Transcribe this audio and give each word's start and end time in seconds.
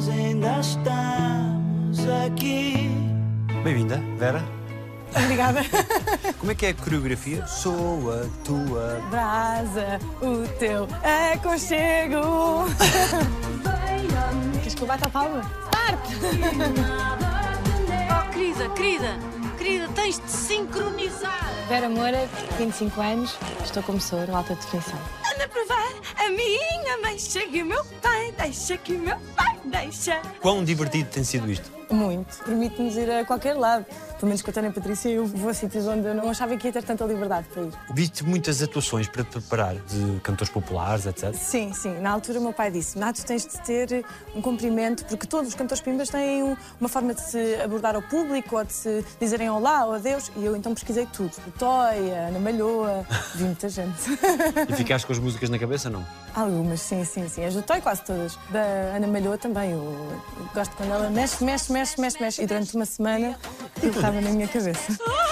nós 0.00 0.08
ainda 0.08 0.60
estamos 0.60 2.08
aqui. 2.24 2.90
Bem-vinda, 3.62 4.02
Vera. 4.16 4.42
Obrigada. 5.14 5.60
Como 6.38 6.50
é 6.50 6.54
que 6.54 6.64
é 6.64 6.68
a 6.70 6.74
coreografia? 6.74 7.46
Sou 7.46 8.10
a 8.10 8.24
tua. 8.42 8.98
Brasa, 9.10 9.98
o 10.22 10.48
teu 10.58 10.88
aconchego. 11.34 12.64
Queres 14.60 14.74
que 14.74 14.82
eu 14.82 14.86
bata 14.88 15.06
a 15.06 15.10
palma? 15.10 15.42
Parte! 15.70 16.14
Oh, 18.12 18.32
querida, 18.32 18.68
querida, 18.70 19.18
querida, 19.60 19.88
tens 19.94 20.18
de 20.18 20.30
sincronizar. 20.30 21.50
Vera 21.68 21.88
Moura, 21.88 22.28
25 22.58 23.00
anos, 23.00 23.36
estou 23.62 23.82
como 23.82 24.00
sou, 24.00 24.26
no 24.26 24.34
alta 24.34 24.54
definição. 24.54 24.98
Anda 25.34 25.44
a 25.44 25.48
provar 25.48 25.92
a 26.16 26.28
minha 26.30 26.98
mãe, 27.02 27.18
chega 27.18 27.62
o 27.62 27.66
meu 27.66 27.84
pai, 28.00 28.32
deixa 28.38 28.76
que 28.78 28.94
o 28.94 28.98
meu 28.98 29.18
pai 29.36 29.58
deixa. 29.66 30.20
Quão 30.40 30.64
divertido 30.64 31.10
tem 31.10 31.22
sido 31.22 31.50
isto? 31.50 31.79
Muito. 31.90 32.44
Permite-nos 32.44 32.96
ir 32.96 33.10
a 33.10 33.24
qualquer 33.24 33.54
lado. 33.54 33.84
Pelo 34.18 34.26
menos 34.28 34.42
com 34.42 34.50
a 34.50 34.54
Tânia 34.54 34.70
Patrícia, 34.70 35.08
eu 35.08 35.24
vou 35.26 35.48
a 35.50 35.54
sítios 35.54 35.86
onde 35.86 36.06
eu 36.06 36.14
não 36.14 36.28
achava 36.28 36.54
que 36.56 36.66
ia 36.68 36.72
ter 36.72 36.82
tanta 36.82 37.04
liberdade 37.04 37.46
para 37.52 37.62
ir. 37.62 37.72
Viste 37.94 38.22
muitas 38.24 38.62
atuações 38.62 39.08
para 39.08 39.24
te 39.24 39.30
preparar 39.30 39.74
de 39.76 40.20
cantores 40.20 40.52
populares, 40.52 41.06
etc. 41.06 41.34
Sim, 41.34 41.72
sim. 41.72 41.98
Na 42.00 42.10
altura 42.10 42.38
o 42.38 42.42
meu 42.42 42.52
pai 42.52 42.70
disse, 42.70 42.98
Nato, 42.98 43.24
tens 43.24 43.46
de 43.46 43.58
ter 43.62 44.04
um 44.34 44.42
cumprimento, 44.42 45.04
porque 45.06 45.26
todos 45.26 45.48
os 45.48 45.54
cantores 45.54 45.80
pimbas 45.82 46.10
têm 46.10 46.42
um- 46.42 46.56
uma 46.78 46.88
forma 46.88 47.14
de 47.14 47.22
se 47.22 47.54
abordar 47.64 47.94
ao 47.96 48.02
público, 48.02 48.56
ou 48.56 48.64
de 48.64 48.72
se 48.74 49.04
dizerem 49.18 49.48
olá 49.48 49.86
ou 49.86 49.94
adeus. 49.94 50.30
E 50.36 50.44
eu 50.44 50.54
então 50.54 50.74
pesquisei 50.74 51.06
tudo. 51.10 51.32
O 51.46 51.50
Toy, 51.52 52.12
a 52.12 52.28
Ana 52.28 52.38
Malhoa, 52.38 53.06
vi 53.34 53.44
muita 53.44 53.68
gente. 53.68 53.98
E 54.68 54.74
ficaste 54.74 55.06
com 55.06 55.12
as 55.14 55.18
músicas 55.18 55.48
na 55.48 55.58
cabeça, 55.58 55.88
não? 55.88 56.04
Algumas, 56.34 56.80
sim, 56.82 57.04
sim, 57.04 57.26
sim. 57.28 57.44
As 57.44 57.54
do 57.54 57.62
Toy 57.62 57.80
quase 57.80 58.02
todas. 58.02 58.38
Da 58.50 58.60
Ana 58.94 59.06
Malhoa 59.06 59.38
também. 59.38 59.70
Eu, 59.70 59.78
eu 59.78 60.48
gosto 60.54 60.76
quando 60.76 60.90
ela 60.92 61.08
mexe, 61.08 61.42
mexe, 61.42 61.72
mexe, 61.72 61.79
mexe, 62.00 62.20
mexe. 62.20 62.42
E 62.42 62.46
durante 62.46 62.74
uma 62.74 62.86
semana 62.86 63.38
aquilo 63.76 63.94
estava 63.94 64.20
na 64.20 64.30
minha 64.30 64.48
cabeça. 64.48 64.96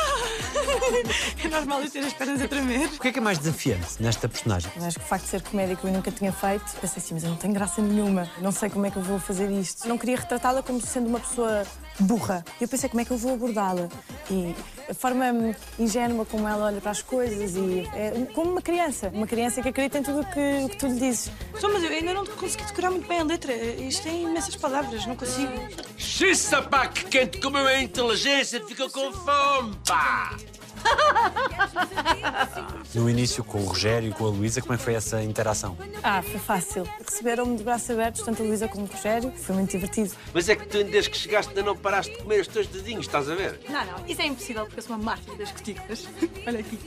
É 1.44 1.48
normal 1.48 1.82
eu 1.82 1.90
ter 1.90 2.00
as 2.00 2.12
pernas 2.12 2.40
a 2.40 2.48
tremer. 2.48 2.86
O 2.86 3.00
que 3.00 3.08
é 3.08 3.12
que 3.12 3.18
é 3.18 3.22
mais 3.22 3.38
desafiante 3.38 4.00
nesta 4.00 4.28
personagem? 4.28 4.70
Eu 4.76 4.84
acho 4.84 4.98
que 4.98 5.04
o 5.04 5.08
facto 5.08 5.24
de 5.24 5.30
ser 5.30 5.42
comédia 5.42 5.76
que 5.76 5.84
eu 5.84 5.92
nunca 5.92 6.10
tinha 6.10 6.32
feito, 6.32 6.64
pensei 6.80 7.02
assim, 7.02 7.14
mas 7.14 7.24
eu 7.24 7.30
não 7.30 7.36
tenho 7.36 7.52
graça 7.52 7.82
nenhuma, 7.82 8.30
não 8.40 8.50
sei 8.52 8.70
como 8.70 8.86
é 8.86 8.90
que 8.90 8.96
eu 8.96 9.02
vou 9.02 9.18
fazer 9.18 9.50
isto. 9.50 9.86
Não 9.86 9.98
queria 9.98 10.16
retratá-la 10.16 10.62
como 10.62 10.80
sendo 10.80 11.08
uma 11.08 11.20
pessoa 11.20 11.64
burra. 12.00 12.44
E 12.60 12.64
eu 12.64 12.68
pensei, 12.68 12.88
como 12.88 13.00
é 13.00 13.04
que 13.04 13.10
eu 13.10 13.18
vou 13.18 13.34
abordá-la? 13.34 13.88
E 14.30 14.54
a 14.88 14.94
forma 14.94 15.54
ingênua 15.78 16.24
como 16.24 16.48
ela 16.48 16.66
olha 16.66 16.80
para 16.80 16.90
as 16.90 17.02
coisas 17.02 17.54
e 17.56 17.88
é 17.94 18.12
como 18.34 18.52
uma 18.52 18.62
criança, 18.62 19.10
uma 19.12 19.26
criança 19.26 19.60
que 19.60 19.68
acredita 19.68 19.98
em 19.98 20.02
tudo 20.02 20.20
o 20.20 20.24
que, 20.24 20.64
o 20.64 20.68
que 20.68 20.76
tu 20.76 20.86
lhe 20.86 20.98
dizes. 20.98 21.30
Só, 21.58 21.68
mas 21.68 21.82
eu 21.82 21.90
ainda 21.90 22.14
não 22.14 22.24
consegui 22.26 22.64
decorar 22.64 22.90
muito 22.90 23.06
bem 23.06 23.20
a 23.20 23.24
letra. 23.24 23.54
Isto 23.54 24.04
tem 24.04 24.22
imensas 24.24 24.56
palavras, 24.56 25.06
não 25.06 25.16
consigo. 25.16 25.52
Xiça, 25.96 26.62
pá, 26.62 26.86
que 26.88 27.04
quente 27.04 27.40
comeu 27.40 27.66
a 27.66 27.80
inteligência, 27.80 28.64
fica 28.66 28.88
com 28.88 29.12
fome, 29.12 29.76
pá! 29.86 30.36
No 32.94 33.08
início, 33.08 33.44
com 33.44 33.58
o 33.58 33.64
Rogério 33.64 34.08
e 34.08 34.12
com 34.12 34.26
a 34.26 34.28
Luísa, 34.28 34.60
como 34.60 34.74
é 34.74 34.76
que 34.76 34.82
foi 34.82 34.94
essa 34.94 35.22
interação? 35.22 35.76
Ah, 36.02 36.22
foi 36.22 36.38
fácil. 36.40 36.88
Receberam-me 37.06 37.56
de 37.56 37.62
braços 37.62 37.90
abertos, 37.90 38.22
tanto 38.22 38.42
a 38.42 38.46
Luísa 38.46 38.66
como 38.66 38.84
o 38.84 38.86
Rogério. 38.86 39.32
Foi 39.36 39.54
muito 39.54 39.70
divertido. 39.70 40.10
Mas 40.32 40.48
é 40.48 40.56
que 40.56 40.66
tu, 40.66 40.82
desde 40.84 41.10
que 41.10 41.16
chegaste, 41.16 41.50
ainda 41.50 41.62
não 41.62 41.76
paraste 41.76 42.12
de 42.12 42.22
comer 42.22 42.40
os 42.40 42.48
teus 42.48 42.66
dedinhos, 42.66 43.06
estás 43.06 43.28
a 43.28 43.34
ver? 43.34 43.60
Não, 43.68 43.84
não, 43.84 44.06
isso 44.06 44.22
é 44.22 44.26
impossível 44.26 44.64
porque 44.64 44.80
eu 44.80 44.82
sou 44.82 44.96
uma 44.96 45.04
máquina 45.04 45.36
das 45.36 45.52
cutículas. 45.52 46.08
Olha 46.46 46.60
aqui. 46.60 46.78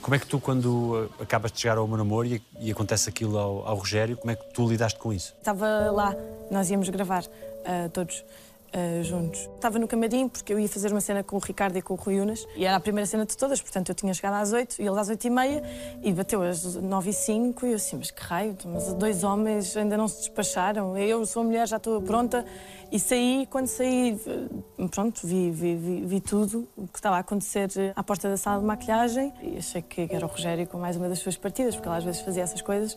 Como 0.00 0.14
é 0.14 0.18
que 0.18 0.26
tu, 0.26 0.38
quando 0.38 0.66
uh, 0.66 1.10
acabas 1.20 1.50
de 1.50 1.60
chegar 1.60 1.76
ao 1.76 1.88
meu 1.88 1.96
namoro 1.96 2.26
e, 2.26 2.42
e 2.60 2.70
acontece 2.70 3.08
aquilo 3.08 3.36
ao, 3.36 3.66
ao 3.66 3.76
Rogério, 3.76 4.16
como 4.16 4.30
é 4.30 4.36
que 4.36 4.52
tu 4.54 4.68
lidaste 4.68 4.98
com 4.98 5.12
isso? 5.12 5.34
Estava 5.38 5.90
lá, 5.90 6.14
nós 6.50 6.70
íamos 6.70 6.88
gravar 6.88 7.24
ah, 7.68 7.90
todos 7.92 8.24
ah, 8.72 9.02
juntos. 9.02 9.48
Estava 9.54 9.78
no 9.78 9.88
camarim 9.88 10.28
porque 10.28 10.52
eu 10.52 10.58
ia 10.58 10.68
fazer 10.68 10.92
uma 10.92 11.00
cena 11.00 11.22
com 11.22 11.36
o 11.36 11.38
Ricardo 11.38 11.76
e 11.78 11.82
com 11.82 11.94
o 11.94 11.96
Rui 11.96 12.20
Unas 12.20 12.46
e 12.54 12.64
era 12.64 12.76
a 12.76 12.80
primeira 12.80 13.06
cena 13.06 13.24
de 13.24 13.36
todas, 13.36 13.62
portanto 13.62 13.88
eu 13.88 13.94
tinha 13.94 14.12
chegado 14.12 14.34
às 14.34 14.52
8 14.52 14.82
e 14.82 14.86
eles 14.86 14.98
às 14.98 15.08
8 15.08 15.26
e 15.26 15.30
meia 15.30 15.62
e 16.02 16.12
bateu 16.12 16.42
às 16.42 16.74
9 16.74 17.10
e 17.10 17.12
5 17.12 17.66
e 17.66 17.70
eu 17.70 17.76
assim, 17.76 17.96
mas 17.96 18.10
que 18.10 18.22
raio, 18.22 18.56
mas 18.66 18.92
dois 18.94 19.24
homens 19.24 19.76
ainda 19.76 19.96
não 19.96 20.06
se 20.06 20.18
despacharam, 20.18 20.96
eu 20.98 21.24
sou 21.24 21.44
mulher, 21.44 21.66
já 21.66 21.78
estou 21.78 22.02
pronta 22.02 22.44
e 22.92 22.98
saí, 22.98 23.46
quando 23.50 23.66
saí, 23.66 24.20
eh, 24.26 24.88
pronto, 24.90 25.26
vi, 25.26 25.50
vi, 25.50 25.76
vi, 25.76 26.06
vi 26.06 26.20
tudo 26.20 26.68
o 26.76 26.86
que 26.86 26.98
estava 26.98 27.16
a 27.16 27.20
acontecer 27.20 27.70
eh, 27.76 27.92
à 27.96 28.02
porta 28.02 28.28
da 28.28 28.36
sala 28.36 28.60
de 28.60 28.66
maquilhagem 28.66 29.32
e 29.42 29.58
achei 29.58 29.82
que 29.82 30.08
era 30.10 30.24
o 30.24 30.28
Rogério 30.28 30.66
com 30.66 30.78
mais 30.78 30.96
uma 30.96 31.08
das 31.08 31.18
suas 31.18 31.36
partidas, 31.36 31.74
porque 31.74 31.88
ela 31.88 31.98
às 31.98 32.04
vezes 32.04 32.20
fazia 32.20 32.42
essas 32.42 32.60
coisas, 32.60 32.96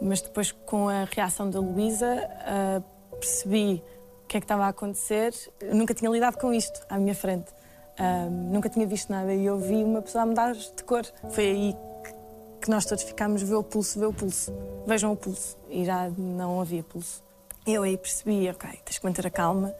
mas 0.00 0.20
depois 0.20 0.50
com 0.50 0.88
a 0.88 1.04
reação 1.04 1.48
da 1.48 1.60
Luísa 1.60 2.28
ah, 2.40 2.82
percebi 3.18 3.82
que 4.32 4.38
é 4.38 4.40
que 4.40 4.44
estava 4.46 4.64
a 4.64 4.68
acontecer. 4.68 5.34
Eu 5.60 5.74
nunca 5.74 5.92
tinha 5.92 6.10
lidado 6.10 6.38
com 6.38 6.54
isto 6.54 6.84
à 6.88 6.96
minha 6.96 7.14
frente. 7.14 7.52
Ah, 7.98 8.28
nunca 8.30 8.68
tinha 8.70 8.86
visto 8.86 9.10
nada 9.10 9.32
e 9.32 9.44
eu 9.44 9.58
vi 9.58 9.84
uma 9.84 10.00
pessoa 10.00 10.22
a 10.22 10.26
mudar 10.26 10.54
de 10.54 10.82
cor. 10.84 11.04
Foi 11.30 11.44
aí 11.44 11.76
que, 12.02 12.14
que 12.62 12.70
nós 12.70 12.86
todos 12.86 13.04
ficámos, 13.04 13.42
vê 13.42 13.54
o 13.54 13.62
pulso, 13.62 14.00
vê 14.00 14.06
o 14.06 14.12
pulso. 14.12 14.50
Vejam 14.86 15.12
o 15.12 15.16
pulso. 15.16 15.58
E 15.68 15.84
já 15.84 16.08
não 16.16 16.62
havia 16.62 16.82
pulso. 16.82 17.22
Eu 17.66 17.82
aí 17.82 17.96
percebi, 17.98 18.48
ok, 18.48 18.70
tens 18.84 18.98
que 18.98 19.04
manter 19.04 19.26
a 19.26 19.30
calma. 19.30 19.74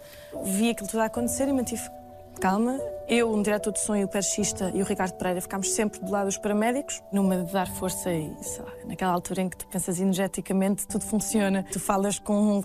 Vi 0.45 0.71
aquilo 0.71 0.89
tudo 0.89 1.01
a 1.01 1.07
acontecer 1.07 1.49
e 1.49 1.53
mantive 1.53 1.83
calma. 2.39 2.79
Eu, 3.09 3.33
um 3.33 3.41
diretor 3.41 3.73
de 3.73 3.81
som 3.81 3.97
e 3.97 4.05
o 4.05 4.09
perchista 4.09 4.71
e 4.75 4.83
o 4.83 4.85
Ricardo 4.85 5.15
Pereira 5.15 5.41
ficámos 5.41 5.73
sempre 5.73 5.99
do 6.01 6.11
lado 6.11 6.27
dos 6.27 6.37
paramédicos, 6.37 7.03
numa 7.11 7.43
de 7.43 7.53
dar 7.53 7.69
força 7.69 8.13
e, 8.13 8.37
sei 8.43 8.63
lá, 8.63 8.73
naquela 8.85 9.13
altura 9.13 9.43
em 9.43 9.49
que 9.49 9.57
tu 9.57 9.67
pensas 9.67 9.99
energeticamente, 9.99 10.87
tudo 10.87 11.05
funciona. 11.05 11.65
Tu 11.73 11.81
falas 11.81 12.19
com 12.19 12.63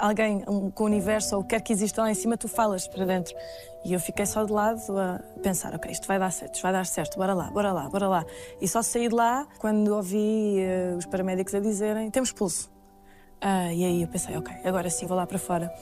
alguém, 0.00 0.40
com 0.40 0.84
o 0.84 0.86
universo 0.86 1.36
ou 1.36 1.42
o 1.42 1.44
que 1.44 1.50
quer 1.50 1.60
que 1.60 1.72
exista 1.72 2.02
lá 2.02 2.10
em 2.10 2.14
cima, 2.14 2.36
tu 2.36 2.48
falas 2.48 2.88
para 2.88 3.04
dentro. 3.04 3.34
E 3.84 3.92
eu 3.92 4.00
fiquei 4.00 4.26
só 4.26 4.44
de 4.44 4.52
lado 4.52 4.80
a 4.98 5.20
pensar, 5.42 5.74
ok, 5.74 5.90
isto 5.90 6.06
vai 6.06 6.18
dar 6.18 6.30
certo, 6.30 6.54
isto 6.54 6.62
vai 6.62 6.72
dar 6.72 6.86
certo, 6.86 7.16
bora 7.16 7.32
lá, 7.32 7.50
bora 7.50 7.72
lá, 7.72 7.88
bora 7.88 8.08
lá. 8.08 8.26
E 8.60 8.68
só 8.68 8.82
saí 8.82 9.08
de 9.08 9.14
lá 9.14 9.46
quando 9.58 9.94
ouvi 9.94 10.60
eh, 10.60 10.94
os 10.96 11.06
paramédicos 11.06 11.54
a 11.54 11.60
dizerem, 11.60 12.10
temos 12.10 12.32
pulso. 12.32 12.70
Ah, 13.40 13.72
e 13.72 13.84
aí 13.84 14.02
eu 14.02 14.08
pensei, 14.08 14.36
ok, 14.36 14.54
agora 14.64 14.90
sim, 14.90 15.06
vou 15.06 15.16
lá 15.16 15.26
para 15.26 15.38
fora. 15.38 15.72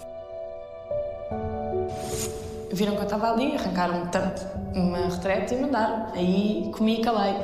Viram 2.73 2.95
que 2.95 3.01
eu 3.01 3.05
estava 3.05 3.33
ali, 3.33 3.57
arrancaram 3.57 4.07
tanto 4.07 4.47
uma 4.75 5.09
retrete 5.09 5.55
e 5.55 5.61
mandaram. 5.61 6.12
Aí 6.12 6.71
comi 6.73 7.01
e 7.01 7.03
calei. 7.03 7.34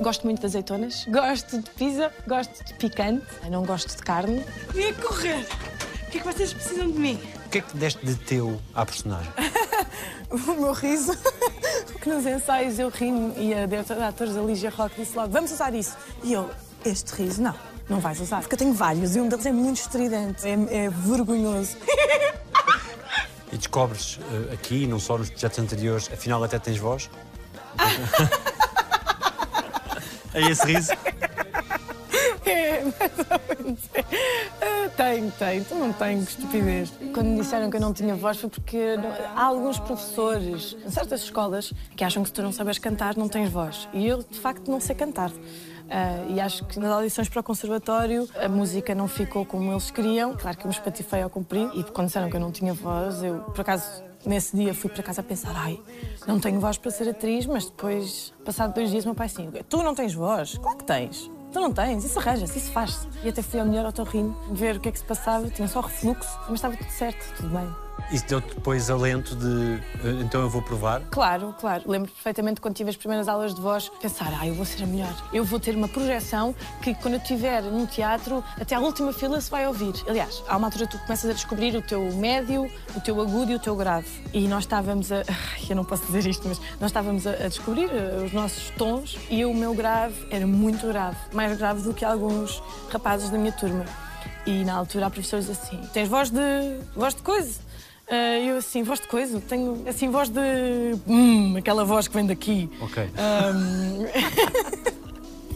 Gosto 0.00 0.24
muito 0.24 0.40
de 0.40 0.46
azeitonas, 0.46 1.04
gosto 1.06 1.58
de 1.60 1.70
pizza, 1.70 2.12
gosto 2.26 2.64
de 2.64 2.74
picante, 2.74 3.26
Eu 3.44 3.50
não 3.50 3.64
gosto 3.64 3.96
de 3.96 4.02
carne. 4.02 4.44
E 4.74 4.84
a 4.84 4.94
correr. 4.94 5.46
O 6.06 6.10
que 6.10 6.18
é 6.18 6.20
que 6.20 6.26
vocês 6.26 6.52
precisam 6.52 6.90
de 6.90 6.98
mim? 6.98 7.20
O 7.46 7.48
que 7.48 7.58
é 7.58 7.60
que 7.60 7.76
deste 7.76 8.04
de 8.06 8.14
teu 8.14 8.60
à 8.74 8.84
personagem? 8.86 9.32
O 10.30 10.36
meu 10.36 10.74
riso, 10.74 11.16
que 12.02 12.06
nos 12.06 12.26
ensaios 12.26 12.78
eu 12.78 12.90
ri 12.90 13.08
e 13.38 13.54
a 13.54 13.64
diretora 13.64 14.00
de 14.00 14.06
atores, 14.08 14.36
a 14.36 14.42
Lígia 14.42 14.68
Roque, 14.68 15.00
disse 15.00 15.16
logo: 15.16 15.32
vamos 15.32 15.50
usar 15.50 15.74
isso. 15.74 15.96
E 16.22 16.34
eu, 16.34 16.50
este 16.84 17.14
riso, 17.14 17.40
não, 17.40 17.54
não 17.88 17.98
vais 17.98 18.20
usar, 18.20 18.40
porque 18.40 18.54
eu 18.54 18.58
tenho 18.58 18.74
vários 18.74 19.16
e 19.16 19.20
um 19.20 19.26
deles 19.26 19.46
é 19.46 19.52
muito 19.52 19.80
estridente, 19.80 20.46
é, 20.46 20.84
é 20.84 20.90
vergonhoso. 20.90 21.78
E 23.50 23.56
descobres 23.56 24.20
eh, 24.30 24.52
aqui, 24.52 24.86
não 24.86 25.00
só 25.00 25.16
nos 25.16 25.30
projetos 25.30 25.58
anteriores, 25.58 26.10
afinal 26.12 26.44
até 26.44 26.58
tens 26.58 26.76
voz? 26.76 27.08
É 30.34 30.50
esse 30.50 30.66
riso? 30.66 30.92
É, 32.46 32.82
mais 32.82 33.12
ou 33.30 33.64
menos. 33.64 33.80
Ah, 34.62 34.88
Tenho, 34.96 35.30
tenho, 35.32 35.64
tu 35.64 35.74
não 35.74 35.92
tenho, 35.92 36.24
que 36.24 36.30
estupidez. 36.30 36.92
Quando 37.12 37.26
me 37.26 37.40
disseram 37.40 37.70
que 37.70 37.76
eu 37.76 37.80
não 37.80 37.92
tinha 37.92 38.14
voz 38.16 38.38
foi 38.38 38.48
porque 38.48 38.96
não- 38.96 39.12
há 39.36 39.44
alguns 39.44 39.78
professores 39.78 40.76
em 40.84 40.90
certas 40.90 41.22
escolas 41.22 41.72
que 41.94 42.02
acham 42.04 42.22
que 42.22 42.28
se 42.30 42.32
tu 42.34 42.42
não 42.42 42.52
sabes 42.52 42.78
cantar 42.78 43.16
não 43.16 43.28
tens 43.28 43.50
voz. 43.50 43.88
E 43.92 44.06
eu, 44.06 44.18
de 44.22 44.38
facto, 44.40 44.70
não 44.70 44.80
sei 44.80 44.96
cantar. 44.96 45.30
Ah, 45.90 46.24
e 46.28 46.40
acho 46.40 46.64
que 46.66 46.78
nas 46.80 46.90
audições 46.90 47.28
para 47.28 47.40
o 47.40 47.42
conservatório 47.42 48.28
a 48.42 48.48
música 48.48 48.94
não 48.94 49.08
ficou 49.08 49.44
como 49.44 49.70
eles 49.72 49.90
queriam. 49.90 50.34
Claro 50.36 50.56
que 50.56 50.64
eu 50.64 50.68
me 50.68 50.74
espatifei 50.74 51.22
ao 51.22 51.30
cumprir 51.30 51.68
e 51.74 51.84
quando 51.84 52.06
disseram 52.08 52.28
que 52.30 52.36
eu 52.36 52.40
não 52.40 52.50
tinha 52.50 52.72
voz, 52.74 53.22
eu, 53.22 53.40
por 53.40 53.60
acaso, 53.60 54.02
nesse 54.26 54.56
dia 54.56 54.74
fui 54.74 54.90
para 54.90 55.02
casa 55.02 55.20
a 55.20 55.24
pensar: 55.24 55.52
ai, 55.54 55.80
não 56.26 56.38
tenho 56.38 56.60
voz 56.60 56.78
para 56.78 56.90
ser 56.90 57.08
atriz, 57.08 57.46
mas 57.46 57.66
depois, 57.66 58.32
passado 58.44 58.74
dois 58.74 58.90
dias, 58.90 59.04
meu 59.04 59.14
pai 59.14 59.26
assim: 59.26 59.50
tu 59.68 59.82
não 59.82 59.94
tens 59.94 60.14
voz? 60.14 60.58
Claro 60.58 60.78
que 60.78 60.84
tens. 60.84 61.30
Tu 61.52 61.60
não 61.60 61.72
tens, 61.72 62.04
isso 62.04 62.18
arranja-se, 62.18 62.58
isso 62.58 62.70
faz-se. 62.72 63.08
E 63.24 63.28
até 63.28 63.40
fui 63.40 63.58
ao 63.58 63.66
melhor 63.66 63.86
otorrino 63.86 64.36
ver 64.52 64.76
o 64.76 64.80
que 64.80 64.90
é 64.90 64.92
que 64.92 64.98
se 64.98 65.04
passava, 65.04 65.48
tinha 65.48 65.66
só 65.66 65.80
refluxo, 65.80 66.38
mas 66.42 66.54
estava 66.54 66.76
tudo 66.76 66.90
certo, 66.90 67.36
tudo 67.36 67.48
bem. 67.48 67.87
Isso 68.10 68.26
deu-te 68.26 68.54
depois 68.54 68.88
alento 68.88 69.36
de 69.36 69.78
eh, 70.02 70.22
então 70.22 70.40
eu 70.40 70.48
vou 70.48 70.62
provar? 70.62 71.02
Claro, 71.10 71.54
claro. 71.60 71.82
Lembro 71.86 72.10
perfeitamente 72.10 72.60
quando 72.60 72.74
tive 72.74 72.88
as 72.88 72.96
primeiras 72.96 73.28
aulas 73.28 73.54
de 73.54 73.60
voz, 73.60 73.90
pensar, 74.00 74.32
ah, 74.40 74.46
eu 74.46 74.54
vou 74.54 74.64
ser 74.64 74.82
a 74.82 74.86
melhor. 74.86 75.14
Eu 75.32 75.44
vou 75.44 75.60
ter 75.60 75.76
uma 75.76 75.88
projeção 75.88 76.54
que 76.82 76.94
quando 76.94 77.14
eu 77.14 77.20
estiver 77.20 77.62
num 77.62 77.84
teatro, 77.84 78.42
até 78.58 78.74
à 78.74 78.80
última 78.80 79.12
fila 79.12 79.38
se 79.40 79.50
vai 79.50 79.66
ouvir. 79.66 79.92
Aliás, 80.08 80.42
há 80.48 80.56
uma 80.56 80.68
altura 80.68 80.86
tu 80.86 80.98
começas 81.00 81.28
a 81.28 81.34
descobrir 81.34 81.76
o 81.76 81.82
teu 81.82 82.00
médio, 82.14 82.70
o 82.96 83.00
teu 83.00 83.20
agudo 83.20 83.52
e 83.52 83.54
o 83.56 83.58
teu 83.58 83.76
grave. 83.76 84.08
E 84.32 84.48
nós 84.48 84.64
estávamos 84.64 85.12
a. 85.12 85.22
Eu 85.68 85.76
não 85.76 85.84
posso 85.84 86.06
dizer 86.06 86.26
isto, 86.26 86.48
mas 86.48 86.58
nós 86.80 86.90
estávamos 86.90 87.26
a, 87.26 87.32
descobrir 87.32 87.90
eh, 87.90 88.22
os 88.24 88.32
nossos 88.32 88.70
tons 88.70 89.18
e 89.28 89.44
o 89.44 89.52
meu 89.52 89.74
grave 89.74 90.26
era 90.30 90.46
muito 90.46 90.86
grave. 90.86 91.16
Mais 91.32 91.58
grave 91.58 91.82
do 91.82 91.92
que 91.92 92.06
alguns 92.06 92.62
rapazes 92.90 93.28
da 93.28 93.36
minha 93.36 93.52
turma. 93.52 93.84
E 94.46 94.64
na 94.64 94.74
altura 94.74 95.06
a 95.06 95.10
professora 95.10 95.42
disse 95.42 95.52
assim: 95.52 95.80
tens 95.92 96.08
voz 96.08 96.30
de. 96.30 96.40
voz 96.96 97.14
de 97.14 97.22
coisa. 97.22 97.67
Ah, 98.10 98.38
eu 98.38 98.56
assim, 98.56 98.82
voz 98.82 99.00
de 99.00 99.06
coisa, 99.06 99.40
tenho 99.40 99.82
assim, 99.86 100.08
voz 100.08 100.28
de. 100.30 100.40
Hum, 101.06 101.56
aquela 101.56 101.84
voz 101.84 102.08
que 102.08 102.14
vem 102.14 102.26
daqui. 102.26 102.70
Ok. 102.80 103.02
Ahm, 103.16 104.06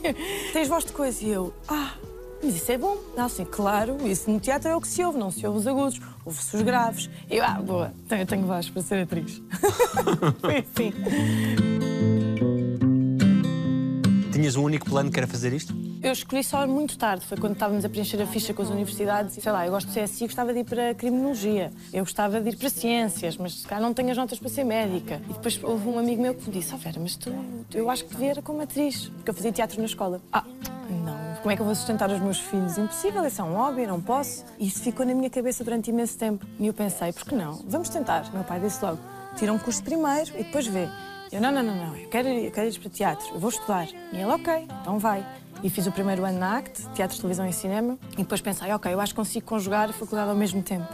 Tens 0.53 0.69
voz 0.69 0.85
de 0.85 0.93
coisa. 0.93 1.25
E 1.25 1.31
eu, 1.31 1.53
ah, 1.69 1.95
mas 2.43 2.57
isso 2.57 2.71
é 2.73 2.77
bom. 2.77 2.99
Ela 3.17 3.27
assim, 3.27 3.45
claro, 3.45 3.97
isso 4.07 4.31
no 4.31 4.39
teatro 4.41 4.69
é 4.69 4.77
o 4.77 4.81
que 4.81 4.89
se 4.89 5.03
ouve, 5.05 5.19
não 5.19 5.31
se 5.31 5.47
ouve 5.47 5.61
os 5.61 5.67
agudos, 5.67 6.01
ouve-se 6.25 6.57
os 6.57 6.63
graves. 6.63 7.09
E 7.31 7.37
eu, 7.37 7.45
ah, 7.45 7.61
boa, 7.63 7.95
tenho, 8.09 8.27
tenho 8.27 8.47
voz 8.47 8.69
para 8.69 8.83
ser 8.83 9.03
atriz. 9.03 9.41
Foi 10.41 10.59
assim. 10.59 10.93
Tinhas 14.33 14.57
um 14.57 14.65
único 14.65 14.87
plano 14.87 15.11
que 15.11 15.19
era 15.19 15.27
fazer 15.27 15.53
isto? 15.53 15.73
Eu 16.03 16.11
escolhi 16.11 16.43
só 16.43 16.67
muito 16.67 16.99
tarde, 16.99 17.25
foi 17.25 17.39
quando 17.39 17.53
estávamos 17.53 17.85
a 17.85 17.89
preencher 17.89 18.21
a 18.21 18.27
ficha 18.27 18.53
com 18.53 18.61
as 18.61 18.69
universidades. 18.69 19.37
Sei 19.41 19.53
lá, 19.53 19.65
eu 19.65 19.71
gosto 19.71 19.89
de 19.89 20.03
CSI, 20.03 20.25
gostava 20.25 20.53
de 20.53 20.59
ir 20.59 20.65
para 20.65 20.93
Criminologia, 20.95 21.73
eu 21.93 22.03
gostava 22.03 22.41
de 22.41 22.49
ir 22.49 22.57
para 22.57 22.69
Ciências, 22.69 23.37
mas 23.37 23.61
se 23.61 23.69
calhar 23.69 23.81
não 23.81 23.95
tenho 23.95 24.11
as 24.11 24.17
notas 24.17 24.37
para 24.41 24.49
ser 24.49 24.65
médica. 24.65 25.23
E 25.31 25.33
depois 25.33 25.63
houve 25.63 25.89
um 25.89 26.01
amigo 26.01 26.21
meu 26.21 26.35
que 26.35 26.45
me 26.49 26.59
disse: 26.59 26.75
Oh 26.75 26.77
Vera, 26.77 26.99
mas 26.99 27.15
tu, 27.15 27.33
eu 27.73 27.89
acho 27.89 28.05
que 28.05 28.11
devia 28.11 28.31
era 28.31 28.43
como 28.43 28.61
atriz, 28.61 29.11
porque 29.11 29.31
eu 29.31 29.35
fazia 29.35 29.53
teatro 29.53 29.79
na 29.79 29.87
escola. 29.87 30.21
Ah, 30.33 30.45
não, 30.91 31.37
como 31.41 31.53
é 31.53 31.55
que 31.55 31.63
eu 31.63 31.67
vou 31.67 31.75
sustentar 31.77 32.11
os 32.11 32.19
meus 32.19 32.41
filhos? 32.41 32.77
Impossível, 32.79 33.25
isso 33.25 33.41
é 33.41 33.45
um 33.45 33.55
hobby, 33.55 33.87
não 33.87 34.01
posso. 34.01 34.45
E 34.59 34.67
isso 34.67 34.83
ficou 34.83 35.07
na 35.07 35.15
minha 35.15 35.31
cabeça 35.31 35.63
durante 35.63 35.91
imenso 35.91 36.19
tempo. 36.19 36.45
E 36.59 36.67
eu 36.67 36.75
pensei: 36.75 37.13
por 37.13 37.27
que 37.27 37.35
não? 37.37 37.63
Vamos 37.69 37.89
tentar. 37.89 38.29
Meu 38.33 38.43
pai 38.43 38.59
disse 38.59 38.85
logo: 38.85 38.99
tira 39.37 39.53
um 39.53 39.59
curso 39.59 39.81
primeiro 39.85 40.33
e 40.35 40.43
depois 40.43 40.67
vê. 40.67 40.89
Eu, 41.31 41.41
não, 41.41 41.51
não, 41.51 41.63
não, 41.63 41.75
não, 41.75 41.97
eu 41.97 42.09
quero, 42.11 42.29
eu 42.29 42.51
quero 42.51 42.69
ir 42.69 42.79
para 42.79 42.91
teatro, 42.91 43.27
eu 43.33 43.41
vou 43.41 43.49
estudar. 43.49 43.89
E 43.89 44.17
ele, 44.17 44.25
ok, 44.27 44.67
então 44.83 44.99
vai. 44.99 45.25
E 45.63 45.71
fiz 45.71 45.87
o 45.87 45.93
primeiro 45.93 46.25
ano 46.25 46.39
na 46.39 46.59
ACT, 46.59 46.89
Teatro, 46.95 47.17
Televisão 47.17 47.47
e 47.47 47.53
Cinema, 47.53 47.99
e 48.15 48.17
depois 48.17 48.41
pensei, 48.41 48.73
ok, 48.73 48.93
eu 48.93 49.01
acho 49.01 49.13
que 49.13 49.17
consigo 49.17 49.47
conjugar 49.47 49.91
a 49.91 49.93
faculdade 49.93 50.31
ao 50.31 50.37
mesmo 50.37 50.63
tempo. 50.63 50.89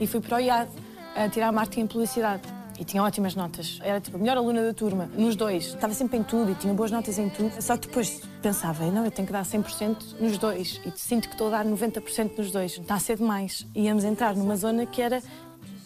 E 0.00 0.06
fui 0.06 0.20
para 0.20 0.36
o 0.36 0.40
IAD, 0.40 0.70
a 1.14 1.28
tirar 1.28 1.52
marketing 1.52 1.84
e 1.84 1.88
publicidade. 1.88 2.42
E 2.78 2.84
tinha 2.84 3.02
ótimas 3.02 3.36
notas. 3.36 3.78
Era 3.84 4.00
tipo 4.00 4.16
a 4.16 4.20
melhor 4.20 4.36
aluna 4.36 4.64
da 4.64 4.74
turma, 4.74 5.08
nos 5.14 5.36
dois. 5.36 5.66
Estava 5.66 5.94
sempre 5.94 6.18
em 6.18 6.24
tudo 6.24 6.50
e 6.50 6.54
tinha 6.56 6.74
boas 6.74 6.90
notas 6.90 7.18
em 7.18 7.28
tudo. 7.28 7.52
Só 7.62 7.76
que 7.76 7.86
depois 7.86 8.20
pensava, 8.42 8.84
não, 8.86 9.04
eu 9.04 9.12
tenho 9.12 9.26
que 9.26 9.32
dar 9.32 9.44
100% 9.44 10.18
nos 10.18 10.38
dois. 10.38 10.80
E 10.84 10.90
sinto 10.98 11.28
que 11.28 11.34
estou 11.34 11.48
a 11.48 11.62
dar 11.62 11.64
90% 11.64 12.36
nos 12.36 12.50
dois. 12.50 12.72
Está 12.72 12.96
a 12.96 12.98
ser 12.98 13.18
demais. 13.18 13.64
Íamos 13.76 14.02
entrar 14.02 14.34
numa 14.34 14.56
zona 14.56 14.86
que 14.86 15.00
era 15.00 15.22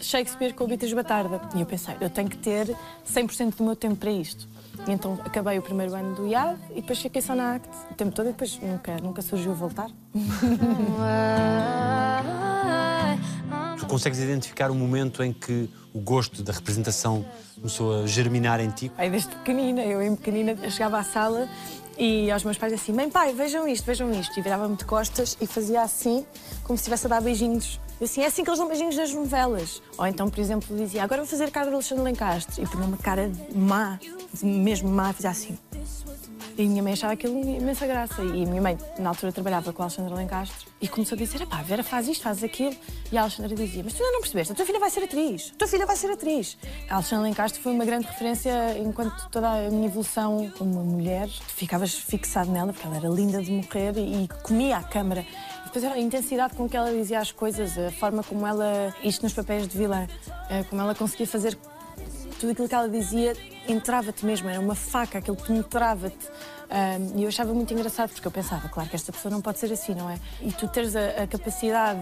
Shakespeare 0.01 0.55
com 0.55 0.65
o 0.65 0.67
Beatriz 0.67 0.93
Batarda. 0.95 1.43
E 1.55 1.61
eu 1.61 1.67
pensei, 1.67 1.95
eu 2.01 2.09
tenho 2.09 2.31
que 2.31 2.39
ter 2.39 2.75
100% 3.07 3.57
do 3.57 3.65
meu 3.65 3.77
tempo 3.77 3.97
para 3.97 4.11
isto. 4.11 4.49
E 4.89 4.93
então 4.93 5.19
acabei 5.23 5.59
o 5.59 5.63
primeiro 5.63 5.95
ano 5.95 6.15
do 6.15 6.27
IAD 6.27 6.59
e 6.71 6.77
depois 6.77 6.99
fiquei 6.99 7.21
só 7.21 7.35
na 7.35 7.57
ACT 7.57 7.69
o 7.91 7.95
tempo 7.95 8.11
todo 8.11 8.27
e 8.27 8.33
depois 8.33 8.59
nunca, 8.59 8.97
nunca 8.97 9.21
surgiu 9.21 9.53
voltar. 9.53 9.91
Tu 13.79 13.87
consegues 13.87 14.19
identificar 14.19 14.71
o 14.71 14.75
momento 14.75 15.23
em 15.23 15.31
que 15.31 15.69
o 15.93 16.01
gosto 16.01 16.43
da 16.43 16.55
representação 16.55 17.23
começou 17.57 18.03
a 18.03 18.07
germinar 18.07 18.61
em 18.61 18.71
ti? 18.71 18.91
Aí 18.97 19.11
desde 19.11 19.29
pequenina, 19.29 19.83
eu 19.83 20.03
em 20.03 20.17
pequenina 20.17 20.57
chegava 20.71 20.99
à 20.99 21.03
sala 21.03 21.47
e 21.99 22.31
aos 22.31 22.43
meus 22.43 22.57
pais 22.57 22.73
assim, 22.73 22.93
mãe, 22.93 23.11
pai, 23.11 23.35
vejam 23.35 23.69
isto, 23.69 23.85
vejam 23.85 24.11
isto. 24.13 24.39
E 24.39 24.43
virava-me 24.43 24.75
de 24.75 24.87
costas 24.87 25.37
e 25.39 25.47
fazia 25.47 25.83
assim, 25.83 26.25
como 26.65 26.79
se 26.79 26.83
estivesse 26.83 27.05
a 27.05 27.11
dar 27.11 27.21
beijinhos. 27.21 27.79
Eu 28.01 28.05
assim, 28.05 28.23
é 28.23 28.27
assim 28.27 28.45
que 28.45 28.51
eles 28.51 28.61
dão 28.61 28.69
beijinhos 28.69 28.97
nas 28.97 29.13
novelas. 29.13 29.83
Ou 29.97 30.07
então, 30.07 30.31
por 30.31 30.39
exemplo, 30.39 30.77
dizia, 30.77 31.03
agora 31.03 31.21
vou 31.23 31.29
fazer 31.29 31.51
cara 31.51 31.67
de 31.67 31.75
Alexandre 31.75 32.05
Lencastre. 32.05 32.63
E 32.63 32.67
punha 32.67 32.87
uma 32.87 32.97
cara 32.97 33.31
má, 33.53 33.99
mesmo 34.41 34.89
má, 34.89 35.13
fazia 35.13 35.31
assim. 35.31 35.59
E 36.57 36.63
a 36.63 36.69
minha 36.69 36.83
mãe 36.83 36.93
achava 36.93 37.13
aquilo 37.13 37.39
imensa 37.39 37.87
graça. 37.87 38.21
E 38.21 38.43
a 38.43 38.47
minha 38.47 38.61
mãe, 38.61 38.77
na 38.99 39.11
altura, 39.11 39.31
trabalhava 39.31 39.73
com 39.73 39.81
a 39.81 39.85
Alexandra 39.85 40.13
Lencastre 40.13 40.67
e 40.81 40.89
começou 40.89 41.15
a 41.15 41.19
dizer: 41.19 41.47
pá, 41.47 41.63
Vera 41.63 41.85
faz 41.85 42.09
isto, 42.09 42.23
faz 42.23 42.43
aquilo. 42.43 42.75
E 43.13 43.17
a 43.17 43.23
Alexandra 43.23 43.55
dizia: 43.55 43.83
Mas 43.85 43.95
tu 43.95 44.03
ainda 44.03 44.15
não 44.15 44.21
percebeste, 44.21 44.53
a 44.53 44.57
tua 44.57 44.67
filha 44.67 44.81
vai 44.81 44.91
ser 44.91 45.05
atriz, 45.05 45.53
a 45.55 45.59
tua 45.59 45.69
filha 45.69 45.87
vai 45.87 45.97
ser 45.97 46.11
atriz. 46.11 46.59
A 46.91 46.95
Alexandra 46.95 47.29
Lencastre 47.29 47.63
foi 47.63 47.73
uma 47.73 47.85
grande 47.85 48.09
referência 48.09 48.77
enquanto 48.77 49.29
toda 49.31 49.49
a 49.49 49.71
minha 49.71 49.87
evolução 49.87 50.53
como 50.59 50.83
mulher. 50.83 51.29
Tu 51.29 51.55
ficavas 51.55 51.95
fixado 51.95 52.51
nela 52.51 52.73
porque 52.73 52.89
ela 52.89 52.97
era 52.97 53.09
linda 53.09 53.41
de 53.41 53.53
morrer 53.53 53.93
e 53.97 54.27
comia 54.43 54.79
a 54.79 54.83
câmara. 54.83 55.25
Depois 55.69 55.85
era 55.85 55.95
a 55.95 55.99
intensidade 56.01 56.55
com 56.55 56.67
que 56.69 56.77
ela 56.77 56.91
dizia 56.91 57.21
as 57.21 57.31
coisas, 57.31 57.77
a 57.79 57.91
forma 57.93 58.23
como 58.25 58.47
ela, 58.47 58.95
isto 59.05 59.23
nos 59.23 59.35
papéis 59.35 59.69
de 59.69 59.77
vilã, 59.77 60.07
eh, 60.49 60.65
como 60.65 60.81
ela 60.81 60.95
conseguia 60.95 61.27
fazer 61.27 61.57
tudo 62.41 62.53
aquilo 62.53 62.67
que 62.69 62.75
ela 62.75 62.89
dizia 62.89 63.37
entrava-te 63.69 64.25
mesmo, 64.25 64.49
era 64.49 64.59
uma 64.61 64.75
faca, 64.75 65.19
aquilo 65.19 65.37
penetrava-te. 65.37 66.27
E 67.17 67.23
eu 67.23 67.29
achava 67.29 67.53
muito 67.53 67.73
engraçado, 67.75 68.11
porque 68.13 68.27
eu 68.27 68.31
pensava, 68.33 68.67
claro 68.69 68.89
que 68.89 68.97
esta 68.97 69.13
pessoa 69.13 69.31
não 69.31 69.43
pode 69.43 69.59
ser 69.59 69.71
assim, 69.73 69.95
não 69.95 70.09
é? 70.09 70.19
E 70.41 70.51
tu 70.53 70.67
teres 70.69 70.97
a, 70.97 71.23
a 71.23 71.27
capacidade 71.27 72.01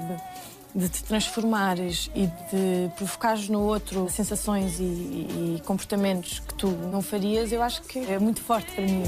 de, 0.75 0.83
de 0.83 0.89
te 0.89 1.03
transformares 1.05 2.09
e 2.15 2.27
de 2.27 2.91
provocares 2.97 3.49
no 3.49 3.63
outro 3.63 4.09
sensações 4.11 4.79
e, 4.79 4.83
e- 4.85 5.57
e 5.59 5.63
comportamentos 5.67 6.39
que 6.41 6.55
tu 6.55 6.69
não 6.69 7.03
farias, 7.03 7.51
eu 7.51 7.63
acho 7.63 7.83
que 7.83 7.99
é 7.99 8.19
muito 8.19 8.41
forte 8.43 8.71
para 8.73 8.85
mim. 8.85 9.03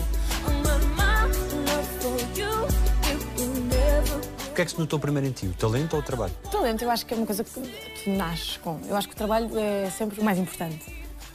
Que 4.59 4.63
é 4.63 4.65
que 4.65 4.73
se 4.73 4.79
notou 4.81 4.99
primeiro 4.99 5.29
em 5.29 5.31
ti? 5.31 5.47
O 5.47 5.55
talento 5.55 5.95
ou 5.95 6.01
o 6.01 6.03
trabalho? 6.03 6.33
O 6.45 6.49
talento 6.49 6.83
eu 6.83 6.91
acho 6.91 7.07
que 7.07 7.15
é 7.15 7.17
uma 7.17 7.27
coisa 7.27 7.45
que 7.45 7.51
tu 7.51 7.63
nasces 8.11 8.57
com. 8.57 8.81
Eu 8.89 8.97
acho 8.97 9.07
que 9.07 9.15
o 9.15 9.17
trabalho 9.17 9.57
é 9.57 9.89
sempre 9.89 10.21
o 10.21 10.25
mais 10.25 10.37
importante. 10.37 10.85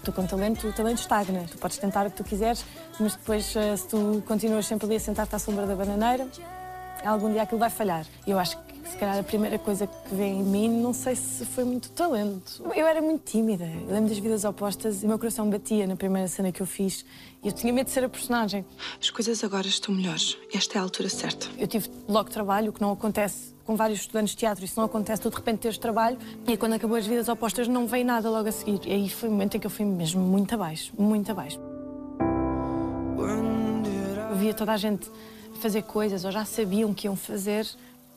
Tu 0.03 0.11
com 0.11 0.27
talento, 0.27 0.67
o 0.67 0.73
talento 0.73 0.99
estagna. 0.99 1.45
Tu 1.49 1.57
podes 1.57 1.77
tentar 1.77 2.05
o 2.05 2.11
que 2.11 2.17
tu 2.17 2.25
quiseres, 2.25 2.65
mas 2.99 3.15
depois 3.15 3.55
eh, 3.55 3.77
se 3.77 3.87
tu 3.87 4.21
continuas 4.27 4.65
sempre 4.65 4.87
ali 4.87 4.97
a 4.97 4.99
sentar-te 4.99 5.33
à 5.33 5.39
sombra 5.39 5.65
da 5.65 5.73
bananeira, 5.73 6.27
algum 7.05 7.31
dia 7.31 7.43
aquilo 7.43 7.61
vai 7.61 7.69
falhar. 7.69 8.05
Eu 8.27 8.37
acho 8.37 8.57
que 8.57 8.89
se 8.89 8.97
calhar 8.97 9.17
a 9.17 9.23
primeira 9.23 9.57
coisa 9.57 9.87
que 9.87 10.13
vem 10.13 10.41
em 10.41 10.43
mim, 10.43 10.81
não 10.81 10.93
sei 10.93 11.15
se 11.15 11.45
foi 11.45 11.63
muito 11.63 11.91
talento. 11.91 12.61
Eu 12.75 12.85
era 12.85 13.01
muito 13.01 13.23
tímida. 13.23 13.63
Eu 13.63 13.87
lembro 13.87 14.09
das 14.09 14.17
vidas 14.17 14.43
opostas 14.43 15.01
e 15.01 15.05
o 15.05 15.07
meu 15.07 15.17
coração 15.17 15.49
batia 15.49 15.87
na 15.87 15.95
primeira 15.95 16.27
cena 16.27 16.51
que 16.51 16.61
eu 16.61 16.65
fiz. 16.65 17.05
Eu 17.43 17.51
tinha 17.51 17.73
medo 17.73 17.87
de 17.87 17.91
ser 17.91 18.03
a 18.03 18.09
personagem. 18.09 18.65
As 19.01 19.09
coisas 19.09 19.43
agora 19.43 19.67
estão 19.67 19.93
melhores. 19.93 20.37
Esta 20.53 20.77
é 20.77 20.79
a 20.79 20.81
altura 20.83 21.09
certa. 21.09 21.47
Eu 21.57 21.67
tive 21.67 21.89
logo 22.07 22.29
trabalho, 22.29 22.69
o 22.69 22.73
que 22.73 22.81
não 22.81 22.91
acontece 22.91 23.53
com 23.65 23.75
vários 23.75 23.99
estudantes 24.01 24.31
de 24.31 24.37
teatro, 24.39 24.63
isso 24.65 24.73
não 24.77 24.85
acontece, 24.85 25.21
tu 25.21 25.29
de 25.29 25.35
repente 25.37 25.59
teres 25.59 25.77
trabalho 25.77 26.17
e 26.45 26.57
quando 26.57 26.73
acabou 26.73 26.97
as 26.97 27.07
vidas 27.07 27.29
opostas 27.29 27.65
não 27.65 27.87
veio 27.87 28.05
nada 28.05 28.29
logo 28.29 28.47
a 28.49 28.51
seguir. 28.51 28.81
E 28.85 28.91
aí 28.91 29.09
foi 29.09 29.29
o 29.29 29.31
momento 29.31 29.55
em 29.55 29.59
que 29.59 29.65
eu 29.67 29.71
fui 29.71 29.85
mesmo 29.85 30.21
muito 30.21 30.53
abaixo, 30.53 30.91
muito 30.97 31.31
abaixo. 31.31 31.59
Eu 34.29 34.35
via 34.35 34.53
toda 34.53 34.73
a 34.73 34.77
gente 34.77 35.09
fazer 35.61 35.83
coisas 35.83 36.25
ou 36.25 36.31
já 36.31 36.43
sabiam 36.43 36.93
que 36.93 37.07
iam 37.07 37.15
fazer 37.15 37.65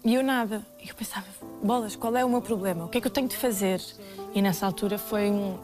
e 0.05 0.15
eu 0.15 0.23
nada. 0.23 0.67
E 0.85 0.89
eu 0.89 0.95
pensava, 0.95 1.27
bolas, 1.63 1.95
qual 1.95 2.17
é 2.17 2.25
o 2.25 2.29
meu 2.29 2.43
problema? 2.43 2.85
O 2.85 2.89
que 2.89 2.99
é 2.99 3.01
que 3.01 3.07
eu 3.07 3.11
tenho 3.13 3.29
de 3.29 3.37
fazer? 3.37 3.81
E 4.35 4.43
nessa 4.43 4.67
altura 4.67 4.99
foi 4.99 5.31
um- 5.31 5.59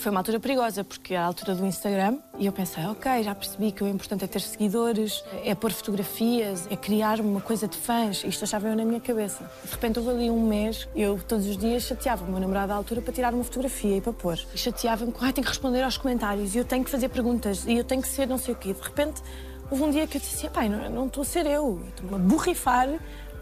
foi 0.00 0.10
uma 0.10 0.20
altura 0.20 0.40
perigosa, 0.40 0.82
porque 0.82 1.14
era 1.14 1.24
a 1.24 1.26
altura 1.26 1.54
do 1.54 1.66
Instagram, 1.66 2.18
e 2.38 2.46
eu 2.46 2.52
pensei, 2.52 2.84
ok, 2.86 3.22
já 3.22 3.34
percebi 3.34 3.70
que 3.70 3.84
o 3.84 3.86
importante 3.86 4.24
é 4.24 4.26
ter 4.26 4.40
seguidores, 4.40 5.22
é 5.44 5.54
pôr 5.54 5.70
fotografias, 5.72 6.66
é 6.70 6.76
criar 6.76 7.20
uma 7.20 7.40
coisa 7.40 7.68
de 7.68 7.76
fãs. 7.76 8.24
Isto 8.24 8.44
achava 8.44 8.68
eu 8.68 8.76
na 8.76 8.84
minha 8.84 9.00
cabeça. 9.00 9.44
De 9.62 9.70
repente 9.70 9.98
houve 9.98 10.10
ali 10.10 10.30
um 10.30 10.46
mês, 10.46 10.88
eu 10.96 11.18
todos 11.28 11.46
os 11.46 11.56
dias 11.56 11.82
chateava 11.82 12.24
o 12.24 12.30
meu 12.30 12.40
namorado 12.40 12.72
à 12.72 12.76
altura 12.76 13.02
para 13.02 13.12
tirar 13.12 13.34
uma 13.34 13.44
fotografia 13.44 13.98
e 13.98 14.00
para 14.00 14.12
pôr. 14.12 14.38
Chateava-me 14.54 15.12
ai, 15.20 15.32
tenho 15.34 15.44
que 15.44 15.50
responder 15.50 15.82
aos 15.82 15.98
comentários, 15.98 16.54
e 16.54 16.58
eu 16.58 16.64
tenho 16.64 16.82
que 16.82 16.90
fazer 16.90 17.10
perguntas, 17.10 17.66
e 17.66 17.76
eu 17.76 17.84
tenho 17.84 18.00
que 18.00 18.08
ser 18.08 18.26
não 18.26 18.38
sei 18.38 18.54
o 18.54 18.56
quê. 18.56 18.72
De 18.72 18.80
repente 18.80 19.22
houve 19.70 19.84
um 19.84 19.90
dia 19.90 20.06
que 20.06 20.16
eu 20.16 20.20
disse, 20.20 20.48
pai, 20.48 20.68
não, 20.68 20.90
não 20.90 21.06
estou 21.06 21.22
a 21.22 21.26
ser 21.26 21.46
eu 21.46 21.80
estou-me 21.88 22.14
a 22.14 22.18
borrifar 22.18 22.88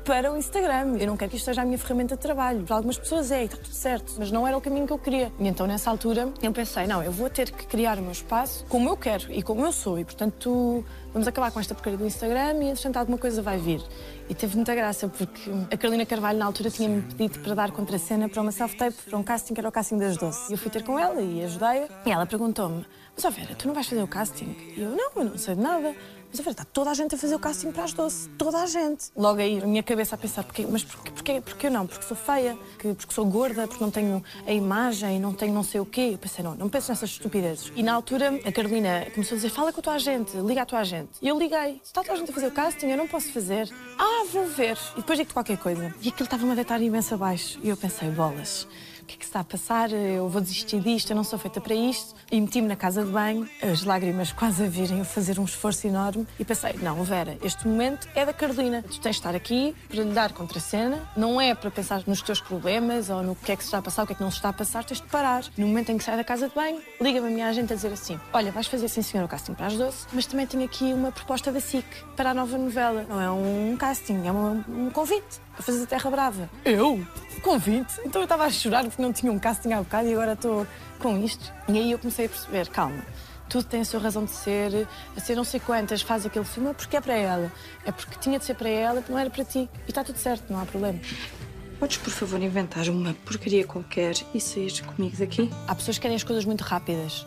para 0.08 0.32
o 0.32 0.38
Instagram. 0.38 0.96
Eu 0.98 1.06
não 1.06 1.18
quero 1.18 1.30
que 1.30 1.36
isto 1.36 1.44
seja 1.44 1.60
a 1.60 1.64
minha 1.66 1.76
ferramenta 1.76 2.16
de 2.16 2.22
trabalho. 2.22 2.62
Para 2.64 2.76
algumas 2.76 2.96
pessoas 2.96 3.30
é, 3.30 3.44
está 3.44 3.58
tudo 3.58 3.74
certo, 3.74 4.14
mas 4.16 4.30
não 4.30 4.48
era 4.48 4.56
o 4.56 4.60
caminho 4.60 4.86
que 4.86 4.92
eu 4.94 4.98
queria. 4.98 5.30
E 5.38 5.46
então, 5.46 5.66
nessa 5.66 5.90
altura, 5.90 6.32
eu 6.42 6.50
pensei, 6.50 6.86
não, 6.86 7.02
eu 7.02 7.12
vou 7.12 7.28
ter 7.28 7.50
que 7.50 7.66
criar 7.66 7.98
o 7.98 8.00
meu 8.00 8.12
espaço 8.12 8.64
como 8.70 8.88
eu 8.88 8.96
quero 8.96 9.30
e 9.30 9.42
como 9.42 9.66
eu 9.66 9.70
sou. 9.70 9.98
E, 9.98 10.06
portanto, 10.06 10.82
vamos 11.12 11.28
acabar 11.28 11.52
com 11.52 11.60
esta 11.60 11.74
porcaria 11.74 11.98
do 11.98 12.06
Instagram 12.06 12.54
e, 12.54 12.70
entretanto, 12.70 12.96
alguma 12.96 13.18
coisa 13.18 13.42
vai 13.42 13.58
vir. 13.58 13.82
E 14.30 14.34
teve 14.34 14.56
muita 14.56 14.74
graça, 14.74 15.08
porque 15.08 15.50
a 15.70 15.76
Carolina 15.76 16.06
Carvalho, 16.06 16.38
na 16.38 16.46
altura, 16.46 16.70
tinha-me 16.70 17.02
pedido 17.02 17.40
para 17.40 17.54
dar 17.54 17.70
contracena 17.70 18.30
para 18.30 18.40
uma 18.40 18.50
self-tape, 18.50 18.96
para 19.10 19.18
um 19.18 19.22
casting, 19.22 19.52
que 19.52 19.60
era 19.60 19.68
o 19.68 19.72
casting 19.72 19.98
das 19.98 20.16
doce. 20.16 20.50
E 20.50 20.54
eu 20.54 20.58
fui 20.58 20.70
ter 20.70 20.84
com 20.84 20.98
ela 20.98 21.20
e 21.20 21.44
ajudei-a. 21.44 21.86
E 22.06 22.10
ela 22.10 22.24
perguntou-me, 22.24 22.82
mas, 23.14 23.24
ó 23.26 23.30
Vera, 23.30 23.54
tu 23.54 23.66
não 23.66 23.74
vais 23.74 23.86
fazer 23.86 24.02
o 24.02 24.08
casting? 24.08 24.56
E 24.74 24.80
eu, 24.80 24.90
não, 24.90 25.10
eu 25.16 25.24
não 25.24 25.36
sei 25.36 25.54
de 25.54 25.60
nada. 25.60 25.94
Mas, 26.30 26.40
a 26.40 26.42
ver, 26.42 26.50
está 26.50 26.64
toda 26.64 26.90
a 26.90 26.94
gente 26.94 27.14
a 27.14 27.18
fazer 27.18 27.34
o 27.34 27.38
casting 27.38 27.72
para 27.72 27.84
as 27.84 27.92
doce. 27.92 28.28
Toda 28.36 28.58
a 28.62 28.66
gente. 28.66 29.06
Logo 29.16 29.40
aí, 29.40 29.60
a 29.62 29.66
minha 29.66 29.82
cabeça 29.82 30.14
a 30.14 30.18
pensar, 30.18 30.44
porquê? 30.44 30.66
mas 30.70 30.84
porquê, 30.84 31.10
porquê, 31.10 31.40
porquê 31.40 31.66
eu 31.68 31.70
não? 31.70 31.86
Porque 31.86 32.04
sou 32.04 32.16
feia, 32.16 32.56
que- 32.78 32.92
porque 32.94 33.14
sou 33.14 33.24
gorda, 33.24 33.66
porque 33.66 33.82
não 33.82 33.90
tenho 33.90 34.22
a 34.46 34.52
imagem, 34.52 35.18
não 35.18 35.32
tenho 35.32 35.54
não 35.54 35.62
sei 35.62 35.80
o 35.80 35.86
quê. 35.86 36.10
Eu 36.12 36.18
pensei, 36.18 36.44
não, 36.44 36.54
não 36.54 36.68
penso 36.68 36.90
nessas 36.90 37.10
estupidezes. 37.10 37.72
E 37.74 37.82
na 37.82 37.94
altura, 37.94 38.40
a 38.44 38.52
Carolina 38.52 39.06
começou 39.14 39.34
a 39.34 39.38
dizer, 39.38 39.48
fala 39.50 39.72
com 39.72 39.80
a 39.80 39.82
tua 39.82 39.94
agente, 39.94 40.36
liga 40.36 40.62
à 40.62 40.66
tua 40.66 40.80
agente. 40.80 41.10
E 41.22 41.28
eu 41.28 41.38
liguei. 41.38 41.80
Está 41.82 42.02
toda 42.02 42.12
a 42.12 42.16
gente 42.16 42.30
a 42.30 42.34
fazer 42.34 42.46
o 42.48 42.52
casting, 42.52 42.86
eu 42.88 42.96
não 42.98 43.08
posso 43.08 43.32
fazer. 43.32 43.68
Ah, 43.98 44.24
vou 44.30 44.46
ver. 44.46 44.76
E 44.94 44.96
depois 44.96 45.18
digo-te 45.18 45.32
qualquer 45.34 45.56
coisa. 45.58 45.94
E 46.02 46.08
aquilo 46.08 46.24
estava-me 46.24 46.52
a 46.52 46.54
deitar 46.54 46.80
imenso 46.82 47.14
abaixo. 47.14 47.58
E 47.62 47.68
eu 47.70 47.76
pensei, 47.76 48.10
bolas 48.10 48.66
que 49.08 49.14
é 49.14 49.18
que 49.18 49.24
está 49.24 49.40
a 49.40 49.44
passar? 49.44 49.90
Eu 49.92 50.28
vou 50.28 50.40
desistir 50.40 50.80
disto, 50.80 51.10
eu 51.10 51.16
não 51.16 51.24
sou 51.24 51.38
feita 51.38 51.60
para 51.60 51.74
isto. 51.74 52.14
E 52.30 52.40
meti-me 52.40 52.68
na 52.68 52.76
casa 52.76 53.02
de 53.04 53.10
banho, 53.10 53.48
as 53.62 53.82
lágrimas 53.82 54.30
quase 54.32 54.62
a 54.64 54.68
virem, 54.68 54.98
eu 54.98 55.04
fazer 55.04 55.38
um 55.40 55.44
esforço 55.44 55.86
enorme. 55.86 56.26
E 56.38 56.44
pensei, 56.44 56.74
não, 56.82 57.02
Vera, 57.02 57.38
este 57.42 57.66
momento 57.66 58.06
é 58.14 58.24
da 58.26 58.32
Carolina. 58.32 58.82
Tu 58.82 59.00
tens 59.00 59.16
de 59.16 59.20
estar 59.20 59.34
aqui 59.34 59.74
para 59.88 60.02
lhe 60.02 60.12
dar 60.12 60.32
contra 60.32 60.58
a 60.58 60.60
cena. 60.60 61.08
Não 61.16 61.40
é 61.40 61.54
para 61.54 61.70
pensar 61.70 62.02
nos 62.06 62.20
teus 62.22 62.40
problemas 62.40 63.08
ou 63.10 63.22
no 63.22 63.34
que 63.34 63.50
é 63.52 63.56
que 63.56 63.62
se 63.62 63.68
está 63.68 63.78
a 63.78 63.82
passar, 63.82 64.02
o 64.02 64.06
que 64.06 64.12
é 64.12 64.16
que 64.16 64.22
não 64.22 64.30
se 64.30 64.36
está 64.36 64.50
a 64.50 64.52
passar. 64.52 64.84
Tens 64.84 65.00
de 65.00 65.06
parar. 65.08 65.42
No 65.56 65.66
momento 65.66 65.90
em 65.90 65.96
que 65.98 66.04
sai 66.04 66.16
da 66.16 66.24
casa 66.24 66.48
de 66.48 66.54
banho, 66.54 66.80
liga-me 67.00 67.28
a 67.28 67.30
minha 67.30 67.48
agente 67.48 67.72
a 67.72 67.76
dizer 67.76 67.92
assim, 67.92 68.20
olha, 68.32 68.52
vais 68.52 68.66
fazer 68.66 68.88
sim 68.88 69.00
senhor 69.02 69.24
o 69.24 69.28
casting 69.28 69.54
para 69.54 69.66
as 69.66 69.74
12, 69.74 70.06
mas 70.12 70.26
também 70.26 70.46
tenho 70.46 70.64
aqui 70.64 70.92
uma 70.92 71.10
proposta 71.10 71.50
da 71.50 71.60
SIC 71.60 71.84
para 72.14 72.30
a 72.30 72.34
nova 72.34 72.58
novela. 72.58 73.06
Não 73.08 73.20
é 73.20 73.30
um 73.30 73.74
casting, 73.78 74.26
é 74.26 74.30
uma- 74.30 74.64
um 74.68 74.90
convite 74.90 75.40
para 75.58 75.64
fazer 75.64 75.82
a 75.82 75.86
Terra 75.86 76.10
Brava. 76.10 76.50
Eu? 76.64 77.04
Convite? 77.42 78.00
Então 78.04 78.22
eu 78.22 78.24
estava 78.24 78.44
a 78.44 78.50
chorar 78.50 78.84
porque 78.84 79.02
não 79.02 79.12
tinha 79.12 79.32
um 79.32 79.38
casting 79.38 79.72
há 79.72 79.78
bocado 79.78 80.08
e 80.08 80.12
agora 80.12 80.34
estou 80.34 80.66
com 81.00 81.18
isto. 81.18 81.52
E 81.68 81.76
aí 81.76 81.90
eu 81.90 81.98
comecei 81.98 82.26
a 82.26 82.28
perceber, 82.28 82.68
calma, 82.68 83.04
tudo 83.48 83.64
tem 83.64 83.80
a 83.80 83.84
sua 83.84 83.98
razão 83.98 84.24
de 84.24 84.30
ser, 84.30 84.86
a 85.16 85.20
ser 85.20 85.34
não 85.34 85.44
sei 85.44 85.58
quantas 85.58 86.00
faz 86.00 86.24
aquele 86.24 86.44
filme, 86.44 86.70
é 86.70 86.72
porque 86.72 86.96
é 86.96 87.00
para 87.00 87.14
ela. 87.14 87.52
É 87.84 87.90
porque 87.90 88.16
tinha 88.20 88.38
de 88.38 88.44
ser 88.44 88.54
para 88.54 88.68
ela, 88.68 89.02
não 89.08 89.18
era 89.18 89.30
para 89.30 89.44
ti. 89.44 89.68
E 89.86 89.90
está 89.90 90.04
tudo 90.04 90.18
certo, 90.18 90.44
não 90.48 90.60
há 90.60 90.64
problema. 90.64 91.00
Podes, 91.80 91.96
por 91.96 92.10
favor, 92.10 92.40
inventar 92.40 92.88
uma 92.88 93.14
porcaria 93.24 93.64
qualquer 93.64 94.14
e 94.34 94.40
sair 94.40 94.80
comigo 94.82 95.16
daqui? 95.16 95.50
Há 95.66 95.74
pessoas 95.74 95.96
que 95.96 96.02
querem 96.02 96.16
as 96.16 96.24
coisas 96.24 96.44
muito 96.44 96.62
rápidas 96.62 97.26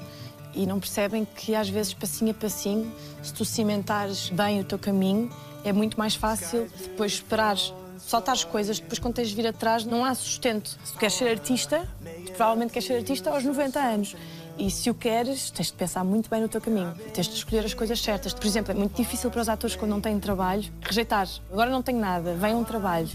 e 0.54 0.66
não 0.66 0.80
percebem 0.80 1.26
que 1.26 1.56
às 1.56 1.70
vezes, 1.70 1.94
passinho 1.94 2.32
a 2.32 2.34
passinho, 2.34 2.94
se 3.22 3.34
tu 3.34 3.44
cimentares 3.44 4.30
bem 4.30 4.60
o 4.60 4.64
teu 4.64 4.78
caminho, 4.78 5.30
é 5.64 5.72
muito 5.72 5.98
mais 5.98 6.16
fácil 6.16 6.68
depois 6.82 7.14
esperares, 7.14 7.74
soltares 8.12 8.44
coisas, 8.44 8.80
depois 8.80 9.00
quando 9.00 9.16
tens 9.16 9.30
de 9.30 9.36
vir 9.36 9.48
atrás 9.48 9.86
não 9.86 10.04
há 10.04 10.14
sustento. 10.14 10.78
Se 10.84 10.94
tu 10.94 11.00
queres 11.00 11.16
ser 11.16 11.30
artista, 11.30 11.88
provavelmente 12.36 12.74
queres 12.74 12.88
ser 12.88 12.96
artista 12.96 13.32
aos 13.32 13.44
90 13.44 13.80
anos. 13.80 14.16
E 14.58 14.70
se 14.70 14.90
o 14.90 14.94
queres, 14.94 15.50
tens 15.50 15.68
de 15.68 15.74
pensar 15.74 16.04
muito 16.04 16.30
bem 16.30 16.42
no 16.42 16.50
teu 16.50 16.60
caminho. 16.60 16.94
Tens 17.14 17.28
de 17.28 17.36
escolher 17.36 17.66
as 17.66 17.74
coisas 17.74 18.00
certas. 18.02 18.34
Por 18.34 18.46
exemplo, 18.46 18.72
é 18.72 18.76
muito 18.76 18.96
difícil 18.96 19.32
para 19.32 19.42
os 19.42 19.50
atores 19.50 19.78
quando 19.78 19.92
não 19.92 20.02
têm 20.02 20.20
trabalho 20.20 20.64
rejeitar. 20.82 21.28
Agora 21.52 21.70
não 21.70 21.82
tenho 21.82 22.00
nada, 22.00 22.36
vem 22.36 22.54
um 22.54 22.66
trabalho. 22.66 23.10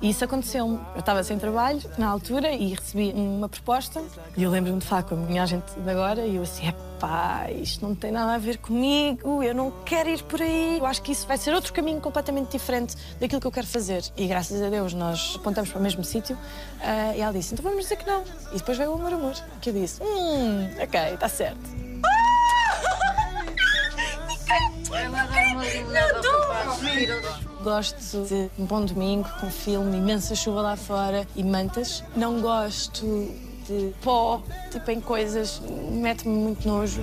E 0.00 0.10
isso 0.10 0.24
aconteceu-me. 0.24 0.78
Eu 0.94 1.00
estava 1.00 1.22
sem 1.22 1.38
trabalho 1.38 1.80
na 1.98 2.08
altura 2.08 2.52
e 2.52 2.74
recebi 2.74 3.12
uma 3.12 3.48
proposta. 3.48 4.02
E 4.36 4.42
eu 4.42 4.50
lembro-me 4.50 4.78
de 4.78 4.86
falar 4.86 5.02
com 5.02 5.14
a 5.14 5.18
minha 5.18 5.42
agente 5.42 5.78
de 5.78 5.90
agora 5.90 6.26
e 6.26 6.36
eu 6.36 6.42
assim: 6.42 6.72
epá, 6.96 7.50
isto 7.50 7.86
não 7.86 7.94
tem 7.94 8.10
nada 8.10 8.34
a 8.34 8.38
ver 8.38 8.56
comigo, 8.58 9.42
eu 9.42 9.54
não 9.54 9.70
quero 9.84 10.08
ir 10.08 10.22
por 10.22 10.40
aí. 10.40 10.78
Eu 10.78 10.86
acho 10.86 11.02
que 11.02 11.12
isso 11.12 11.26
vai 11.26 11.36
ser 11.36 11.54
outro 11.54 11.72
caminho 11.72 12.00
completamente 12.00 12.50
diferente 12.50 12.96
daquilo 13.20 13.40
que 13.40 13.46
eu 13.46 13.52
quero 13.52 13.66
fazer. 13.66 14.02
E 14.16 14.26
graças 14.26 14.60
a 14.62 14.68
Deus 14.68 14.94
nós 14.94 15.34
apontamos 15.36 15.70
para 15.70 15.78
o 15.78 15.82
mesmo 15.82 16.02
sítio. 16.02 16.36
ah, 16.80 17.14
e 17.14 17.20
ela 17.20 17.32
disse: 17.32 17.54
então 17.54 17.62
vamos 17.62 17.82
dizer 17.82 17.96
que 17.96 18.06
não. 18.06 18.22
E 18.52 18.56
depois 18.56 18.78
veio 18.78 18.90
o 18.92 18.94
amor, 18.94 19.12
amor. 19.12 19.34
Que 19.60 19.70
eu 19.70 19.74
disse: 19.74 20.02
hum, 20.02 20.68
ok, 20.82 21.00
está 21.14 21.28
certo. 21.28 21.60
Gosto 27.62 28.24
de 28.26 28.50
um 28.58 28.64
bom 28.64 28.84
domingo 28.84 29.28
com 29.40 29.50
filme, 29.50 29.96
imensa 29.96 30.34
chuva 30.34 30.60
lá 30.62 30.76
fora 30.76 31.26
e 31.34 31.42
mantas. 31.42 32.04
Não 32.14 32.40
gosto 32.40 33.28
de 33.66 33.92
pó, 34.02 34.42
tipo 34.70 34.90
em 34.90 35.00
coisas, 35.00 35.60
mete-me 35.90 36.34
muito 36.34 36.66
nojo. 36.66 37.00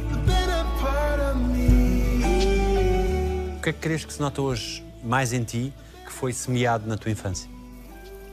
O 3.57 3.61
que 3.61 3.69
é 3.69 3.73
que 3.73 3.79
crees 3.79 4.05
que 4.05 4.13
se 4.13 4.19
nota 4.19 4.41
hoje 4.41 4.83
mais 5.03 5.33
em 5.33 5.43
ti 5.43 5.73
que 6.05 6.11
foi 6.11 6.33
semeado 6.33 6.87
na 6.87 6.97
tua 6.97 7.11
infância? 7.11 7.49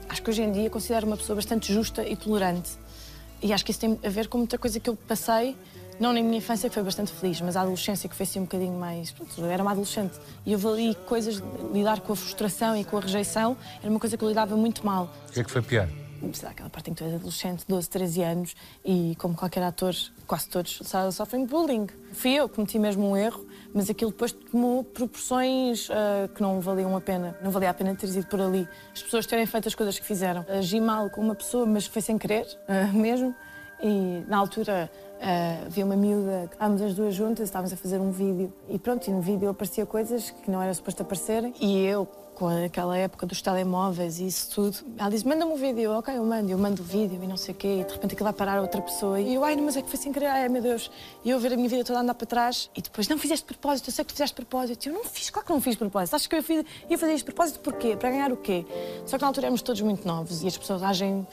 Acho 0.09 0.21
que 0.21 0.29
hoje 0.29 0.41
em 0.41 0.51
dia 0.51 0.69
considero 0.69 1.07
uma 1.07 1.15
pessoa 1.15 1.35
bastante 1.35 1.73
justa 1.73 2.05
e 2.05 2.15
tolerante. 2.15 2.71
E 3.41 3.53
acho 3.53 3.63
que 3.63 3.71
isso 3.71 3.79
tem 3.79 3.97
a 4.03 4.09
ver 4.09 4.27
com 4.27 4.37
muita 4.37 4.57
coisa 4.57 4.79
que 4.79 4.89
eu 4.89 4.95
passei, 4.95 5.55
não 5.99 6.13
na 6.13 6.21
minha 6.21 6.37
infância, 6.37 6.67
que 6.67 6.73
foi 6.73 6.83
bastante 6.83 7.11
feliz, 7.11 7.39
mas 7.41 7.55
a 7.55 7.61
adolescência, 7.61 8.09
que 8.09 8.15
foi 8.15 8.23
assim 8.23 8.39
um 8.39 8.43
bocadinho 8.43 8.73
mais. 8.73 9.11
Pronto, 9.11 9.39
eu 9.39 9.45
era 9.45 9.61
uma 9.61 9.71
adolescente. 9.71 10.19
E 10.45 10.53
eu 10.53 10.69
ali 10.69 10.95
coisas, 11.05 11.41
lidar 11.73 12.01
com 12.01 12.13
a 12.13 12.15
frustração 12.15 12.75
e 12.75 12.83
com 12.83 12.97
a 12.97 13.01
rejeição, 13.01 13.55
era 13.81 13.89
uma 13.89 13.99
coisa 13.99 14.17
que 14.17 14.23
eu 14.23 14.29
lidava 14.29 14.55
muito 14.55 14.85
mal. 14.85 15.09
O 15.29 15.31
que 15.31 15.39
é 15.39 15.43
que 15.43 15.51
foi 15.51 15.61
pior? 15.61 15.87
Sei 16.33 16.47
aquela 16.47 16.69
parte 16.69 16.89
em 16.89 16.93
que 16.93 17.03
tu 17.03 17.07
és 17.07 17.15
adolescente, 17.15 17.65
12, 17.67 17.89
13 17.89 18.21
anos, 18.23 18.55
e 18.85 19.15
como 19.19 19.35
qualquer 19.35 19.63
ator, 19.63 19.93
quase 20.27 20.47
todos 20.47 20.79
so- 20.83 21.11
sofrem 21.11 21.45
bullying. 21.45 21.87
Fui 22.13 22.31
eu 22.31 22.47
que 22.47 22.55
cometi 22.55 22.77
mesmo 22.79 23.09
um 23.09 23.17
erro, 23.17 23.45
mas 23.73 23.89
aquilo 23.89 24.11
depois 24.11 24.31
tomou 24.31 24.83
proporções 24.83 25.89
ah, 25.91 26.29
que 26.33 26.41
não 26.41 26.59
valiam 26.61 26.95
a 26.95 27.01
pena. 27.01 27.37
Não 27.43 27.51
valia 27.51 27.69
a 27.69 27.73
pena 27.73 27.95
teres 27.95 28.15
ido 28.15 28.27
por 28.27 28.39
ali. 28.39 28.67
As 28.93 29.01
pessoas 29.03 29.25
terem 29.25 29.45
feito 29.45 29.67
as 29.67 29.75
coisas 29.75 29.97
que 29.99 30.05
fizeram. 30.05 30.45
Agi 30.47 30.79
mal 30.79 31.09
com 31.09 31.21
uma 31.21 31.35
pessoa, 31.35 31.65
mas 31.65 31.85
foi 31.85 32.01
sem 32.01 32.17
querer, 32.17 32.45
ah, 32.67 32.87
mesmo. 32.93 33.35
E 33.83 34.23
na 34.27 34.37
altura 34.37 34.91
ah, 35.19 35.63
havia 35.65 35.83
uma 35.83 35.95
miúda, 35.95 36.49
estávamos 36.51 36.81
as 36.83 36.93
duas 36.93 37.15
juntas, 37.15 37.45
estávamos 37.49 37.73
a 37.73 37.77
fazer 37.77 37.99
um 37.99 38.11
vídeo. 38.11 38.53
E 38.69 38.77
pronto, 38.79 39.07
e 39.07 39.11
no 39.11 39.21
vídeo 39.21 39.49
aparecia 39.49 39.85
coisas 39.85 40.29
que 40.29 40.49
não 40.51 40.61
era 40.61 40.73
suposto 40.73 41.01
aparecerem. 41.01 41.53
E 41.59 41.83
eu, 41.83 42.07
com 42.41 42.47
aquela 42.65 42.97
época 42.97 43.27
dos 43.27 43.39
telemóveis 43.39 44.19
e 44.19 44.25
isso 44.25 44.49
tudo, 44.49 44.75
ela 44.97 45.11
disse: 45.11 45.27
manda-me 45.27 45.51
um 45.51 45.55
vídeo, 45.55 45.91
ok, 45.91 46.17
eu 46.17 46.23
mando, 46.25 46.49
eu 46.51 46.57
mando 46.57 46.81
o 46.81 46.85
vídeo 46.85 47.19
e 47.23 47.27
não 47.27 47.37
sei 47.37 47.53
o 47.53 47.57
quê, 47.57 47.81
e 47.81 47.83
de 47.83 47.93
repente 47.93 48.13
aquilo 48.13 48.23
vai 48.23 48.33
parar 48.33 48.57
a 48.57 48.61
outra 48.61 48.81
pessoa. 48.81 49.21
E 49.21 49.35
eu, 49.35 49.43
ai, 49.43 49.55
mas 49.57 49.77
é 49.77 49.81
que 49.83 49.87
foi 49.87 49.99
sem 49.99 50.11
querer, 50.11 50.25
ai 50.25 50.49
meu 50.49 50.59
Deus. 50.59 50.89
E 51.23 51.29
eu 51.29 51.39
ver 51.39 51.53
a 51.53 51.55
minha 51.55 51.69
vida 51.69 51.83
toda 51.83 51.99
andar 51.99 52.15
para 52.15 52.25
trás 52.25 52.67
e 52.75 52.81
depois, 52.81 53.07
não 53.07 53.19
fizeste 53.19 53.45
propósito, 53.45 53.89
eu 53.89 53.93
sei 53.93 54.03
que 54.03 54.11
tu 54.11 54.15
fizeste 54.15 54.35
propósito. 54.35 54.89
Eu 54.89 54.93
não 54.93 55.03
fiz, 55.03 55.29
claro 55.29 55.45
que 55.45 55.53
não 55.53 55.61
fiz 55.61 55.75
propósito. 55.75 56.15
Acho 56.15 56.27
que 56.27 56.35
eu 56.35 56.41
fiz- 56.41 56.65
ia 56.89 56.97
fazer 56.97 57.13
isto 57.13 57.25
propósito 57.25 57.59
porquê? 57.59 57.95
Para 57.95 58.09
ganhar 58.09 58.31
o 58.31 58.37
quê? 58.37 58.65
Só 59.05 59.17
que 59.17 59.21
na 59.21 59.27
altura 59.27 59.45
éramos 59.45 59.61
todos 59.61 59.81
muito 59.81 60.07
novos 60.07 60.41
e 60.41 60.47
as 60.47 60.57
pessoas 60.57 60.81
agem 60.81 61.27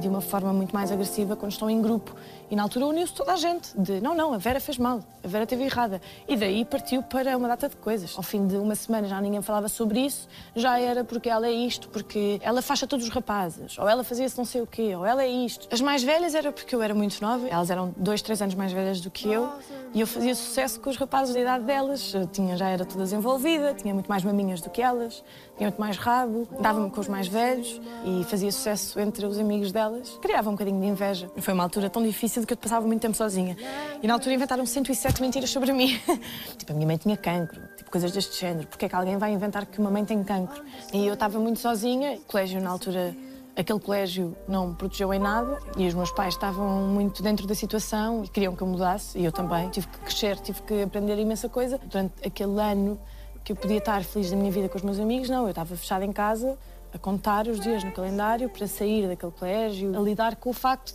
de 0.00 0.08
uma 0.08 0.20
forma 0.20 0.52
muito 0.52 0.72
mais 0.74 0.92
agressiva 0.92 1.36
quando 1.36 1.52
estão 1.52 1.68
em 1.68 1.80
grupo. 1.80 2.14
E 2.50 2.56
na 2.56 2.62
altura 2.62 2.86
uniu-se 2.86 3.12
toda 3.12 3.32
a 3.32 3.36
gente, 3.36 3.70
de 3.76 4.00
não, 4.00 4.14
não, 4.14 4.32
a 4.32 4.38
Vera 4.38 4.60
fez 4.60 4.78
mal, 4.78 5.00
a 5.22 5.26
Vera 5.26 5.44
esteve 5.44 5.64
errada. 5.64 6.00
E 6.28 6.36
daí 6.36 6.64
partiu 6.64 7.02
para 7.02 7.36
uma 7.36 7.48
data 7.48 7.68
de 7.68 7.76
coisas. 7.76 8.14
Ao 8.16 8.22
fim 8.22 8.46
de 8.46 8.56
uma 8.56 8.74
semana 8.74 9.08
já 9.08 9.20
ninguém 9.20 9.42
falava 9.42 9.68
sobre 9.68 10.00
isso, 10.00 10.28
já 10.54 10.78
era 10.78 11.02
porque 11.02 11.28
ela 11.28 11.46
é 11.46 11.52
isto, 11.52 11.88
porque 11.88 12.38
ela 12.42 12.62
faixa 12.62 12.86
todos 12.86 13.06
os 13.06 13.12
rapazes, 13.12 13.78
ou 13.78 13.88
ela 13.88 14.04
fazia-se 14.04 14.36
não 14.36 14.44
sei 14.44 14.60
o 14.60 14.66
quê, 14.66 14.94
ou 14.94 15.04
ela 15.04 15.22
é 15.24 15.28
isto. 15.28 15.66
As 15.72 15.80
mais 15.80 16.02
velhas 16.02 16.34
era 16.34 16.52
porque 16.52 16.74
eu 16.74 16.82
era 16.82 16.94
muito 16.94 17.20
nova, 17.20 17.48
elas 17.48 17.70
eram 17.70 17.94
dois, 17.96 18.22
três 18.22 18.40
anos 18.42 18.54
mais 18.54 18.72
velhas 18.72 19.00
do 19.00 19.10
que 19.10 19.28
eu, 19.28 19.50
e 19.92 20.00
eu 20.00 20.06
fazia 20.06 20.34
sucesso 20.34 20.80
com 20.80 20.90
os 20.90 20.96
rapazes 20.96 21.34
da 21.34 21.40
idade 21.40 21.64
delas. 21.64 22.12
Eu 22.14 22.26
tinha, 22.26 22.56
já 22.56 22.68
era 22.68 22.84
toda 22.84 23.04
desenvolvida, 23.04 23.74
tinha 23.74 23.94
muito 23.94 24.08
mais 24.08 24.22
maminhas 24.22 24.60
do 24.60 24.70
que 24.70 24.82
elas, 24.82 25.24
tinha 25.56 25.68
muito 25.68 25.80
mais 25.80 25.96
rabo, 25.96 26.48
dava-me 26.60 26.90
com 26.90 27.00
os 27.00 27.08
mais 27.08 27.28
velhos 27.28 27.80
e 28.04 28.24
fazia 28.24 28.50
sucesso 28.50 28.98
entre 28.98 29.24
os 29.24 29.38
amigos 29.38 29.70
delas. 29.70 30.18
Criava 30.20 30.50
um 30.50 30.52
bocadinho 30.52 30.80
de 30.80 30.86
inveja. 30.86 31.30
Foi 31.38 31.54
uma 31.54 31.62
altura 31.62 31.88
tão 31.88 32.02
difícil 32.02 32.44
que 32.44 32.52
eu 32.52 32.56
passava 32.56 32.86
muito 32.86 33.00
tempo 33.00 33.16
sozinha. 33.16 33.56
E 34.02 34.06
na 34.06 34.14
altura 34.14 34.34
inventaram 34.34 34.66
107 34.66 35.20
mentiras 35.20 35.50
sobre 35.50 35.72
mim. 35.72 35.98
tipo, 36.58 36.72
a 36.72 36.74
minha 36.74 36.86
mãe 36.86 36.96
tinha 36.96 37.16
cancro, 37.16 37.60
tipo, 37.76 37.90
coisas 37.90 38.10
deste 38.10 38.40
género. 38.40 38.66
Porque 38.66 38.86
é 38.86 38.88
que 38.88 38.96
alguém 38.96 39.16
vai 39.16 39.32
inventar 39.32 39.64
que 39.66 39.78
uma 39.78 39.90
mãe 39.90 40.04
tem 40.04 40.22
cancro? 40.24 40.62
E 40.92 41.06
eu 41.06 41.14
estava 41.14 41.38
muito 41.38 41.60
sozinha. 41.60 42.14
O 42.14 42.20
colégio, 42.22 42.60
na 42.60 42.70
altura, 42.70 43.14
aquele 43.56 43.78
colégio 43.78 44.36
não 44.48 44.68
me 44.68 44.74
protegeu 44.74 45.14
em 45.14 45.20
nada 45.20 45.60
e 45.76 45.86
os 45.86 45.94
meus 45.94 46.10
pais 46.10 46.34
estavam 46.34 46.88
muito 46.88 47.22
dentro 47.22 47.46
da 47.46 47.54
situação 47.54 48.24
e 48.24 48.28
queriam 48.28 48.56
que 48.56 48.62
eu 48.62 48.66
mudasse 48.66 49.16
e 49.18 49.24
eu 49.24 49.30
também. 49.30 49.68
Tive 49.70 49.86
que 49.86 49.98
crescer, 50.00 50.36
tive 50.40 50.62
que 50.62 50.82
aprender 50.82 51.16
imensa 51.16 51.48
coisa. 51.48 51.78
Durante 51.78 52.26
aquele 52.26 52.60
ano 52.60 52.98
que 53.44 53.52
eu 53.52 53.56
podia 53.56 53.76
estar 53.76 54.02
feliz 54.02 54.30
da 54.30 54.36
minha 54.36 54.50
vida 54.50 54.68
com 54.70 54.78
os 54.78 54.82
meus 54.82 54.98
amigos, 54.98 55.28
não, 55.28 55.42
eu 55.44 55.50
estava 55.50 55.76
fechada 55.76 56.04
em 56.04 56.12
casa 56.12 56.58
a 56.94 56.98
contar 56.98 57.46
os 57.46 57.60
dias 57.60 57.84
no 57.84 57.92
calendário 57.92 58.48
para 58.48 58.66
sair 58.66 59.06
daquele 59.06 59.32
colégio, 59.32 59.96
a 59.96 60.00
lidar 60.00 60.36
com 60.36 60.48
o 60.50 60.52
facto 60.52 60.94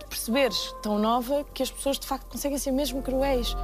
de 0.00 0.06
perceberes, 0.06 0.74
tão 0.82 0.98
nova, 0.98 1.44
que 1.54 1.62
as 1.62 1.70
pessoas 1.70 1.98
de 1.98 2.06
facto 2.06 2.26
conseguem 2.26 2.58
ser 2.58 2.72
mesmo 2.72 3.00
cruéis. 3.00 3.54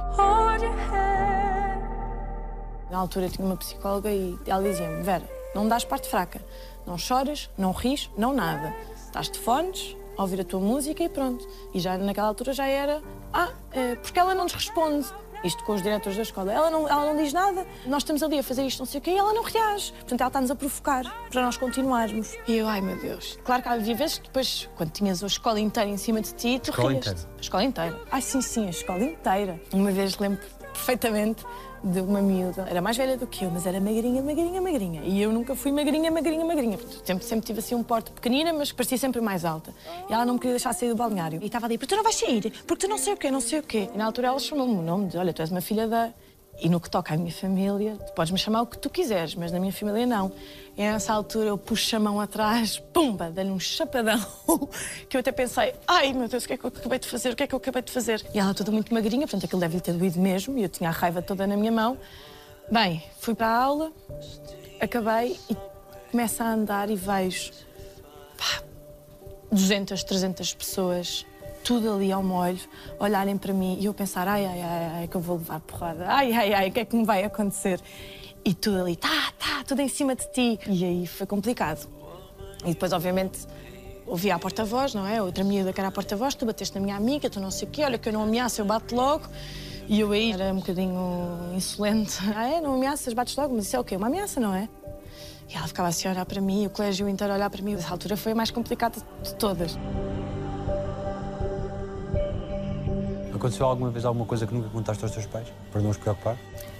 Na 2.89 2.97
altura 2.97 3.27
eu 3.27 3.29
tinha 3.29 3.45
uma 3.45 3.57
psicóloga 3.57 4.09
e 4.09 4.35
ela 4.47 4.63
dizia-me: 4.63 5.03
Vera, 5.03 5.29
não 5.53 5.67
dás 5.67 5.85
parte 5.85 6.09
fraca, 6.09 6.41
não 6.87 6.97
choras, 6.97 7.51
não 7.55 7.71
ris, 7.71 8.09
não 8.17 8.33
nada. 8.33 8.73
Estás 9.05 9.29
de 9.29 9.37
fones, 9.37 9.95
a 10.17 10.21
ouvir 10.23 10.41
a 10.41 10.43
tua 10.43 10.59
música 10.59 11.03
e 11.03 11.09
pronto. 11.09 11.47
E 11.73 11.79
já 11.79 11.97
naquela 11.97 12.29
altura 12.29 12.53
já 12.53 12.65
era: 12.65 13.03
Ah, 13.31 13.49
é, 13.71 13.95
porque 13.95 14.17
ela 14.17 14.33
não 14.33 14.43
nos 14.43 14.53
responde. 14.53 15.05
Isto 15.43 15.63
com 15.63 15.73
os 15.73 15.81
diretores 15.81 16.15
da 16.17 16.23
escola. 16.23 16.51
Ela 16.51 16.69
não, 16.69 16.87
ela 16.87 17.05
não 17.05 17.15
diz 17.21 17.31
nada, 17.33 17.65
nós 17.85 18.03
estamos 18.03 18.21
ali 18.23 18.39
a 18.39 18.43
fazer 18.43 18.63
isto, 18.65 18.79
não 18.79 18.85
sei 18.85 18.99
o 18.99 19.01
quê, 19.01 19.11
e 19.11 19.17
ela 19.17 19.33
não 19.33 19.43
reage. 19.43 19.91
Portanto, 19.93 20.21
ela 20.21 20.27
está-nos 20.29 20.51
a 20.51 20.55
provocar 20.55 21.03
para 21.29 21.41
nós 21.41 21.57
continuarmos. 21.57 22.35
E 22.47 22.55
eu, 22.57 22.67
ai 22.67 22.81
meu 22.81 22.97
Deus. 22.99 23.37
Claro 23.43 23.63
que 23.63 23.69
havia 23.69 23.95
vezes 23.95 24.17
que 24.17 24.25
depois, 24.25 24.69
quando 24.75 24.91
tinhas 24.91 25.23
a 25.23 25.27
escola 25.27 25.59
inteira 25.59 25.89
em 25.89 25.97
cima 25.97 26.21
de 26.21 26.33
ti, 26.33 26.59
tu 26.59 26.71
Escola 26.71 26.89
rias. 26.91 27.05
inteira? 27.07 27.29
A 27.37 27.41
escola 27.41 27.63
inteira. 27.63 28.01
Ai, 28.11 28.21
sim, 28.21 28.41
sim, 28.41 28.67
a 28.67 28.69
escola 28.69 29.03
inteira. 29.03 29.59
Uma 29.73 29.91
vez 29.91 30.17
lembro 30.17 30.39
perfeitamente 30.73 31.43
de 31.83 31.99
uma 32.01 32.21
miúda. 32.21 32.65
Era 32.69 32.81
mais 32.81 32.97
velha 32.97 33.17
do 33.17 33.25
que 33.27 33.45
eu, 33.45 33.51
mas 33.51 33.65
era 33.65 33.79
magrinha, 33.79 34.21
magrinha, 34.21 34.61
magrinha. 34.61 35.01
E 35.03 35.21
eu 35.21 35.31
nunca 35.31 35.55
fui 35.55 35.71
magrinha, 35.71 36.11
magrinha, 36.11 36.45
magrinha. 36.45 36.77
Sempre, 37.03 37.25
sempre 37.25 37.45
tive 37.45 37.59
assim 37.59 37.75
um 37.75 37.83
porte 37.83 38.11
pequenina, 38.11 38.53
mas 38.53 38.71
parecia 38.71 38.97
sempre 38.97 39.21
mais 39.21 39.45
alta. 39.45 39.73
E 40.09 40.13
ela 40.13 40.25
não 40.25 40.33
me 40.33 40.39
queria 40.39 40.53
deixar 40.53 40.73
sair 40.73 40.89
do 40.89 40.95
balneário. 40.95 41.39
E 41.41 41.45
estava 41.45 41.65
ali, 41.65 41.77
porque 41.77 41.93
tu 41.93 41.97
não 41.97 42.03
vais 42.03 42.15
sair, 42.15 42.51
porque 42.65 42.85
tu 42.85 42.89
não 42.89 42.97
sei 42.97 43.13
o 43.13 43.17
quê, 43.17 43.31
não 43.31 43.41
sei 43.41 43.59
o 43.59 43.63
quê. 43.63 43.89
E 43.93 43.97
na 43.97 44.05
altura 44.05 44.27
ela 44.27 44.39
chamou-me 44.39 44.75
o 44.75 44.81
nome 44.81 45.07
de, 45.07 45.17
olha, 45.17 45.33
tu 45.33 45.41
és 45.41 45.51
uma 45.51 45.61
filha 45.61 45.87
da... 45.87 46.09
E 46.61 46.67
no 46.67 46.79
que 46.79 46.89
toca 46.89 47.13
à 47.13 47.17
minha 47.17 47.31
família, 47.31 47.95
tu 47.95 48.13
podes 48.13 48.31
me 48.31 48.37
chamar 48.37 48.61
o 48.61 48.67
que 48.67 48.77
tu 48.77 48.89
quiseres, 48.89 49.33
mas 49.33 49.51
na 49.51 49.59
minha 49.59 49.71
família 49.71 50.05
não. 50.05 50.31
E 50.77 50.81
nessa 50.81 51.13
altura 51.13 51.47
eu 51.49 51.57
puxo 51.57 51.95
a 51.95 51.99
mão 51.99 52.19
atrás, 52.19 52.79
pumba, 52.79 53.29
dei-lhe 53.29 53.49
um 53.49 53.59
chapadão, 53.59 54.19
que 55.07 55.15
eu 55.15 55.21
até 55.21 55.31
pensei, 55.31 55.73
ai 55.87 56.11
meu 56.11 56.27
Deus, 56.27 56.43
o 56.43 56.47
que 56.47 56.53
é 56.53 56.57
que 56.57 56.65
eu 56.65 56.67
acabei 56.67 56.99
de 56.99 57.07
fazer? 57.07 57.31
O 57.31 57.35
que 57.35 57.43
é 57.43 57.47
que 57.47 57.55
eu 57.55 57.57
acabei 57.57 57.81
de 57.81 57.91
fazer? 57.91 58.25
E 58.33 58.39
ela 58.39 58.53
toda 58.53 58.71
muito 58.71 58.93
magrinha, 58.93 59.21
portanto 59.21 59.45
aquilo 59.45 59.61
deve-lhe 59.61 59.81
ter 59.81 59.93
doído 59.93 60.19
mesmo, 60.19 60.57
e 60.57 60.63
eu 60.63 60.69
tinha 60.69 60.89
a 60.89 60.93
raiva 60.93 61.21
toda 61.21 61.47
na 61.47 61.55
minha 61.55 61.71
mão. 61.71 61.97
Bem, 62.71 63.03
fui 63.19 63.33
para 63.33 63.47
a 63.47 63.63
aula, 63.63 63.91
acabei 64.79 65.39
e 65.49 65.57
começo 66.11 66.43
a 66.43 66.51
andar 66.51 66.89
e 66.89 66.95
vejo 66.95 67.51
pá, 68.37 68.63
200, 69.51 70.03
300 70.03 70.53
pessoas, 70.53 71.25
tudo 71.63 71.93
ali 71.93 72.11
ao 72.11 72.23
molho, 72.23 72.59
olharem 72.99 73.37
para 73.37 73.53
mim 73.53 73.77
e 73.79 73.85
eu 73.85 73.93
pensar, 73.93 74.27
ai, 74.27 74.45
ai, 74.45 74.61
ai, 74.61 74.85
ai, 74.95 75.07
que 75.07 75.15
eu 75.15 75.21
vou 75.21 75.37
levar 75.37 75.59
porrada, 75.59 76.05
ai, 76.07 76.33
ai, 76.33 76.53
ai, 76.53 76.69
o 76.69 76.71
que 76.71 76.79
é 76.79 76.85
que 76.85 76.95
me 76.95 77.05
vai 77.05 77.23
acontecer? 77.23 77.79
E 78.43 78.53
tudo 78.53 78.81
ali, 78.81 78.95
tá, 78.95 79.33
tá, 79.37 79.63
tudo 79.67 79.81
em 79.81 79.87
cima 79.87 80.15
de 80.15 80.25
ti. 80.31 80.59
E 80.67 80.85
aí 80.85 81.07
foi 81.07 81.27
complicado. 81.27 81.87
E 82.65 82.69
depois, 82.69 82.91
obviamente, 82.93 83.39
ouvi 84.07 84.31
a 84.31 84.39
porta-voz, 84.39 84.93
não 84.93 85.05
é? 85.05 85.21
Outra 85.21 85.43
miúda 85.43 85.71
que 85.71 85.79
era 85.79 85.89
a 85.89 85.91
porta-voz, 85.91 86.35
tu 86.35 86.45
bateste 86.45 86.75
na 86.75 86.81
minha 86.81 86.95
amiga, 86.95 87.29
tu 87.29 87.39
não 87.39 87.51
sei 87.51 87.67
o 87.67 87.71
quê, 87.71 87.83
olha 87.83 87.97
que 87.97 88.09
eu 88.09 88.13
não 88.13 88.23
ameaço, 88.23 88.61
eu 88.61 88.65
bato 88.65 88.95
logo. 88.95 89.27
E 89.87 89.99
eu 89.99 90.11
aí 90.11 90.31
era 90.31 90.53
um 90.53 90.57
bocadinho 90.57 91.51
insolente. 91.55 92.17
Ah, 92.35 92.47
é? 92.47 92.61
Não 92.61 92.75
ameaças, 92.75 93.13
bates 93.13 93.35
logo? 93.35 93.55
Mas 93.55 93.65
isso 93.65 93.75
é 93.75 93.79
o 93.79 93.83
quê? 93.83 93.95
Uma 93.95 94.07
ameaça, 94.07 94.39
não 94.39 94.53
é? 94.53 94.69
E 95.49 95.55
ela 95.55 95.67
ficava 95.67 95.89
assim 95.89 96.07
a 96.07 96.11
olhar 96.11 96.25
para 96.25 96.39
mim, 96.39 96.67
o 96.67 96.69
colégio 96.69 97.09
inteiro 97.09 97.33
a 97.33 97.35
olhar 97.35 97.49
para 97.49 97.61
mim. 97.61 97.73
Essa 97.73 97.91
altura 97.91 98.15
foi 98.15 98.33
a 98.33 98.35
mais 98.35 98.51
complicada 98.51 98.99
de 99.23 99.33
todas. 99.35 99.77
Aconteceu 103.39 103.65
alguma 103.65 103.89
vez 103.89 104.03
alguma 104.03 104.25
coisa 104.25 104.45
que 104.45 104.53
nunca 104.53 104.67
contaste 104.67 105.01
aos 105.01 105.13
teus 105.13 105.25
pais? 105.25 105.47
Para 105.71 105.79
não 105.81 105.91
os 105.91 105.97
preocupar? 105.97 106.37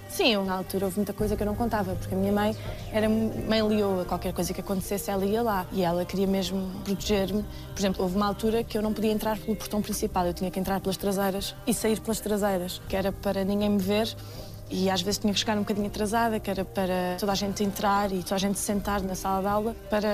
Sim, 0.10 0.44
na 0.44 0.56
altura 0.56 0.86
houve 0.86 0.98
muita 0.98 1.14
coisa 1.14 1.38
que 1.38 1.42
eu 1.42 1.48
não 1.48 1.56
contava, 1.56 1.96
porque 1.96 2.14
a 2.14 2.18
minha 2.18 2.34
mãe 2.34 2.54
era 2.92 3.08
mãe 3.08 3.62
leoa, 3.62 4.04
qualquer 4.04 4.34
coisa 4.34 4.54
que 4.54 4.60
acontecesse 4.60 5.10
ela 5.10 5.24
ia 5.24 5.42
lá. 5.42 5.66
E 5.72 5.84
ela 5.84 6.04
queria 6.04 6.28
mesmo 6.28 6.70
proteger-me. 6.84 7.44
Por 7.44 7.80
exemplo, 7.80 8.04
houve 8.04 8.18
uma 8.18 8.28
altura 8.28 8.62
que 8.62 8.78
eu 8.78 8.82
não 8.82 8.92
podia 8.92 9.12
entrar 9.12 9.38
pelo 9.38 9.56
portão 9.56 9.82
principal, 9.82 10.26
eu 10.26 10.34
tinha 10.34 10.52
que 10.52 10.60
entrar 10.60 10.82
pelas 10.82 10.98
traseiras 10.98 11.56
e 11.66 11.74
sair 11.74 11.98
pelas 12.02 12.20
traseiras, 12.20 12.82
que 12.90 12.96
era 12.96 13.14
para 13.14 13.46
ninguém 13.46 13.70
me 13.70 13.80
ver. 13.80 14.14
E 14.70 14.90
às 14.90 15.02
vezes 15.02 15.18
tinha 15.18 15.32
que 15.32 15.40
chegar 15.40 15.56
um 15.56 15.62
bocadinho 15.62 15.88
atrasada, 15.88 16.42
que 16.42 16.52
era 16.52 16.66
para 16.66 17.16
toda 17.18 17.32
a 17.32 17.36
gente 17.36 17.64
entrar 17.64 18.12
e 18.12 18.22
toda 18.22 18.36
a 18.36 18.40
gente 18.40 18.60
sentar 18.60 19.02
na 19.02 19.16
sala 19.16 19.42
de 19.42 19.48
aula, 19.48 19.76
para 19.90 20.10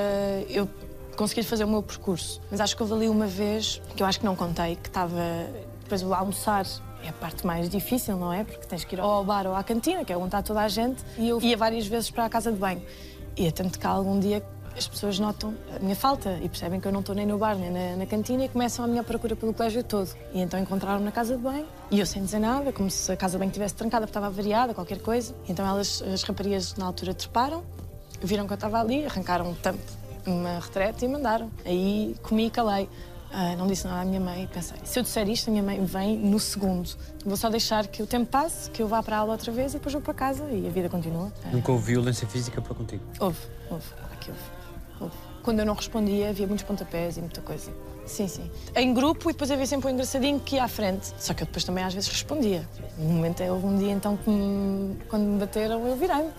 eu 0.48 0.70
conseguir 1.16 1.44
fazer 1.44 1.64
o 1.64 1.68
meu 1.68 1.82
percurso. 1.82 2.40
Mas 2.52 2.62
acho 2.62 2.76
que 2.76 2.84
houve 2.84 2.94
ali 2.94 3.10
uma 3.10 3.26
vez, 3.26 3.82
que 3.96 4.04
eu 4.04 4.08
acho 4.08 4.20
que 4.20 4.26
não 4.26 4.36
contei, 4.36 4.76
que 4.76 4.90
estava 4.90 5.48
depois 5.86 6.02
o 6.02 6.14
almoçar 6.14 6.66
é 7.04 7.10
a 7.10 7.14
parte 7.14 7.46
mais 7.46 7.70
difícil, 7.70 8.18
não 8.18 8.34
é? 8.34 8.44
Porque 8.44 8.66
tens 8.66 8.84
que 8.84 8.96
ir 8.96 9.00
ao 9.00 9.24
bar 9.24 9.46
ou 9.46 9.56
à 9.56 9.64
cantina, 9.64 10.04
que 10.04 10.12
é 10.12 10.18
onde 10.18 10.28
está 10.28 10.42
toda 10.42 10.62
a 10.62 10.68
gente, 10.68 11.04
e 11.18 11.30
eu 11.30 11.40
ia 11.40 11.56
várias 11.56 11.86
vezes 11.86 12.10
para 12.10 12.26
a 12.26 12.30
casa 12.30 12.52
de 12.52 12.58
banho. 12.58 12.82
E 13.38 13.46
é 13.46 13.52
tanto 13.52 13.78
que 13.78 13.86
algum 13.86 14.20
dia 14.20 14.44
as 14.76 14.88
pessoas 14.88 15.20
notam 15.20 15.54
a 15.74 15.80
minha 15.80 15.96
falta 15.96 16.38
e 16.42 16.50
percebem 16.50 16.82
que 16.82 16.88
eu 16.88 16.92
não 16.92 17.00
estou 17.00 17.16
nem 17.16 17.26
no 17.26 17.38
bar 17.38 17.56
nem 17.56 17.70
na, 17.70 17.98
na 17.98 18.06
cantina 18.06 18.46
e 18.46 18.50
começam 18.50 18.84
a 18.84 18.88
minha 18.88 19.04
procura 19.04 19.36
pelo 19.36 19.54
colégio 19.54 19.84
todo. 19.84 20.10
E 20.34 20.42
então 20.42 20.60
encontraram-me 20.60 21.06
na 21.06 21.12
casa 21.12 21.38
de 21.38 21.42
banho 21.42 21.68
e 21.92 22.00
eu 22.00 22.06
sem 22.06 22.24
dizer 22.24 22.40
nada, 22.40 22.74
como 22.74 22.90
se 22.90 23.12
a 23.12 23.16
casa 23.16 23.34
de 23.34 23.40
banho 23.40 23.50
estivesse 23.50 23.76
trancada 23.76 24.06
porque 24.06 24.18
estava 24.18 24.30
variada, 24.30 24.74
qualquer 24.74 25.00
coisa. 25.00 25.36
E 25.48 25.52
então 25.52 25.66
elas, 25.66 26.02
as 26.02 26.24
raparigas 26.24 26.76
na 26.76 26.88
altura 26.88 27.14
treparam, 27.14 27.64
viram 28.22 28.48
que 28.48 28.54
eu 28.54 28.56
estava 28.56 28.80
ali, 28.80 29.06
arrancaram 29.06 29.50
um 29.50 29.54
tampo 29.54 29.80
numa 30.26 30.60
retrete 30.60 31.06
e 31.06 31.08
mandaram. 31.08 31.50
Aí 31.64 32.16
comi 32.24 32.48
e 32.48 32.50
calei. 32.50 32.90
Ah, 33.32 33.56
não 33.58 33.68
disse 33.68 33.86
nada 33.86 34.02
à 34.02 34.06
minha 34.06 34.20
mãe 34.20 34.44
e 34.44 34.48
pensei, 34.48 34.78
se 34.84 34.98
eu 34.98 35.04
disser 35.04 35.28
isto, 35.28 35.50
a 35.50 35.52
minha 35.52 35.64
mãe 35.64 35.84
vem 35.84 36.18
no 36.18 36.40
segundo. 36.40 36.90
Vou 37.26 37.36
só 37.36 37.50
deixar 37.50 37.86
que 37.88 38.02
o 38.02 38.08
tempo 38.08 38.28
passe, 38.28 38.70
que 38.70 38.82
eu 38.82 38.88
vá 38.88 39.04
para 39.04 39.18
a 39.18 39.20
aula 39.20 39.34
outra 39.34 39.52
vez 39.52 39.74
e 39.74 39.78
depois 39.78 39.92
vou 39.94 40.02
para 40.02 40.14
casa 40.14 40.46
e 40.50 40.66
a 40.66 40.70
vida 40.70 40.88
continua. 40.90 41.34
Ah, 41.44 41.50
Nunca 41.52 41.72
houve 41.72 41.86
violência 41.94 42.26
física 42.28 42.62
para 42.62 42.74
contigo? 42.74 43.04
Houve, 43.20 43.38
houve, 43.70 43.86
aqui 44.14 44.30
houve, 44.32 44.42
houve. 45.02 45.16
Quando 45.44 45.60
eu 45.60 45.66
não 45.66 45.74
respondia, 45.76 46.30
havia 46.30 46.48
muitos 46.48 46.64
pontapés 46.66 47.18
e 47.18 47.20
muita 47.20 47.42
coisa. 47.42 47.72
Sim, 48.06 48.28
sim. 48.28 48.50
Em 48.76 48.94
grupo 48.94 49.30
e 49.30 49.34
depois 49.34 49.52
havia 49.52 49.66
sempre 49.68 49.88
um 49.90 49.92
engraçadinho 49.94 50.40
que 50.40 50.56
ia 50.56 50.64
à 50.64 50.68
frente. 50.68 51.14
Só 51.20 51.34
que 51.34 51.44
eu 51.44 51.46
depois 51.46 51.64
também 51.64 51.84
às 51.84 51.94
vezes 51.94 52.10
respondia. 52.10 52.68
No 52.98 53.06
momento, 53.10 53.44
houve 53.44 53.66
um 53.66 53.78
dia 53.78 53.92
então 53.92 54.16
que 54.18 54.30
me- 54.30 54.96
quando 55.10 55.24
me 55.24 55.40
bateram, 55.40 55.86
eu 55.88 55.96
virei-me. 55.98 56.30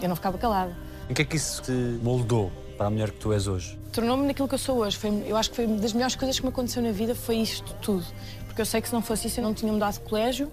Eu 0.00 0.08
não 0.08 0.16
ficava 0.16 0.36
calada. 0.38 0.76
Em 1.08 1.14
que 1.14 1.22
é 1.22 1.24
que 1.24 1.36
isso 1.36 1.62
te 1.62 1.72
moldou 2.02 2.52
para 2.82 2.88
a 2.88 2.90
mulher 2.90 3.12
que 3.12 3.18
tu 3.18 3.32
és 3.32 3.46
hoje? 3.46 3.78
tornou-me 3.92 4.26
naquilo 4.26 4.48
que 4.48 4.54
eu 4.54 4.58
sou 4.58 4.78
hoje. 4.78 4.96
Foi, 4.96 5.22
eu 5.26 5.36
acho 5.36 5.50
que 5.50 5.56
foi 5.56 5.66
uma 5.66 5.76
das 5.76 5.92
melhores 5.92 6.16
coisas 6.16 6.36
que 6.36 6.44
me 6.44 6.48
aconteceu 6.48 6.82
na 6.82 6.90
vida 6.90 7.14
foi 7.14 7.36
isto 7.36 7.72
tudo. 7.74 8.04
Porque 8.46 8.60
eu 8.60 8.66
sei 8.66 8.80
que 8.80 8.88
se 8.88 8.94
não 8.94 9.02
fosse 9.02 9.28
isso 9.28 9.38
eu 9.38 9.44
não 9.44 9.54
tinha 9.54 9.72
mudado 9.72 9.94
de 9.94 10.00
colégio, 10.00 10.50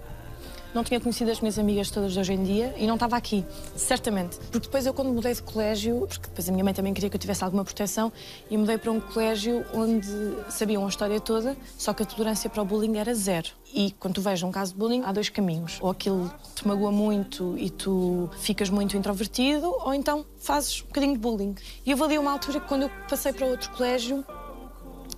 não 0.74 0.84
tinha 0.84 1.00
conhecido 1.00 1.30
as 1.30 1.40
minhas 1.40 1.58
amigas 1.58 1.90
todas 1.90 2.12
de 2.12 2.20
hoje 2.20 2.32
em 2.32 2.42
dia 2.42 2.74
e 2.76 2.86
não 2.86 2.94
estava 2.94 3.16
aqui, 3.16 3.44
certamente. 3.76 4.36
Porque 4.50 4.60
depois 4.66 4.86
eu 4.86 4.94
quando 4.94 5.12
mudei 5.12 5.34
de 5.34 5.42
colégio, 5.42 6.06
porque 6.08 6.28
depois 6.28 6.48
a 6.48 6.52
minha 6.52 6.64
mãe 6.64 6.74
também 6.74 6.94
queria 6.94 7.10
que 7.10 7.16
eu 7.16 7.20
tivesse 7.20 7.44
alguma 7.44 7.64
proteção, 7.64 8.12
e 8.50 8.56
mudei 8.56 8.78
para 8.78 8.90
um 8.90 9.00
colégio 9.00 9.64
onde 9.74 10.08
sabiam 10.48 10.84
a 10.84 10.88
história 10.88 11.20
toda, 11.20 11.56
só 11.76 11.92
que 11.92 12.02
a 12.02 12.06
tolerância 12.06 12.48
para 12.48 12.62
o 12.62 12.64
bullying 12.64 12.96
era 12.96 13.14
zero. 13.14 13.48
E 13.72 13.92
quando 13.92 14.14
tu 14.14 14.20
vês 14.20 14.42
um 14.42 14.50
caso 14.50 14.72
de 14.72 14.78
bullying, 14.78 15.02
há 15.04 15.12
dois 15.12 15.28
caminhos. 15.28 15.78
Ou 15.80 15.90
aquilo 15.90 16.32
te 16.54 16.66
magoa 16.66 16.90
muito 16.90 17.56
e 17.56 17.70
tu 17.70 18.28
ficas 18.38 18.68
muito 18.68 18.96
introvertido, 18.96 19.68
ou 19.68 19.94
então 19.94 20.26
fazes 20.38 20.82
um 20.82 20.86
bocadinho 20.86 21.12
de 21.12 21.18
bullying. 21.18 21.54
E 21.86 21.92
houve 21.92 22.04
ali 22.04 22.18
uma 22.18 22.32
altura 22.32 22.60
que 22.60 22.66
quando 22.66 22.82
eu 22.82 22.90
passei 23.08 23.32
para 23.32 23.46
outro 23.46 23.70
colégio, 23.70 24.24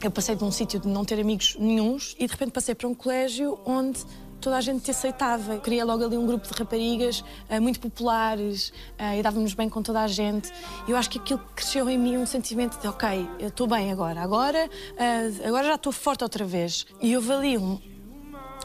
eu 0.02 0.10
passei 0.10 0.34
de 0.34 0.44
um 0.44 0.50
sítio 0.50 0.80
de 0.80 0.88
não 0.88 1.04
ter 1.04 1.18
amigos 1.20 1.56
nenhuns 1.58 2.16
e 2.18 2.26
de 2.26 2.32
repente 2.32 2.50
passei 2.50 2.74
para 2.74 2.88
um 2.88 2.94
colégio 2.94 3.58
onde 3.64 4.04
toda 4.42 4.56
a 4.56 4.60
gente 4.60 4.82
te 4.82 4.90
aceitava. 4.90 5.54
Eu 5.54 5.60
queria 5.60 5.84
logo 5.84 6.04
ali 6.04 6.16
um 6.18 6.26
grupo 6.26 6.46
de 6.46 6.58
raparigas 6.58 7.24
eh, 7.48 7.58
muito 7.60 7.80
populares 7.80 8.72
eh, 8.98 9.18
e 9.18 9.22
dávamos 9.22 9.54
bem 9.54 9.68
com 9.68 9.80
toda 9.82 10.00
a 10.02 10.06
gente. 10.08 10.52
Eu 10.86 10.96
acho 10.96 11.08
que 11.08 11.18
aquilo 11.18 11.40
cresceu 11.54 11.88
em 11.88 11.96
mim 11.96 12.16
um 12.18 12.26
sentimento 12.26 12.78
de 12.80 12.86
ok, 12.88 13.26
eu 13.38 13.48
estou 13.48 13.66
bem 13.66 13.90
agora, 13.92 14.20
agora, 14.20 14.68
eh, 14.98 15.30
agora 15.46 15.64
já 15.68 15.74
estou 15.76 15.92
forte 15.92 16.22
outra 16.24 16.44
vez. 16.44 16.86
E 17.00 17.16
houve 17.16 17.32
ali 17.32 17.56
um, 17.56 17.80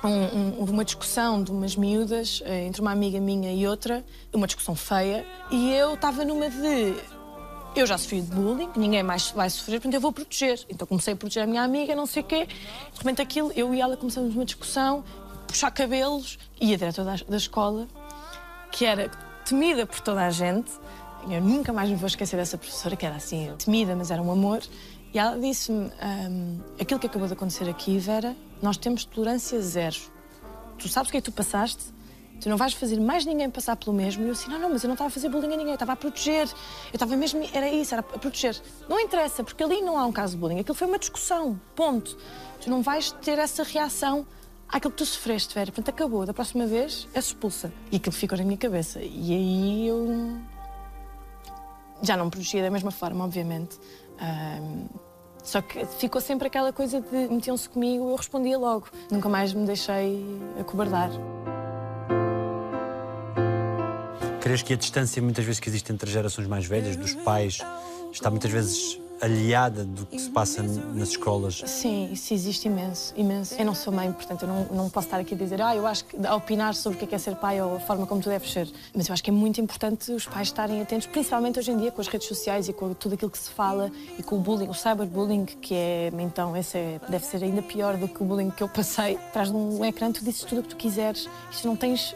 um- 0.04 0.60
um- 0.60 0.64
uma 0.72 0.84
discussão 0.84 1.42
de 1.44 1.52
umas 1.52 1.76
miúdas 1.76 2.42
entre 2.46 2.82
uma 2.82 2.92
amiga 2.92 3.20
minha 3.20 3.52
e 3.54 3.66
outra, 3.68 4.04
uma 4.34 4.48
discussão 4.48 4.76
feia, 4.76 5.26
e 5.52 5.72
eu 5.74 5.94
estava 5.94 6.26
numa 6.26 6.50
de 6.50 6.96
eu 7.76 7.86
já 7.86 7.96
sofri 7.96 8.22
de 8.22 8.32
bullying, 8.34 8.70
ninguém 8.76 9.04
mais 9.04 9.30
vai 9.30 9.48
sofrer, 9.52 9.74
portanto 9.80 9.94
eu 9.94 10.02
vou 10.02 10.12
proteger. 10.12 10.66
Então 10.68 10.88
comecei 10.88 11.14
a 11.14 11.16
proteger 11.16 11.44
a 11.44 11.46
minha 11.46 11.62
amiga, 11.62 11.96
não 11.96 12.08
sei 12.08 12.24
o 12.24 12.26
quê. 12.26 12.48
De 12.48 12.98
repente 12.98 13.22
aquilo, 13.22 13.52
eu 13.56 13.72
e 13.72 13.80
ela 13.80 13.96
começamos 13.96 14.34
uma 14.34 14.46
discussão, 14.46 15.04
puxar 15.48 15.72
cabelos, 15.72 16.38
e 16.60 16.74
a 16.74 16.78
diretora 16.78 17.16
da, 17.28 17.38
escola, 17.38 17.88
que 18.72 18.86
era 18.86 19.10
temida 19.46 19.86
por 19.86 20.00
toda 20.02 20.26
a 20.26 20.30
gente, 20.30 20.72
eu 21.30 21.42
nunca 21.42 21.74
mais 21.74 21.90
me 21.90 21.96
vou 21.96 22.08
esquecer 22.08 22.36
dessa 22.38 22.58
professora, 22.58 22.96
que 22.96 23.06
era 23.06 23.16
assim, 23.16 23.54
temida, 23.58 23.96
mas 23.96 24.12
era 24.12 24.22
um 24.22 24.32
amor, 24.32 24.62
e 25.14 25.18
ela 25.18 25.40
disse-me, 25.40 25.92
"Hum, 26.30 26.60
aquilo 26.80 27.00
que 27.00 27.08
acabou 27.08 27.28
de 27.28 27.34
acontecer 27.34 27.70
aqui, 27.70 27.98
Vera, 27.98 28.36
nós 28.62 28.78
temos 28.78 29.06
tolerância 29.06 29.60
zero. 29.62 29.98
Tu 30.78 30.88
sabes 30.88 31.10
o 31.10 31.12
que 31.12 31.18
é 31.18 31.22
que 31.22 31.32
tu 31.32 31.32
passaste? 31.32 31.98
Tu 32.40 32.50
não 32.50 32.58
vais 32.58 32.74
fazer 32.74 33.00
mais 33.00 33.26
ninguém 33.26 33.50
passar 33.50 33.76
pelo 33.76 33.96
mesmo. 33.96 34.24
E 34.24 34.28
eu 34.28 34.34
assim, 34.34 34.50
não, 34.50 34.60
não, 34.60 34.70
mas 34.70 34.84
eu 34.84 34.88
não 34.88 34.94
estava 34.94 35.08
a 35.08 35.12
fazer 35.12 35.28
bullying 35.28 35.54
a 35.54 35.58
ninguém, 35.58 35.70
eu 35.70 35.74
estava 35.74 35.94
a 35.94 35.96
proteger. 35.96 36.48
Eu 36.48 36.94
estava 36.94 37.16
mesmo, 37.16 37.44
era 37.52 37.68
isso, 37.68 37.96
era 37.96 38.02
a 38.02 38.20
proteger. 38.20 38.56
Não 38.88 39.00
interessa, 39.00 39.44
porque 39.44 39.64
ali 39.64 39.82
não 39.82 39.98
há 39.98 40.06
um 40.06 40.12
caso 40.12 40.34
de 40.34 40.40
bullying. 40.40 40.60
Aquilo 40.60 40.76
foi 40.76 40.88
uma 40.88 41.00
discussão, 41.00 41.60
ponto. 41.76 42.16
Tu 42.62 42.70
não 42.70 42.84
vais 42.84 43.12
ter 43.12 43.40
essa 43.40 43.64
reação 43.64 44.26
àquilo 44.70 44.92
que 44.92 44.98
tu 44.98 45.06
sofreste, 45.06 45.54
Vera. 45.54 45.72
Portanto, 45.72 45.90
acabou. 45.90 46.26
Da 46.26 46.34
próxima 46.34 46.66
vez, 46.66 47.08
és 47.14 47.26
expulsa. 47.26 47.72
E 47.92 47.98
aquilo 47.98 48.16
ficou 48.16 48.38
na 48.38 48.44
minha 48.44 48.58
cabeça. 48.58 49.00
E 49.02 49.34
aí 49.34 49.88
eu 49.88 50.40
já 52.02 52.16
não 52.16 52.30
protegia 52.30 52.62
da 52.62 52.70
mesma 52.70 52.92
forma, 52.92 53.24
obviamente. 53.24 53.80
Ahm, 54.20 54.88
só 55.44 55.62
que 55.62 55.86
ficou 55.86 56.20
sempre 56.20 56.48
aquela 56.48 56.74
coisa 56.74 57.00
de 57.00 57.28
metiam-se 57.30 57.70
comigo, 57.70 58.10
eu 58.10 58.16
respondia 58.16 58.58
logo. 58.58 58.88
Nunca 59.10 59.30
mais 59.30 59.54
me 59.54 59.66
deixei 59.66 60.24
acobardar. 60.60 61.10
Crees 64.42 64.62
que 64.62 64.74
a 64.74 64.76
distância 64.76 65.22
muitas 65.22 65.46
vezes 65.46 65.60
que 65.60 65.70
existe 65.70 65.92
entre 65.92 66.10
gerações 66.12 66.48
mais 66.48 66.66
velhas, 66.66 66.96
dos 66.96 67.14
pais, 67.16 67.60
está 68.12 68.30
muitas 68.30 68.52
vezes 68.52 69.00
aliada 69.22 69.84
do 69.84 70.06
que 70.06 70.20
se 70.20 70.30
passa 70.30 70.64
nas 70.64 71.10
escolas? 71.10 71.62
Sim, 71.66 72.10
isso 72.12 72.34
existe 72.34 72.68
imenso, 72.68 73.14
imenso. 73.18 73.56
Eu 73.58 73.66
não 73.66 73.76
sou 73.76 73.92
mãe, 73.94 74.12
portanto 74.12 74.44
eu 74.44 74.48
não, 74.48 74.66
não 74.66 74.90
posso 74.90 75.08
estar 75.08 75.20
aqui 75.20 75.34
a 75.34 75.38
dizer 75.38 75.62
ah, 75.62 75.76
eu 75.76 75.86
acho 75.86 76.06
que 76.06 76.26
a 76.26 76.36
opinar 76.36 76.74
sobre 76.76 76.98
o 76.98 77.08
que 77.08 77.14
é, 77.14 77.16
é 77.16 77.20
ser 77.20 77.36
pai 77.36 77.62
ou 77.62 77.76
a 77.76 77.80
forma 77.80 78.06
como 78.06 78.22
tu 78.22 78.30
deves 78.30 78.52
ser. 78.52 78.70
Mas 78.94 79.08
eu 79.08 79.14
acho 79.14 79.24
que 79.24 79.30
é 79.30 79.34
muito 79.34 79.60
importante 79.62 80.12
os 80.12 80.26
pais 80.26 80.48
estarem 80.48 80.82
atentos, 80.82 81.08
principalmente 81.08 81.60
hoje 81.60 81.72
em 81.72 81.78
dia 81.78 81.92
com 81.92 82.02
as 82.02 82.08
redes 82.08 82.28
sociais 82.28 82.68
e 82.68 82.74
com 82.74 82.94
tudo 82.94 83.16
aquilo 83.16 83.32
que 83.32 83.38
se 83.40 83.50
fala 83.50 83.92
e 84.18 84.24
com 84.24 84.38
o 84.38 84.40
bullying, 84.40 84.68
o 84.68 84.74
cyberbullying, 84.74 85.46
que 85.46 85.74
é, 85.74 86.12
então, 86.20 86.56
esse 86.56 86.78
é- 86.78 87.00
deve 87.10 87.26
ser 87.26 87.44
ainda 87.44 87.62
pior 87.62 87.98
do 87.98 88.08
que 88.08 88.22
o 88.22 88.26
bullying 88.26 88.50
que 88.50 88.64
eu 88.64 88.70
passei. 88.70 89.16
Atrás 89.16 89.50
de 89.50 89.56
um 89.56 89.84
ecrã 89.84 90.12
tu 90.12 90.24
dizes 90.24 90.44
tudo 90.44 90.60
o 90.60 90.64
que 90.64 90.70
tu 90.70 90.76
quiseres 90.76 91.28
tu 91.62 91.68
não 91.68 91.76
tens 91.76 92.16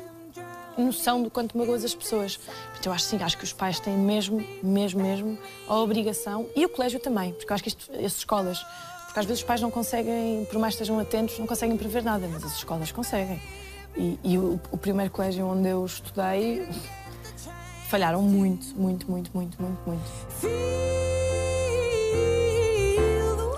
noção 0.77 1.21
do 1.21 1.29
quanto 1.29 1.57
magoas 1.57 1.83
as 1.83 1.93
pessoas. 1.93 2.37
Portanto, 2.37 2.85
eu 2.85 2.93
acho 2.93 3.05
sim, 3.05 3.21
acho 3.21 3.37
que 3.37 3.43
os 3.43 3.53
pais 3.53 3.79
têm 3.79 3.97
mesmo, 3.97 4.45
mesmo, 4.63 5.01
mesmo 5.01 5.37
a 5.67 5.75
obrigação, 5.75 6.47
e 6.55 6.65
o 6.65 6.69
colégio 6.69 6.99
também, 6.99 7.33
porque 7.33 7.51
eu 7.51 7.55
acho 7.55 7.63
que 7.63 7.69
isto, 7.69 7.91
as 7.93 8.17
escolas, 8.17 8.63
porque 9.05 9.19
às 9.19 9.25
vezes 9.25 9.41
os 9.41 9.47
pais 9.47 9.61
não 9.61 9.69
conseguem, 9.69 10.45
por 10.45 10.59
mais 10.59 10.75
que 10.75 10.81
estejam 10.81 10.99
atentos, 10.99 11.37
não 11.37 11.47
conseguem 11.47 11.75
prever 11.77 12.03
nada, 12.03 12.27
mas 12.27 12.43
as 12.43 12.55
escolas 12.55 12.91
conseguem. 12.91 13.41
E, 13.97 14.17
e 14.23 14.37
o, 14.37 14.59
o 14.71 14.77
primeiro 14.77 15.11
colégio 15.11 15.45
onde 15.45 15.67
eu 15.67 15.85
estudei 15.85 16.65
falharam 17.89 18.21
muito, 18.21 18.67
muito, 18.79 19.11
muito, 19.11 19.29
muito, 19.33 19.61
muito, 19.61 19.77
muito. 19.85 20.01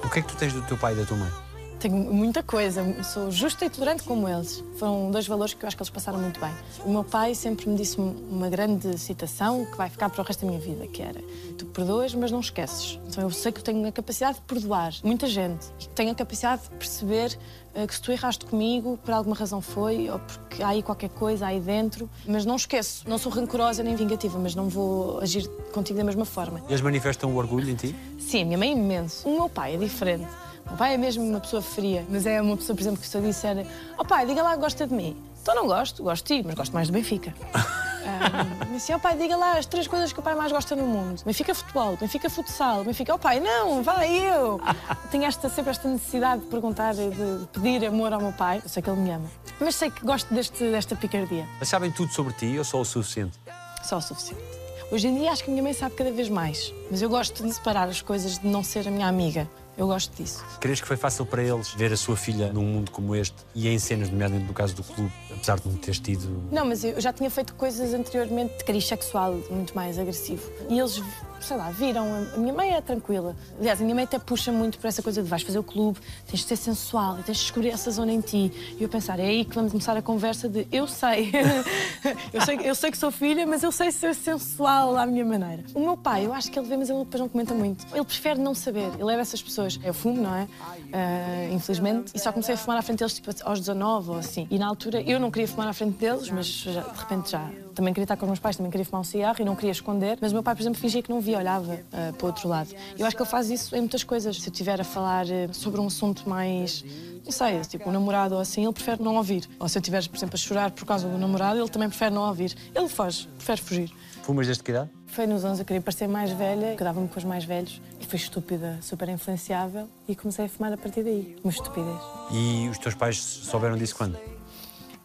O 0.04 0.10
que 0.10 0.20
é 0.20 0.22
que 0.22 0.28
tu 0.28 0.36
tens 0.36 0.54
do 0.54 0.62
teu 0.64 0.78
pai 0.78 0.94
e 0.94 0.96
da 0.96 1.06
tua 1.06 1.18
mãe? 1.18 1.53
Tenho 1.84 1.98
muita 1.98 2.42
coisa, 2.42 2.82
sou 3.04 3.30
justa 3.30 3.66
e 3.66 3.70
tolerante 3.70 4.04
como 4.04 4.26
eles. 4.30 4.64
Foram 4.78 5.12
dois 5.12 5.28
valores 5.28 5.54
que 5.54 5.66
eu 5.66 5.68
acho 5.68 5.76
que 5.76 5.84
eles 5.84 5.90
passaram 5.90 6.18
muito 6.18 6.40
bem. 6.40 6.50
O 6.86 6.90
meu 6.90 7.04
pai 7.04 7.36
sempre 7.36 7.68
me 7.68 7.76
disse 7.76 8.00
uma 8.00 8.48
grande 8.48 8.98
citação 8.98 9.66
que 9.66 9.76
vai 9.76 9.90
ficar 9.90 10.10
para 10.10 10.22
o 10.22 10.24
resto 10.24 10.46
da 10.46 10.48
minha 10.48 10.62
vida, 10.62 10.88
que 10.88 11.02
era 11.02 11.20
tu 11.58 11.66
perdoas, 11.66 12.16
mas 12.16 12.32
não 12.32 12.40
esqueces. 12.40 12.98
Então 13.06 13.26
eu 13.26 13.30
sei 13.32 13.52
que 13.52 13.60
eu 13.60 13.64
tenho 13.66 13.86
a 13.86 13.92
capacidade 13.92 14.38
de 14.38 14.44
perdoar 14.44 14.94
muita 15.04 15.28
gente 15.28 15.66
e 15.78 15.84
que 15.84 15.90
tenho 15.90 16.14
a 16.14 16.16
capacidade 16.16 16.62
de 16.62 16.70
perceber 16.70 17.38
eh, 17.76 17.86
que 17.86 17.94
se 17.94 18.02
tu 18.02 18.14
erraste 18.14 18.46
comigo, 18.46 18.98
por 19.04 19.14
alguma 19.14 19.36
razão 19.36 19.60
foi, 19.60 20.10
ou 20.10 20.20
porque 20.20 20.64
há 20.64 20.70
aí 20.70 20.82
qualquer 20.82 21.10
coisa 21.10 21.48
aí 21.48 21.60
dentro, 21.60 22.10
mas 22.26 22.46
não 22.46 22.56
esqueço. 22.56 23.04
Não 23.10 23.18
sou 23.18 23.30
rancorosa 23.30 23.84
nem 23.84 23.94
vingativa, 23.98 24.40
mas 24.40 24.56
não 24.56 24.70
vou 24.70 25.20
agir 25.20 25.46
contigo 25.74 26.00
da 26.00 26.06
mesma 26.06 26.24
forma. 26.24 26.64
Eles 26.70 26.80
manifestam 26.80 27.30
o 27.34 27.36
orgulho 27.36 27.70
em 27.70 27.76
ti? 27.76 27.94
Sim, 28.18 28.44
a 28.44 28.46
minha 28.46 28.58
mãe 28.58 28.70
é 28.70 28.72
imenso. 28.72 29.28
O 29.28 29.34
meu 29.34 29.50
pai 29.50 29.76
é 29.76 29.78
diferente. 29.78 30.30
O 30.72 30.78
pai 30.78 30.94
é 30.94 30.98
mesmo 30.98 31.24
uma 31.24 31.40
pessoa 31.40 31.62
fria, 31.62 32.06
mas 32.10 32.26
é 32.26 32.42
uma 32.42 32.58
pessoa, 32.58 32.76
por 32.76 32.82
exemplo, 32.82 33.00
que 33.00 33.08
se 33.08 33.16
eu 33.18 33.22
disser 33.22 33.66
ó 33.98 34.04
pai, 34.04 34.26
diga 34.26 34.42
lá 34.42 34.54
que 34.54 34.62
gosta 34.62 34.88
de 34.88 34.94
mim. 34.94 35.16
Então 35.42 35.54
não 35.56 35.68
gosto, 35.68 36.02
gosto 36.02 36.26
de 36.26 36.42
ti, 36.42 36.44
mas 36.46 36.56
gosto 36.56 36.74
mais 36.74 36.88
do 36.88 36.94
Benfica. 36.94 37.34
Um, 38.04 38.76
assim, 38.76 38.94
ó 38.94 39.00
pai, 39.00 39.16
diga 39.16 39.38
lá 39.38 39.58
as 39.58 39.66
três 39.66 39.88
coisas 39.88 40.12
que 40.12 40.20
o 40.20 40.22
pai 40.22 40.36
mais 40.36 40.52
gosta 40.52 40.76
no 40.76 40.86
mundo. 40.86 41.24
Benfica 41.24 41.56
futebol, 41.56 41.96
Benfica 41.96 42.30
futsal, 42.30 42.84
Benfica, 42.84 43.14
ó 43.14 43.18
pai, 43.18 43.40
não, 43.40 43.82
vai 43.82 44.10
eu. 44.30 44.60
Tenho 45.10 45.24
esta, 45.24 45.48
sempre 45.48 45.72
esta 45.72 45.88
necessidade 45.88 46.42
de 46.42 46.48
perguntar, 46.48 46.94
de 46.94 47.48
pedir 47.54 47.86
amor 47.86 48.12
ao 48.12 48.20
meu 48.20 48.34
pai. 48.34 48.62
Eu 48.62 48.70
sei 48.70 48.84
que 48.84 48.90
ele 48.90 49.00
me 49.00 49.10
ama. 49.12 49.30
Mas 49.60 49.76
sei 49.76 49.90
que 49.90 50.06
gosto 50.06 50.34
deste, 50.34 50.70
desta 50.70 50.96
picardia. 50.96 51.48
Mas 51.60 51.70
sabem 51.70 51.92
tudo 51.92 52.12
sobre 52.12 52.34
ti 52.34 52.58
ou 52.58 52.66
só 52.66 52.82
o 52.82 52.86
suficiente? 52.86 53.40
Só 53.84 53.98
o 53.98 54.02
suficiente. 54.02 54.44
Hoje 54.92 55.08
em 55.08 55.18
dia 55.18 55.32
acho 55.32 55.44
que 55.44 55.50
a 55.50 55.54
minha 55.54 55.64
mãe 55.64 55.74
sabe 55.74 55.96
cada 55.96 56.12
vez 56.12 56.30
mais. 56.30 56.74
Mas 56.92 57.02
eu 57.02 57.10
gosto 57.10 57.42
de 57.42 57.54
separar 57.54 57.88
as 57.88 58.02
coisas 58.02 58.38
de 58.38 58.48
não 58.48 58.64
ser 58.64 58.88
a 58.88 58.92
minha 58.92 59.08
amiga. 59.08 59.50
Eu 59.78 59.88
gosto 59.88 60.16
disso. 60.16 60.46
Crees 60.60 60.80
que 60.80 60.88
foi 60.88 60.98
fácil 60.98 61.26
para 61.26 61.42
eles 61.44 61.70
ver 61.74 61.92
a 61.92 61.98
sua 61.98 62.16
filha 62.16 62.54
num 62.54 62.64
mundo 62.64 62.92
como 62.92 63.16
este 63.16 63.36
e 63.56 63.68
em 63.68 63.80
cenas, 63.80 64.10
nomeadamente 64.10 64.48
no 64.48 64.54
caso 64.54 64.76
do 64.76 64.84
clube, 64.84 65.12
apesar 65.32 65.60
de 65.60 65.68
não 65.68 65.76
teres 65.78 66.00
tido. 66.00 66.44
Não, 66.52 66.66
mas 66.66 66.84
eu 66.84 67.02
já 67.02 67.12
tinha 67.12 67.30
feito 67.30 67.56
coisas 67.56 67.94
anteriormente 67.94 68.58
de 68.58 68.64
cariz 68.64 68.88
sexual 68.88 69.34
muito 69.50 69.74
mais 69.76 69.98
agressivo. 69.98 70.50
E 70.70 70.80
eles, 70.80 71.02
sei 71.44 71.58
lá, 71.58 71.70
viram. 71.72 72.08
A 72.34 72.38
minha 72.38 72.54
mãe 72.54 72.72
é 72.72 72.82
tranquila. 72.82 73.36
Aliás, 73.60 73.80
a 73.80 73.84
minha 73.84 73.96
mãe 73.96 74.04
até 74.04 74.20
puxa 74.20 74.52
muito 74.52 74.78
para 74.78 74.90
essa 74.90 75.02
coisa 75.02 75.22
de 75.22 75.30
vais 75.30 75.42
fazer 75.42 75.60
o 75.60 75.64
clube, 75.64 76.00
tens 76.28 76.40
de 76.40 76.48
ser 76.48 76.56
sensual 76.56 77.04
tens 77.24 77.38
de 77.38 77.44
descobrir 77.44 77.70
essa 77.70 77.92
zona 77.92 78.12
em 78.12 78.22
ti. 78.22 78.52
E 78.80 78.84
eu 78.84 78.90
pensar, 78.90 79.20
é 79.20 79.26
aí 79.26 79.46
que 79.46 79.56
vamos 79.56 79.72
começar 79.72 79.96
a 79.96 80.02
conversa 80.02 80.48
de 80.48 80.68
eu 80.72 80.88
sei. 80.88 81.32
eu 82.34 82.42
sei. 82.42 82.60
Eu 82.64 82.76
sei 82.76 82.92
que 82.92 82.98
sou 82.98 83.12
filha, 83.12 83.46
mas 83.46 83.64
eu 83.64 83.72
sei 83.72 83.92
ser 83.92 84.16
sensual 84.16 84.96
à 84.98 85.06
minha 85.06 85.26
maneira. 85.26 85.64
O 85.74 85.80
meu 85.80 85.98
pai, 85.98 86.26
eu 86.26 86.34
acho 86.34 86.52
que 86.52 86.58
ele 86.58 86.68
vê, 86.68 86.78
mas 86.78 86.90
ele 86.90 87.00
depois 87.00 87.20
não 87.20 87.30
comenta 87.30 87.54
muito. 87.54 87.86
Ele 87.94 88.06
prefere 88.06 88.40
não 88.40 88.54
saber. 88.54 88.90
Ele 89.00 89.12
é 89.12 89.18
dessas 89.18 89.42
pessoas. 89.42 89.80
Eu 89.84 89.94
fumo, 89.94 90.22
não 90.22 90.36
é? 90.36 90.44
Uh, 90.44 91.54
infelizmente. 91.54 92.12
E 92.16 92.20
só 92.20 92.32
comecei 92.32 92.56
a 92.56 92.58
fumar 92.58 92.78
à 92.78 92.82
frente 92.82 93.00
deles 93.00 93.14
tipo, 93.14 93.32
aos 93.44 93.60
19 93.60 94.12
ou 94.12 94.18
assim. 94.18 94.48
E 94.50 94.58
na 94.58 94.68
altura 94.68 95.02
eu 95.02 95.20
não 95.20 95.32
queria 95.32 95.48
fumar 95.48 95.68
à 95.68 95.74
frente 95.74 95.98
deles, 95.98 96.30
mas 96.30 96.46
já, 96.46 96.82
de 96.82 97.00
repente 97.00 97.32
já. 97.32 97.50
Também 97.76 97.94
queria 97.94 98.06
estar 98.06 98.18
com 98.18 98.26
os 98.26 98.30
meus 98.30 98.40
pais, 98.40 98.56
também 98.56 98.72
queria 98.72 98.86
fumar 98.86 99.02
um 99.02 99.04
cigarro 99.04 99.38
e 99.40 99.44
não 99.44 99.56
queria 99.56 99.72
esconder. 99.72 100.18
Mas 100.22 100.32
o 100.32 100.36
meu 100.36 100.44
pai, 100.44 100.56
por 100.56 100.62
exemplo, 100.62 100.80
fingia 100.80 101.02
que 101.02 101.10
não 101.10 101.20
via, 101.20 101.33
olhava 101.36 101.74
uh, 101.74 102.14
para 102.14 102.26
o 102.26 102.28
outro 102.28 102.48
lado. 102.48 102.70
Eu 102.98 103.06
acho 103.06 103.16
que 103.16 103.22
ele 103.22 103.30
faz 103.30 103.50
isso 103.50 103.76
em 103.76 103.80
muitas 103.80 104.04
coisas. 104.04 104.42
Se 104.42 104.50
eu 104.50 104.52
estiver 104.52 104.80
a 104.80 104.84
falar 104.84 105.26
uh, 105.26 105.54
sobre 105.54 105.80
um 105.80 105.88
assunto 105.88 106.28
mais 106.28 106.84
não 107.24 107.32
sei, 107.32 107.62
tipo, 107.62 107.90
um 107.90 107.94
namorado 107.94 108.36
ou 108.36 108.42
assim, 108.42 108.64
ele 108.64 108.74
prefere 108.74 109.02
não 109.02 109.16
ouvir. 109.16 109.48
Ou 109.58 109.70
se 109.70 109.78
eu 109.78 109.80
estiver, 109.80 110.06
por 110.08 110.18
exemplo, 110.18 110.36
a 110.36 110.38
chorar 110.38 110.72
por 110.72 110.86
causa 110.86 111.08
do 111.08 111.18
namorado, 111.18 111.60
ele 111.60 111.70
também 111.70 111.88
prefere 111.88 112.14
não 112.14 112.28
ouvir. 112.28 112.54
Ele 112.76 112.90
foge, 112.90 113.28
prefere 113.38 113.62
fugir. 113.62 113.92
Fumas 114.24 114.46
desde 114.46 114.64
que 114.64 114.72
idade? 114.72 114.90
Foi 115.08 115.28
nos 115.28 115.44
11, 115.44 115.62
eu 115.62 115.66
queria 115.66 115.82
parecer 115.82 116.08
mais 116.08 116.32
velha, 116.32 116.76
que 116.76 116.84
dava-me 116.84 117.08
com 117.08 117.20
os 117.20 117.24
mais 117.24 117.46
velhos, 117.46 117.80
e 118.02 118.06
fui 118.06 118.18
estúpida, 118.18 118.80
super 118.82 119.08
influenciável, 119.10 119.88
e 120.08 120.16
comecei 120.16 120.46
a 120.46 120.50
fumar 120.50 120.74
a 120.74 120.78
partir 120.78 121.04
daí. 121.04 121.36
Uma 121.44 121.52
estupidez. 121.52 122.00
E 122.32 122.68
os 122.68 122.78
teus 122.78 122.96
pais 122.96 123.18
souberam 123.18 123.78
disso 123.78 123.96
quando? 123.96 124.18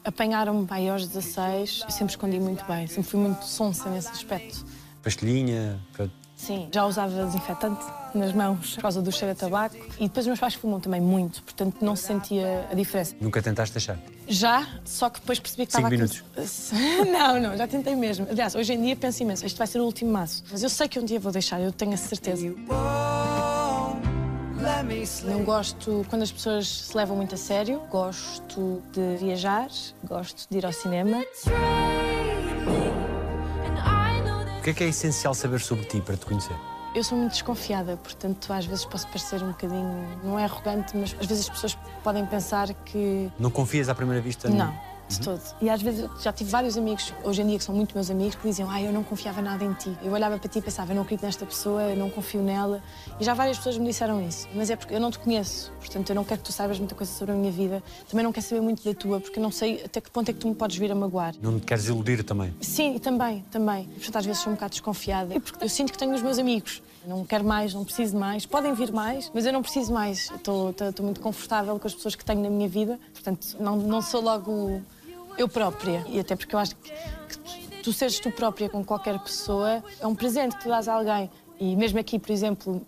Apanharam-me 0.04 0.66
aí 0.70 0.88
aos 0.88 1.06
16, 1.06 1.82
eu 1.84 1.90
sempre 1.90 2.12
escondi 2.12 2.40
muito 2.40 2.64
bem, 2.64 2.86
sempre 2.86 3.10
fui 3.10 3.20
muito 3.20 3.44
sonsa 3.44 3.90
nesse 3.90 4.08
aspecto. 4.08 4.64
Pastelhinha? 5.08 5.78
para- 5.96 6.08
Sim, 6.36 6.68
já 6.72 6.86
usava 6.86 7.24
desinfetante 7.24 7.84
nas 8.14 8.32
mãos 8.32 8.74
por 8.76 8.82
causa 8.82 9.02
do 9.02 9.10
cheiro 9.10 9.32
a 9.32 9.34
tabaco, 9.34 9.74
e 9.98 10.04
depois 10.04 10.18
os 10.24 10.26
meus 10.28 10.38
pais 10.38 10.54
fumam 10.54 10.78
também 10.78 11.00
muito, 11.00 11.42
portanto 11.42 11.78
não 11.84 11.96
se 11.96 12.04
sentia 12.04 12.64
a 12.70 12.74
diferença. 12.74 13.16
Nunca 13.20 13.42
tentaste 13.42 13.72
deixar? 13.74 13.98
Já, 14.28 14.64
só 14.84 15.10
que 15.10 15.18
depois 15.18 15.40
percebi 15.40 15.66
que 15.66 15.72
Cinco 15.72 15.92
estava 15.92 16.04
aqui. 16.04 17.10
Não, 17.10 17.40
não, 17.40 17.56
já 17.56 17.66
tentei 17.66 17.96
mesmo. 17.96 18.28
Aliás, 18.30 18.54
hoje 18.54 18.72
em 18.74 18.80
dia 18.80 18.94
penso 18.94 19.20
imenso, 19.22 19.44
este 19.44 19.58
vai 19.58 19.66
ser 19.66 19.80
o 19.80 19.84
último 19.84 20.12
maço. 20.12 20.44
Mas 20.50 20.62
eu 20.62 20.68
sei 20.70 20.86
que 20.86 21.00
um 21.00 21.04
dia 21.04 21.18
vou 21.18 21.32
deixar, 21.32 21.60
eu 21.60 21.72
tenho 21.72 21.94
a 21.94 21.96
certeza. 21.96 22.54
Não 25.24 25.42
gosto 25.44 26.06
quando 26.08 26.22
as 26.22 26.30
pessoas 26.30 26.68
se 26.68 26.96
levam 26.96 27.16
muito 27.16 27.34
a 27.34 27.38
sério, 27.38 27.80
gosto 27.90 28.80
de 28.92 29.16
viajar, 29.16 29.68
gosto 30.04 30.46
de 30.48 30.58
ir 30.58 30.64
ao 30.66 30.72
cinema. 30.72 31.24
O 34.68 34.70
que 34.70 34.72
é 34.72 34.74
que 34.74 34.84
é 34.84 34.88
essencial 34.88 35.32
saber 35.32 35.60
sobre 35.60 35.86
ti 35.86 35.98
para 35.98 36.14
te 36.14 36.26
conhecer? 36.26 36.54
Eu 36.94 37.02
sou 37.02 37.16
muito 37.16 37.32
desconfiada, 37.32 37.96
portanto, 37.96 38.52
às 38.52 38.66
vezes 38.66 38.84
posso 38.84 39.06
parecer 39.08 39.42
um 39.42 39.48
bocadinho. 39.48 40.20
Não 40.22 40.38
é 40.38 40.44
arrogante, 40.44 40.94
mas 40.94 41.16
às 41.18 41.24
vezes 41.24 41.44
as 41.44 41.48
pessoas 41.48 41.78
podem 42.04 42.26
pensar 42.26 42.74
que. 42.84 43.32
Não 43.38 43.50
confias 43.50 43.88
à 43.88 43.94
primeira 43.94 44.20
vista? 44.20 44.46
Não, 44.50 44.78
de 45.08 45.20
todo. 45.20 45.40
E 45.60 45.70
às 45.70 45.80
vezes 45.82 46.08
já 46.22 46.32
tive 46.32 46.50
vários 46.50 46.76
amigos, 46.76 47.12
hoje 47.24 47.42
em 47.42 47.46
dia 47.46 47.58
que 47.58 47.64
são 47.64 47.74
muito 47.74 47.94
meus 47.94 48.10
amigos, 48.10 48.34
que 48.34 48.46
diziam: 48.46 48.70
Ah, 48.70 48.80
eu 48.80 48.92
não 48.92 49.02
confiava 49.02 49.40
nada 49.40 49.64
em 49.64 49.72
ti. 49.74 49.96
Eu 50.02 50.12
olhava 50.12 50.38
para 50.38 50.48
ti 50.48 50.58
e 50.58 50.62
pensava: 50.62 50.92
Eu 50.92 50.96
não 50.96 51.02
acredito 51.02 51.24
nesta 51.24 51.46
pessoa, 51.46 51.82
eu 51.82 51.96
não 51.96 52.10
confio 52.10 52.42
nela. 52.42 52.82
E 53.18 53.24
já 53.24 53.34
várias 53.34 53.56
pessoas 53.56 53.78
me 53.78 53.86
disseram 53.86 54.26
isso. 54.26 54.48
Mas 54.54 54.70
é 54.70 54.76
porque 54.76 54.94
eu 54.94 55.00
não 55.00 55.10
te 55.10 55.18
conheço, 55.18 55.72
portanto, 55.78 56.10
eu 56.10 56.14
não 56.14 56.24
quero 56.24 56.40
que 56.40 56.46
tu 56.46 56.52
saibas 56.52 56.78
muita 56.78 56.94
coisa 56.94 57.12
sobre 57.12 57.34
a 57.34 57.36
minha 57.36 57.52
vida. 57.52 57.82
Também 58.08 58.24
não 58.24 58.32
quero 58.32 58.46
saber 58.46 58.60
muito 58.60 58.84
da 58.84 58.94
tua, 58.94 59.20
porque 59.20 59.38
eu 59.38 59.42
não 59.42 59.50
sei 59.50 59.82
até 59.84 60.00
que 60.00 60.10
ponto 60.10 60.28
é 60.30 60.32
que 60.32 60.38
tu 60.38 60.48
me 60.48 60.54
podes 60.54 60.76
vir 60.76 60.92
a 60.92 60.94
magoar. 60.94 61.34
Não 61.40 61.58
te 61.58 61.66
queres 61.66 61.86
iludir 61.86 62.22
também? 62.22 62.54
Sim, 62.60 62.98
também, 62.98 63.44
também. 63.50 63.84
Portanto, 63.84 64.16
às 64.16 64.26
vezes 64.26 64.42
sou 64.42 64.52
um 64.52 64.54
bocado 64.54 64.70
desconfiada. 64.72 65.34
E 65.34 65.40
porque 65.40 65.64
eu 65.64 65.68
sinto 65.68 65.92
que 65.92 65.98
tenho 65.98 66.14
os 66.14 66.22
meus 66.22 66.38
amigos. 66.38 66.82
Não 67.06 67.24
quero 67.24 67.44
mais, 67.44 67.72
não 67.72 67.84
preciso 67.84 68.16
mais. 68.18 68.44
Podem 68.44 68.74
vir 68.74 68.92
mais, 68.92 69.30
mas 69.32 69.46
eu 69.46 69.52
não 69.52 69.62
preciso 69.62 69.92
mais. 69.92 70.30
Estou 70.30 70.74
muito 71.00 71.20
confortável 71.20 71.78
com 71.78 71.86
as 71.86 71.94
pessoas 71.94 72.14
que 72.14 72.24
tenho 72.24 72.42
na 72.42 72.50
minha 72.50 72.68
vida. 72.68 72.98
Portanto, 73.14 73.56
não, 73.58 73.76
não 73.76 74.02
sou 74.02 74.20
logo 74.20 74.82
eu 75.38 75.48
própria. 75.48 76.04
E 76.08 76.20
até 76.20 76.36
porque 76.36 76.54
eu 76.54 76.58
acho 76.58 76.76
que, 76.76 76.90
que 76.90 77.82
tu, 77.82 77.92
seres 77.92 78.18
tu 78.18 78.30
própria 78.30 78.68
com 78.68 78.84
qualquer 78.84 79.18
pessoa 79.20 79.82
é 80.00 80.06
um 80.06 80.14
presente 80.14 80.56
que 80.56 80.64
tu 80.64 80.68
dás 80.68 80.88
a 80.88 80.94
alguém. 80.94 81.30
E 81.58 81.74
mesmo 81.76 81.98
aqui, 81.98 82.18
por 82.18 82.30
exemplo, 82.30 82.86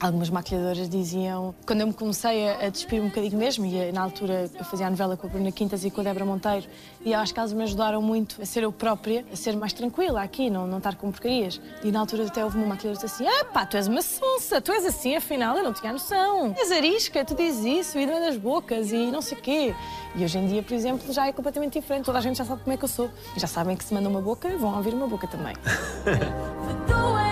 Algumas 0.00 0.30
maquilhadoras 0.30 0.88
diziam, 0.88 1.54
quando 1.66 1.82
eu 1.82 1.86
me 1.86 1.92
comecei 1.92 2.48
a, 2.48 2.66
a 2.66 2.68
despir 2.70 3.02
um 3.02 3.08
bocadinho 3.08 3.36
mesmo, 3.36 3.66
e 3.66 3.92
na 3.92 4.00
altura 4.00 4.50
eu 4.58 4.64
fazia 4.64 4.86
a 4.86 4.90
novela 4.90 5.14
com 5.14 5.26
a 5.26 5.30
Bruna 5.30 5.52
Quintas 5.52 5.84
e 5.84 5.90
com 5.90 6.00
a 6.00 6.04
Débora 6.04 6.24
Monteiro, 6.24 6.66
e 7.04 7.12
acho 7.12 7.34
que 7.34 7.38
elas 7.38 7.52
me 7.52 7.62
ajudaram 7.64 8.00
muito 8.00 8.40
a 8.40 8.46
ser 8.46 8.62
eu 8.62 8.72
própria, 8.72 9.26
a 9.30 9.36
ser 9.36 9.54
mais 9.56 9.74
tranquila 9.74 10.22
aqui, 10.22 10.48
não, 10.48 10.66
não 10.66 10.78
estar 10.78 10.94
com 10.96 11.10
porcarias. 11.10 11.60
E 11.84 11.92
na 11.92 12.00
altura 12.00 12.26
até 12.26 12.42
houve 12.42 12.56
uma 12.56 12.66
maquilhadora 12.68 12.98
que 12.98 13.06
disse 13.06 13.22
assim: 13.22 13.30
Ah, 13.30 13.44
pá, 13.44 13.66
tu 13.66 13.76
és 13.76 13.88
uma 13.88 14.00
sonsa, 14.00 14.58
tu 14.58 14.72
és 14.72 14.86
assim, 14.86 15.14
afinal 15.16 15.54
eu 15.58 15.62
não 15.62 15.74
tinha 15.74 15.92
noção. 15.92 16.54
És 16.56 16.72
arisca, 16.72 17.22
tu 17.22 17.34
dizes 17.34 17.64
isso, 17.64 17.98
e 17.98 18.06
das 18.06 18.38
bocas 18.38 18.92
e 18.92 19.10
não 19.10 19.20
sei 19.20 19.36
o 19.36 19.40
quê. 19.42 19.74
E 20.16 20.24
hoje 20.24 20.38
em 20.38 20.46
dia, 20.46 20.62
por 20.62 20.72
exemplo, 20.72 21.12
já 21.12 21.26
é 21.26 21.32
completamente 21.32 21.78
diferente, 21.78 22.06
toda 22.06 22.16
a 22.16 22.22
gente 22.22 22.38
já 22.38 22.44
sabe 22.46 22.62
como 22.62 22.72
é 22.72 22.76
que 22.78 22.84
eu 22.84 22.88
sou. 22.88 23.10
E 23.36 23.40
já 23.40 23.46
sabem 23.46 23.76
que 23.76 23.84
se 23.84 23.92
manda 23.92 24.08
uma 24.08 24.22
boca, 24.22 24.48
vão 24.56 24.74
ouvir 24.76 24.94
uma 24.94 25.06
boca 25.06 25.26
também. 25.26 25.54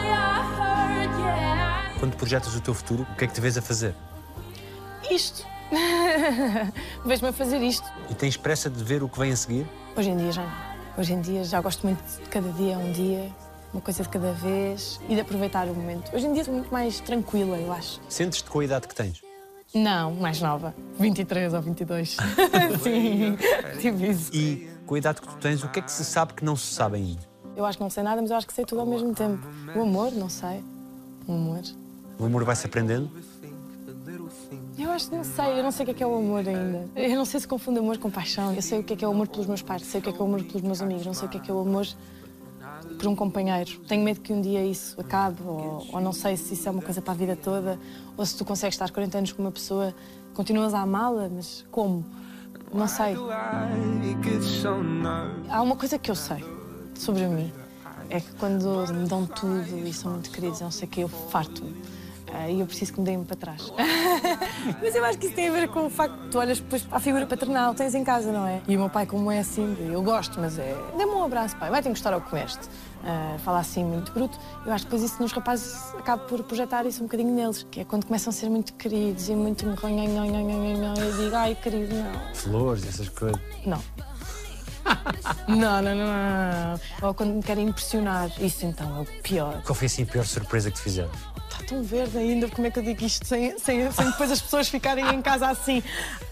Quando 1.98 2.16
projetas 2.16 2.54
o 2.54 2.60
teu 2.60 2.72
futuro, 2.72 3.06
o 3.10 3.16
que 3.16 3.24
é 3.24 3.26
que 3.26 3.34
te 3.34 3.40
vês 3.40 3.58
a 3.58 3.62
fazer? 3.62 3.94
Isto. 5.10 5.44
Vejo-me 7.04 7.28
a 7.28 7.32
fazer 7.32 7.60
isto. 7.60 7.86
E 8.08 8.14
tens 8.14 8.36
pressa 8.36 8.70
de 8.70 8.82
ver 8.84 9.02
o 9.02 9.08
que 9.08 9.18
vem 9.18 9.32
a 9.32 9.36
seguir? 9.36 9.66
Hoje 9.96 10.10
em 10.10 10.16
dia 10.16 10.32
já 10.32 10.42
não. 10.42 10.68
Hoje 10.96 11.12
em 11.12 11.20
dia 11.20 11.44
já 11.44 11.60
gosto 11.60 11.84
muito 11.86 12.02
de 12.02 12.28
cada 12.28 12.50
dia 12.52 12.78
um 12.78 12.92
dia, 12.92 13.30
uma 13.72 13.80
coisa 13.82 14.02
de 14.02 14.08
cada 14.08 14.32
vez 14.32 15.00
e 15.08 15.14
de 15.14 15.20
aproveitar 15.20 15.66
o 15.66 15.74
momento. 15.74 16.14
Hoje 16.14 16.26
em 16.26 16.32
dia 16.32 16.44
sou 16.44 16.54
muito 16.54 16.72
mais 16.72 17.00
tranquila, 17.00 17.56
eu 17.56 17.72
acho. 17.72 18.00
Sentes-te 18.08 18.48
com 18.48 18.60
a 18.60 18.64
idade 18.64 18.88
que 18.88 18.94
tens? 18.94 19.22
Não, 19.74 20.14
mais 20.14 20.40
nova. 20.40 20.74
23 20.98 21.52
ou 21.52 21.60
22. 21.60 22.16
Sim, 22.82 23.36
tipo 23.80 24.04
isso. 24.04 24.30
E 24.32 24.70
com 24.86 24.94
a 24.94 24.98
idade 24.98 25.20
que 25.20 25.28
tu 25.28 25.36
tens, 25.36 25.62
o 25.62 25.68
que 25.68 25.80
é 25.80 25.82
que 25.82 25.90
se 25.90 26.04
sabe 26.04 26.34
que 26.34 26.44
não 26.44 26.56
se 26.56 26.72
sabe 26.72 26.96
ainda? 26.96 27.22
Eu 27.56 27.66
acho 27.66 27.76
que 27.76 27.82
não 27.82 27.90
sei 27.90 28.04
nada, 28.04 28.22
mas 28.22 28.30
eu 28.30 28.36
acho 28.36 28.46
que 28.46 28.52
sei 28.52 28.64
tudo 28.64 28.80
ao 28.80 28.86
mesmo 28.86 29.12
tempo. 29.14 29.46
O 29.76 29.82
amor, 29.82 30.12
não 30.12 30.28
sei. 30.28 30.62
O 31.26 31.32
amor. 31.32 31.62
O 32.18 32.24
amor 32.24 32.44
vai-se 32.44 32.66
aprendendo? 32.66 33.10
Eu 34.78 34.90
acho 34.92 35.10
que 35.10 35.16
não 35.16 35.24
sei, 35.24 35.58
eu 35.58 35.62
não 35.62 35.70
sei 35.70 35.82
o 35.82 35.86
que 35.86 35.90
é, 35.90 35.94
que 35.94 36.02
é 36.02 36.06
o 36.06 36.16
amor 36.16 36.46
ainda. 36.46 36.88
Eu 36.94 37.16
não 37.16 37.24
sei 37.24 37.40
se 37.40 37.48
confundo 37.48 37.80
amor 37.80 37.98
com 37.98 38.10
paixão. 38.10 38.52
Eu 38.54 38.62
sei 38.62 38.78
o 38.78 38.84
que 38.84 38.92
é, 38.92 38.96
que 38.96 39.04
é 39.04 39.08
o 39.08 39.10
amor 39.10 39.28
pelos 39.28 39.46
meus 39.46 39.62
pais, 39.62 39.82
sei 39.82 40.00
o 40.00 40.02
que 40.02 40.10
é, 40.10 40.12
que 40.12 40.20
é 40.20 40.22
o 40.22 40.26
amor 40.26 40.42
pelos 40.44 40.62
meus 40.62 40.80
amigos, 40.80 41.06
não 41.06 41.14
sei 41.14 41.26
o 41.26 41.30
que 41.30 41.36
é, 41.36 41.40
que 41.40 41.50
é 41.50 41.54
o 41.54 41.58
amor 41.60 41.86
por 42.98 43.06
um 43.08 43.14
companheiro. 43.14 43.78
Tenho 43.88 44.04
medo 44.04 44.20
que 44.20 44.32
um 44.32 44.40
dia 44.40 44.64
isso 44.64 45.00
acabe, 45.00 45.42
ou, 45.44 45.86
ou 45.92 46.00
não 46.00 46.12
sei 46.12 46.36
se 46.36 46.54
isso 46.54 46.68
é 46.68 46.72
uma 46.72 46.82
coisa 46.82 47.02
para 47.02 47.12
a 47.12 47.16
vida 47.16 47.36
toda, 47.36 47.78
ou 48.16 48.24
se 48.24 48.36
tu 48.36 48.44
consegues 48.44 48.74
estar 48.74 48.90
40 48.90 49.18
anos 49.18 49.32
com 49.32 49.42
uma 49.42 49.52
pessoa, 49.52 49.94
continuas 50.34 50.74
a 50.74 50.80
amá-la, 50.80 51.28
mas 51.28 51.64
como? 51.70 52.04
Não 52.72 52.86
sei. 52.86 53.14
Há 55.48 55.62
uma 55.62 55.76
coisa 55.76 55.98
que 55.98 56.10
eu 56.10 56.14
sei 56.14 56.44
sobre 56.94 57.26
mim. 57.26 57.52
É 58.10 58.20
que 58.20 58.32
quando 58.36 58.92
me 58.92 59.06
dão 59.06 59.26
tudo 59.26 59.86
e 59.86 59.92
são 59.92 60.12
muito 60.12 60.30
queridos, 60.30 60.60
não 60.60 60.70
sei 60.70 60.88
o 60.88 60.90
que, 60.90 61.00
eu 61.00 61.08
farto-me. 61.08 61.74
Ah, 62.34 62.48
E 62.48 62.60
eu 62.60 62.66
preciso 62.66 62.92
que 62.92 63.00
me 63.00 63.06
deem 63.06 63.24
para 63.24 63.36
trás. 63.36 63.72
Mas 64.82 64.94
eu 64.94 65.04
acho 65.04 65.18
que 65.18 65.26
isso 65.26 65.34
tem 65.34 65.48
a 65.48 65.52
ver 65.52 65.68
com 65.68 65.86
o 65.86 65.90
facto 65.90 66.14
de 66.22 66.28
tu 66.28 66.38
olhas 66.38 66.60
depois 66.60 66.82
para 66.82 66.96
a 66.96 67.00
figura 67.00 67.26
paternal, 67.26 67.74
tens 67.74 67.94
em 67.94 68.04
casa, 68.04 68.30
não 68.32 68.46
é? 68.46 68.60
E 68.68 68.76
o 68.76 68.80
meu 68.80 68.90
pai, 68.90 69.06
como 69.06 69.30
é 69.30 69.38
assim, 69.38 69.76
eu 69.92 70.02
gosto, 70.02 70.38
mas 70.40 70.58
é. 70.58 70.76
Dê-me 70.96 71.12
um 71.12 71.24
abraço, 71.24 71.56
pai, 71.56 71.70
vai-te 71.70 71.88
gostar 71.88 72.12
ao 72.12 72.20
que 72.20 72.30
comeste. 72.30 72.68
Ah, 73.04 73.36
fala 73.38 73.60
assim 73.60 73.84
muito 73.84 74.12
bruto. 74.12 74.38
Eu 74.66 74.72
acho 74.72 74.84
que 74.86 74.90
depois 74.92 75.10
isso 75.10 75.22
nos 75.22 75.32
rapazes 75.32 75.94
acaba 75.96 76.22
por 76.24 76.42
projetar 76.42 76.84
isso 76.84 77.02
um 77.02 77.06
bocadinho 77.06 77.32
neles, 77.34 77.66
que 77.70 77.80
é 77.80 77.84
quando 77.84 78.04
começam 78.06 78.30
a 78.30 78.34
ser 78.34 78.48
muito 78.50 78.72
queridos 78.74 79.28
e 79.28 79.34
muito. 79.34 79.64
Eu 79.66 81.16
digo, 81.16 81.36
ai, 81.36 81.54
querido, 81.54 81.94
não. 81.94 82.34
Flores, 82.34 82.86
essas 82.86 83.08
coisas. 83.08 83.40
Não. 83.64 83.80
Não, 85.46 85.82
não, 85.82 85.94
não. 85.94 86.80
Ou 87.02 87.14
quando 87.14 87.34
me 87.34 87.42
querem 87.42 87.68
impressionar. 87.68 88.30
Isso 88.40 88.66
então 88.66 88.98
é 88.98 89.00
o 89.00 89.22
pior. 89.22 89.62
Qual 89.62 89.74
foi 89.74 89.86
assim 89.86 90.02
a 90.02 90.06
pior 90.06 90.24
surpresa 90.24 90.70
que 90.70 90.76
te 90.76 90.82
fizeram? 90.82 91.10
Está 91.50 91.64
tão 91.64 91.82
verde 91.82 92.18
ainda, 92.18 92.48
como 92.48 92.66
é 92.66 92.70
que 92.70 92.78
eu 92.78 92.82
digo 92.82 93.04
isto 93.04 93.26
sem, 93.26 93.58
sem, 93.58 93.90
sem 93.90 94.10
depois 94.10 94.30
as 94.30 94.40
pessoas 94.40 94.68
ficarem 94.68 95.06
em 95.14 95.22
casa 95.22 95.48
assim? 95.48 95.82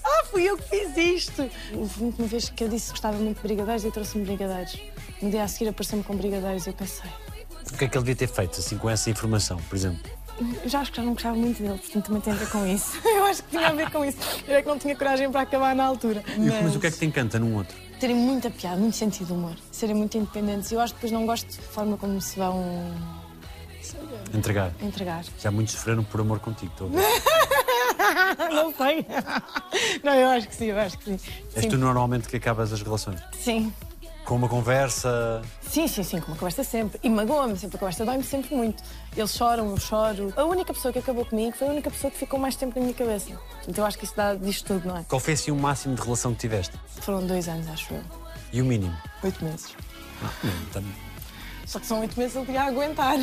Ah, 0.04 0.24
fui 0.30 0.44
eu 0.44 0.56
que 0.58 0.64
fiz 0.64 0.96
isto! 0.96 1.50
Houve 1.74 2.14
uma 2.18 2.28
vez 2.28 2.50
que 2.50 2.64
eu 2.64 2.68
disse 2.68 2.86
que 2.86 2.90
gostava 2.92 3.16
muito 3.16 3.36
de 3.38 3.42
brigadeiros 3.42 3.84
e 3.84 3.90
trouxe-me 3.90 4.24
brigadeiros. 4.24 4.78
No 5.22 5.30
dia 5.30 5.44
a 5.44 5.48
seguir 5.48 5.70
apareceu-me 5.70 6.04
com 6.04 6.14
brigadeiros 6.14 6.66
e 6.66 6.70
eu 6.70 6.74
pensei, 6.74 7.10
O 7.72 7.76
que 7.78 7.86
é 7.86 7.88
que 7.88 7.96
ele 7.96 8.04
devia 8.04 8.16
ter 8.16 8.28
feito, 8.28 8.60
assim, 8.60 8.76
com 8.76 8.90
essa 8.90 9.08
informação, 9.08 9.56
por 9.68 9.76
exemplo? 9.76 10.00
eu 10.62 10.68
já 10.68 10.80
acho 10.80 10.90
que 10.90 10.98
já 10.98 11.02
não 11.02 11.14
gostava 11.14 11.34
muito 11.34 11.62
dele, 11.62 11.78
portanto 11.78 12.06
também 12.06 12.20
tem 12.20 12.32
a 12.32 12.36
ver 12.36 12.50
com 12.50 12.66
isso. 12.66 13.00
Eu 13.04 13.24
acho 13.24 13.42
que 13.42 13.50
tinha 13.50 13.68
a 13.68 13.72
ver 13.72 13.90
com 13.90 14.04
isso. 14.04 14.18
Eu 14.46 14.56
é 14.56 14.62
que 14.62 14.68
não 14.68 14.78
tinha 14.78 14.94
coragem 14.94 15.30
para 15.30 15.40
acabar 15.40 15.74
na 15.74 15.84
altura. 15.84 16.22
Mas 16.62 16.76
o 16.76 16.80
que 16.80 16.86
é 16.86 16.90
que 16.90 16.98
te 16.98 17.06
encanta 17.06 17.38
num 17.38 17.56
outro? 17.56 17.74
Terem 17.98 18.16
muita 18.16 18.50
piada, 18.50 18.76
muito 18.76 18.96
sentido 18.96 19.28
de 19.28 19.32
humor, 19.32 19.54
serem 19.70 19.94
muito 19.94 20.16
independentes. 20.16 20.70
Eu 20.72 20.80
acho 20.80 20.94
que 20.94 20.98
depois 21.00 21.12
não 21.12 21.26
gosto 21.26 21.46
de 21.48 21.58
forma 21.58 21.96
como 21.96 22.20
se 22.20 22.38
vão 22.38 22.62
Entregar. 24.34 24.72
entregar. 24.82 25.24
Já 25.38 25.50
muitos 25.50 25.74
sofreram 25.74 26.02
por 26.04 26.20
amor 26.20 26.40
contigo, 26.40 26.72
estou 26.72 26.88
a 26.88 26.90
ver. 26.90 27.06
Não 28.52 28.74
sei. 28.74 29.06
Não, 30.02 30.14
eu 30.14 30.28
acho 30.30 30.48
que 30.48 30.54
sim, 30.54 30.66
eu 30.66 30.78
acho 30.78 30.98
que 30.98 31.04
sim. 31.04 31.30
És 31.54 31.62
sim. 31.62 31.68
tu 31.68 31.78
normalmente 31.78 32.28
que 32.28 32.36
acabas 32.36 32.72
as 32.72 32.82
relações? 32.82 33.20
Sim. 33.40 33.72
Com 34.26 34.34
uma 34.34 34.48
conversa. 34.48 35.40
Sim, 35.62 35.86
sim, 35.86 36.02
sim, 36.02 36.20
com 36.20 36.26
uma 36.32 36.36
conversa 36.36 36.64
sempre. 36.64 36.98
E 37.00 37.08
magoa-me 37.08 37.56
sempre, 37.56 37.76
a 37.76 37.78
conversa 37.78 38.04
dói-me 38.04 38.24
sempre 38.24 38.56
muito. 38.56 38.82
Eles 39.16 39.30
choram, 39.32 39.70
eu 39.70 39.76
choro. 39.78 40.34
A 40.36 40.42
única 40.42 40.74
pessoa 40.74 40.92
que 40.92 40.98
acabou 40.98 41.24
comigo 41.24 41.56
foi 41.56 41.68
a 41.68 41.70
única 41.70 41.88
pessoa 41.92 42.10
que 42.10 42.18
ficou 42.18 42.36
mais 42.38 42.56
tempo 42.56 42.76
na 42.76 42.82
minha 42.84 42.94
cabeça. 42.94 43.30
Então 43.68 43.84
eu 43.84 43.86
acho 43.86 43.96
que 43.96 44.04
isso 44.04 44.16
dá, 44.16 44.34
diz 44.34 44.60
tudo, 44.62 44.88
não 44.88 44.96
é? 44.96 45.04
Qual 45.08 45.20
foi 45.20 45.34
assim 45.34 45.52
o 45.52 45.56
máximo 45.56 45.94
de 45.94 46.02
relação 46.02 46.34
que 46.34 46.40
tiveste? 46.40 46.76
Foram 47.02 47.24
dois 47.24 47.48
anos, 47.48 47.68
acho 47.68 47.94
eu. 47.94 48.02
E 48.52 48.60
o 48.60 48.64
mínimo? 48.64 48.96
Oito 49.22 49.44
meses. 49.44 49.76
Tam- 50.72 50.82
Só 51.64 51.78
que 51.78 51.86
são 51.86 52.00
oito 52.00 52.18
meses 52.18 52.34
eu 52.34 52.44
podia 52.44 52.64
aguentar. 52.64 53.14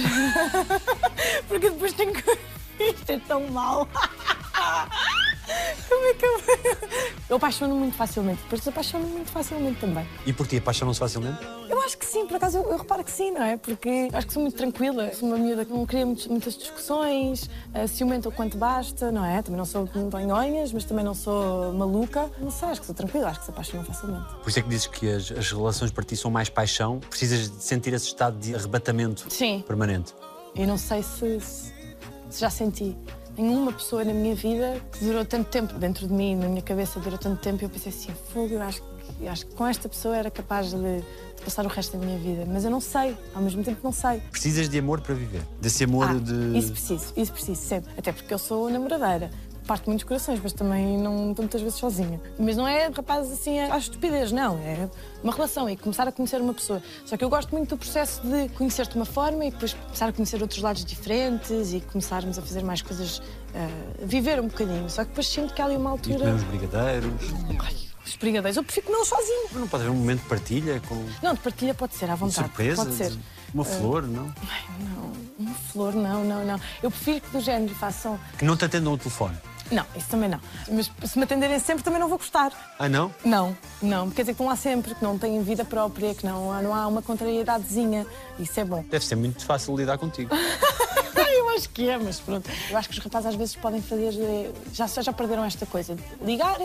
Porque 1.49 1.69
depois 1.69 1.91
tenho 1.93 2.13
que. 2.13 2.23
Isto 2.81 3.09
é 3.11 3.19
tão 3.27 3.45
mau. 3.49 3.87
Como 5.89 6.05
é 6.07 6.13
que 6.13 6.25
eu. 6.25 6.41
Eu 7.29 7.37
apaixono 7.37 7.75
muito 7.75 7.95
facilmente, 7.95 8.41
depois 8.43 8.61
desapaixono 8.61 9.05
muito 9.07 9.29
facilmente 9.31 9.79
também. 9.79 10.07
E 10.25 10.31
por 10.33 10.45
ti, 10.47 10.57
apaixonam-se 10.57 10.99
facilmente? 10.99 11.39
Eu 11.69 11.81
acho 11.81 11.97
que 11.97 12.05
sim, 12.05 12.25
por 12.27 12.37
acaso 12.37 12.57
eu, 12.59 12.69
eu 12.71 12.77
reparo 12.77 13.03
que 13.03 13.11
sim, 13.11 13.31
não 13.31 13.41
é? 13.43 13.57
Porque 13.57 14.09
acho 14.13 14.27
que 14.27 14.33
sou 14.33 14.41
muito 14.41 14.55
tranquila, 14.55 15.11
sou 15.13 15.27
uma 15.29 15.37
miúda 15.37 15.65
que 15.65 15.71
não 15.73 15.85
cria 15.85 16.05
muitos- 16.05 16.27
muitas 16.27 16.55
discussões, 16.57 17.49
uh, 17.73 17.87
ciumenta 17.87 18.29
o 18.29 18.31
quanto 18.31 18.57
basta, 18.57 19.11
não 19.11 19.25
é? 19.25 19.41
Também 19.41 19.57
não 19.57 19.65
sou 19.65 19.85
banhonhas, 20.09 20.71
mas 20.71 20.83
também 20.85 21.03
não 21.03 21.13
sou 21.13 21.73
maluca. 21.73 22.29
Não 22.39 22.51
sei, 22.51 22.69
acho 22.69 22.81
que 22.81 22.85
sou 22.87 22.95
tranquila, 22.95 23.29
acho 23.29 23.39
que 23.39 23.45
se 23.45 23.51
apaixonam 23.51 23.85
facilmente. 23.85 24.33
Por 24.35 24.49
isso 24.49 24.59
é 24.59 24.61
que 24.61 24.69
dizes 24.69 24.87
que 24.87 25.09
as, 25.11 25.31
as 25.31 25.51
relações 25.51 25.91
para 25.91 26.03
ti 26.03 26.15
são 26.15 26.29
mais 26.29 26.49
paixão, 26.49 26.99
precisas 26.99 27.49
de 27.49 27.63
sentir 27.63 27.93
esse 27.93 28.05
estado 28.07 28.37
de 28.37 28.53
arrebatamento 28.55 29.25
Sim. 29.29 29.63
permanente. 29.65 30.13
Eu 30.55 30.67
não 30.67 30.77
sei 30.77 31.01
se, 31.01 31.39
se- 31.39 31.73
se 32.29 32.39
já 32.41 32.49
senti. 32.49 32.95
Tenho 33.35 33.51
uma 33.51 33.71
pessoa 33.73 34.03
na 34.03 34.13
minha 34.13 34.35
vida 34.35 34.79
que 34.91 35.05
durou 35.05 35.25
tanto 35.25 35.49
tempo 35.49 35.73
dentro 35.73 36.07
de 36.07 36.13
mim, 36.13 36.35
na 36.35 36.47
minha 36.47 36.61
cabeça 36.61 36.99
durou 36.99 37.17
tanto 37.17 37.41
tempo, 37.41 37.63
e 37.63 37.65
eu 37.65 37.69
pensei 37.69 37.91
assim, 37.91 38.11
fogo, 38.31 38.53
eu 38.53 38.61
acho, 38.61 38.81
que- 38.81 39.23
eu 39.25 39.31
acho 39.31 39.45
que 39.47 39.55
com 39.55 39.65
esta 39.65 39.89
pessoa 39.89 40.15
era 40.15 40.29
capaz 40.29 40.69
de, 40.71 40.77
de 40.77 41.41
passar 41.43 41.65
o 41.65 41.69
resto 41.69 41.97
da 41.97 42.05
minha 42.05 42.17
vida. 42.19 42.45
Mas 42.47 42.63
eu 42.63 42.69
não 42.69 42.79
sei, 42.79 43.15
ao 43.33 43.41
mesmo 43.41 43.63
tempo 43.63 43.79
não 43.83 43.91
sei. 43.91 44.21
Precisas 44.31 44.69
de 44.69 44.77
amor 44.77 45.01
para 45.01 45.15
viver. 45.15 45.41
Desse 45.59 45.83
amor 45.83 46.09
Ah, 46.09 46.13
de. 46.13 46.57
Isso 46.57 46.71
preciso, 46.71 47.05
isso 47.17 47.31
preciso 47.33 47.59
sempre. 47.61 47.91
Até 47.97 48.11
porque 48.11 48.31
eu 48.33 48.37
sou 48.39 48.69
namoradeira. 48.69 49.31
Parto 49.65 49.89
muitos 49.89 50.03
corações, 50.03 50.39
mas 50.43 50.51
também 50.51 50.97
não 50.97 51.29
estou 51.31 51.43
muitas 51.43 51.61
vezes 51.61 51.77
sozinha. 51.79 52.19
Mas 52.37 52.57
não 52.57 52.67
é 52.67 52.87
rapaz 52.87 53.31
assim 53.31 53.59
à 53.59 53.77
estupidez, 53.77 54.31
não. 54.31 54.57
É 54.57 54.89
uma 55.23 55.31
relação 55.33 55.69
e 55.69 55.77
começar 55.77 56.07
a 56.07 56.11
conhecer 56.11 56.41
uma 56.41 56.53
pessoa. 56.53 56.81
Só 57.05 57.15
que 57.15 57.23
eu 57.23 57.29
gosto 57.29 57.51
muito 57.51 57.69
do 57.69 57.77
processo 57.77 58.21
de 58.27 58.49
conhecer-te 58.49 58.91
de 58.91 58.95
uma 58.97 59.05
forma 59.05 59.45
e 59.45 59.51
depois 59.51 59.73
começar 59.73 60.09
a 60.09 60.11
conhecer 60.13 60.41
outros 60.41 60.61
lados 60.61 60.83
diferentes 60.83 61.71
e 61.73 61.79
começarmos 61.79 62.37
a 62.37 62.41
fazer 62.41 62.61
mais 62.63 62.81
coisas, 62.81 63.21
a 63.55 64.05
viver 64.05 64.39
um 64.41 64.47
bocadinho. 64.47 64.89
Só 64.89 65.03
que 65.03 65.09
depois 65.09 65.27
sinto 65.27 65.53
que 65.53 65.61
há 65.61 65.65
ali 65.65 65.77
uma 65.77 65.91
E 65.91 65.93
altura. 65.93 66.19
comer 66.19 66.33
uns 66.33 66.43
brigadeiros. 66.43 67.13
Ai, 67.59 67.75
os 68.05 68.15
brigadeiros, 68.17 68.57
eu 68.57 68.63
prefiro 68.65 68.85
comê-los 68.87 69.07
sozinho. 69.07 69.43
Mas 69.51 69.61
não 69.61 69.67
pode 69.69 69.83
haver 69.83 69.93
um 69.93 69.97
momento 69.99 70.23
de 70.23 70.27
partilha 70.27 70.81
com 70.89 70.95
Não, 71.21 71.33
de 71.33 71.39
partilha 71.39 71.73
pode 71.73 71.95
ser, 71.95 72.09
à 72.11 72.15
vontade. 72.15 72.35
surpresa? 72.47 72.83
Pode 72.83 72.95
ser. 72.97 73.11
de- 73.11 73.19
Uma 73.53 73.63
flor, 73.63 74.03
não? 74.03 74.33
Ai, 74.49 74.61
não, 74.79 75.11
uma 75.45 75.53
flor, 75.71 75.93
não, 75.93 76.23
não, 76.23 76.43
não. 76.45 76.59
Eu 76.81 76.89
prefiro 76.89 77.21
que 77.21 77.29
do 77.31 77.39
género 77.39 77.73
façam. 77.75 78.19
Que 78.37 78.45
não 78.45 78.57
te 78.57 78.65
atendam 78.65 78.93
o 78.93 78.97
telefone. 78.97 79.37
Não, 79.71 79.85
isso 79.95 80.07
também 80.09 80.29
não. 80.29 80.39
Mas 80.71 80.91
se 81.09 81.17
me 81.17 81.23
atenderem 81.23 81.57
sempre 81.59 81.83
também 81.83 81.99
não 81.99 82.07
vou 82.09 82.17
gostar. 82.17 82.51
Ah, 82.77 82.89
não? 82.89 83.13
Não, 83.23 83.55
não. 83.81 84.09
Quer 84.11 84.23
dizer 84.23 84.31
que 84.33 84.41
estão 84.41 84.47
lá 84.47 84.55
sempre, 84.55 84.93
que 84.93 85.03
não 85.03 85.17
têm 85.17 85.41
vida 85.41 85.63
própria, 85.63 86.13
que 86.13 86.25
não, 86.25 86.51
há- 86.51 86.61
não 86.61 86.75
há 86.75 86.85
uma 86.87 87.01
contrariedadezinha. 87.01 88.05
Isso 88.37 88.59
é 88.59 88.65
bom. 88.65 88.83
Deve 88.89 89.05
ser 89.05 89.15
muito 89.15 89.43
fácil 89.45 89.75
lidar 89.75 89.97
contigo. 89.97 90.29
Eu 91.35 91.49
acho 91.49 91.69
que 91.69 91.87
é, 91.89 91.97
mas 91.97 92.19
pronto. 92.19 92.49
Eu 92.69 92.77
acho 92.77 92.89
que 92.89 92.97
os 92.97 93.03
rapazes 93.03 93.29
às 93.29 93.35
vezes 93.35 93.55
podem 93.55 93.81
fazer. 93.81 94.13
eh, 94.19 94.51
Já, 94.73 94.87
já 94.87 95.13
perderam 95.13 95.43
esta 95.43 95.65
coisa 95.65 95.95
ligar. 96.21 96.57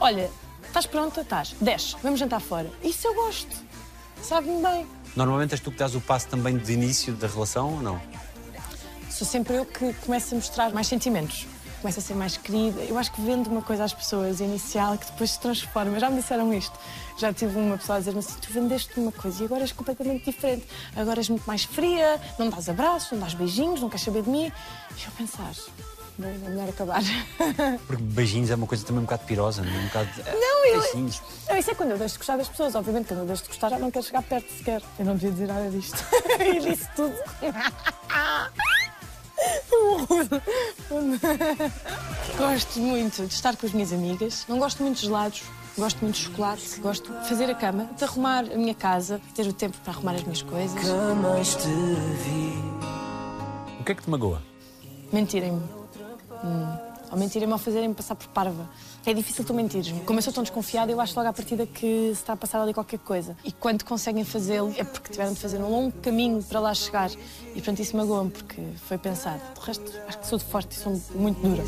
Olha, 0.00 0.30
estás 0.66 0.86
pronta? 0.86 1.20
Estás. 1.22 1.54
Desce, 1.60 1.96
vamos 2.02 2.18
jantar 2.20 2.40
fora. 2.40 2.70
Isso 2.82 3.06
eu 3.06 3.14
gosto. 3.14 3.56
Sabe-me 4.22 4.62
bem. 4.62 4.86
Normalmente 5.14 5.52
és 5.52 5.60
tu 5.60 5.70
que 5.70 5.78
dás 5.78 5.94
o 5.94 6.00
passo 6.00 6.28
também 6.28 6.56
de 6.56 6.72
início 6.72 7.12
da 7.14 7.26
relação 7.26 7.74
ou 7.74 7.82
não? 7.82 8.00
Sou 9.10 9.26
sempre 9.26 9.56
eu 9.56 9.66
que 9.66 9.92
começo 10.04 10.34
a 10.34 10.36
mostrar 10.36 10.72
mais 10.72 10.86
sentimentos. 10.86 11.46
Começo 11.82 11.98
a 11.98 12.02
ser 12.02 12.14
mais 12.14 12.36
querida. 12.36 12.80
Eu 12.80 12.96
acho 12.96 13.12
que 13.12 13.20
vendo 13.20 13.48
uma 13.48 13.60
coisa 13.60 13.84
às 13.84 13.92
pessoas 13.92 14.40
inicial 14.40 14.96
que 14.96 15.04
depois 15.04 15.32
se 15.32 15.40
transforma. 15.40 15.98
Já 15.98 16.08
me 16.08 16.20
disseram 16.20 16.54
isto. 16.54 16.78
Já 17.18 17.32
tive 17.32 17.58
uma 17.58 17.76
pessoa 17.76 17.96
a 17.96 17.98
dizer-me 17.98 18.20
assim: 18.20 18.34
tu 18.40 18.52
vendeste 18.52 18.98
uma 18.98 19.12
coisa 19.12 19.42
e 19.42 19.46
agora 19.46 19.62
és 19.62 19.72
completamente 19.72 20.24
diferente. 20.24 20.66
Agora 20.96 21.20
és 21.20 21.28
muito 21.28 21.44
mais 21.44 21.64
fria, 21.64 22.20
não 22.38 22.48
dás 22.48 22.68
abraços, 22.68 23.12
não 23.12 23.18
dás 23.18 23.34
beijinhos, 23.34 23.80
não 23.80 23.88
queres 23.88 24.04
saber 24.04 24.22
de 24.22 24.30
mim. 24.30 24.50
E 24.96 25.04
eu 25.04 25.10
pensar: 25.18 25.52
"Bem, 25.52 25.54
é 25.54 25.91
melhor 26.18 26.68
acabar. 26.68 27.02
Porque 27.86 28.02
beijinhos 28.02 28.50
é 28.50 28.54
uma 28.54 28.66
coisa 28.66 28.84
também 28.84 29.00
um 29.00 29.04
bocado 29.04 29.24
pirosa, 29.24 29.62
não 29.62 29.72
é? 29.72 29.78
Um 29.78 29.84
bocado. 29.86 30.08
Não, 30.26 30.66
eu- 30.66 30.80
Beijinhos. 30.80 31.22
Não, 31.48 31.56
isso 31.56 31.70
é 31.70 31.74
quando 31.74 31.90
eu 31.90 31.98
deixo 31.98 32.14
de 32.14 32.18
gostar 32.18 32.36
das 32.36 32.48
pessoas. 32.48 32.74
Obviamente, 32.74 33.08
quando 33.08 33.20
eu 33.20 33.26
deixo 33.26 33.42
de 33.42 33.48
gostar, 33.48 33.70
já 33.70 33.78
não 33.78 33.90
quero 33.90 34.04
chegar 34.04 34.22
perto 34.22 34.52
sequer. 34.52 34.82
Eu 34.98 35.04
não 35.04 35.14
devia 35.14 35.30
dizer 35.30 35.46
nada 35.48 35.70
disto. 35.70 35.98
e 36.40 36.60
disse 36.60 36.88
tudo. 36.94 37.14
gosto 42.38 42.80
muito 42.80 43.26
de 43.26 43.34
estar 43.34 43.56
com 43.56 43.66
as 43.66 43.72
minhas 43.72 43.92
amigas. 43.92 44.44
Não 44.48 44.58
gosto 44.58 44.82
muito 44.82 44.96
de 44.98 45.06
gelados. 45.06 45.42
Gosto 45.76 46.00
muito 46.02 46.16
de 46.16 46.22
chocolate. 46.22 46.80
Gosto 46.80 47.12
de 47.12 47.28
fazer 47.28 47.50
a 47.50 47.54
cama, 47.54 47.88
de 47.96 48.04
arrumar 48.04 48.40
a 48.40 48.56
minha 48.56 48.74
casa, 48.74 49.20
ter 49.34 49.46
o 49.46 49.52
tempo 49.52 49.78
para 49.82 49.92
arrumar 49.92 50.12
as 50.14 50.22
minhas 50.22 50.42
coisas. 50.42 50.78
O 53.80 53.84
que 53.84 53.92
é 53.92 53.94
que 53.94 54.02
te 54.02 54.10
magoa? 54.10 54.42
Mentirem-me. 55.12 55.81
Hum. 56.44 56.92
Ou 57.12 57.18
mentirem-me 57.18 57.52
ou 57.52 57.58
fazerem-me 57.58 57.94
passar 57.94 58.14
por 58.14 58.26
parva. 58.28 58.66
É 59.04 59.12
difícil 59.12 59.44
tu 59.44 59.52
mentires. 59.52 59.92
Como 60.06 60.18
eu 60.18 60.22
sou 60.22 60.32
tão 60.32 60.42
desconfiada, 60.42 60.90
eu 60.90 60.98
acho 60.98 61.14
logo 61.14 61.28
à 61.28 61.32
partida 61.32 61.66
que 61.66 62.06
se 62.06 62.12
está 62.12 62.32
a 62.32 62.36
passar 62.36 62.62
ali 62.62 62.72
qualquer 62.72 62.98
coisa. 63.00 63.36
E 63.44 63.52
quando 63.52 63.84
conseguem 63.84 64.24
fazê-lo, 64.24 64.72
é 64.78 64.84
porque 64.84 65.10
tiveram 65.10 65.34
de 65.34 65.38
fazer 65.38 65.58
um 65.58 65.68
longo 65.68 65.92
caminho 66.00 66.42
para 66.42 66.58
lá 66.58 66.72
chegar. 66.72 67.10
E 67.10 67.52
portanto 67.54 67.80
isso 67.80 67.94
magoa-me, 67.98 68.30
porque 68.30 68.62
foi 68.88 68.96
pensado. 68.96 69.42
De 69.60 69.66
resto, 69.66 69.92
acho 70.08 70.18
que 70.20 70.26
sou 70.26 70.38
forte 70.38 70.72
e 70.72 70.80
sou 70.80 70.98
muito 71.14 71.38
dura. 71.46 71.62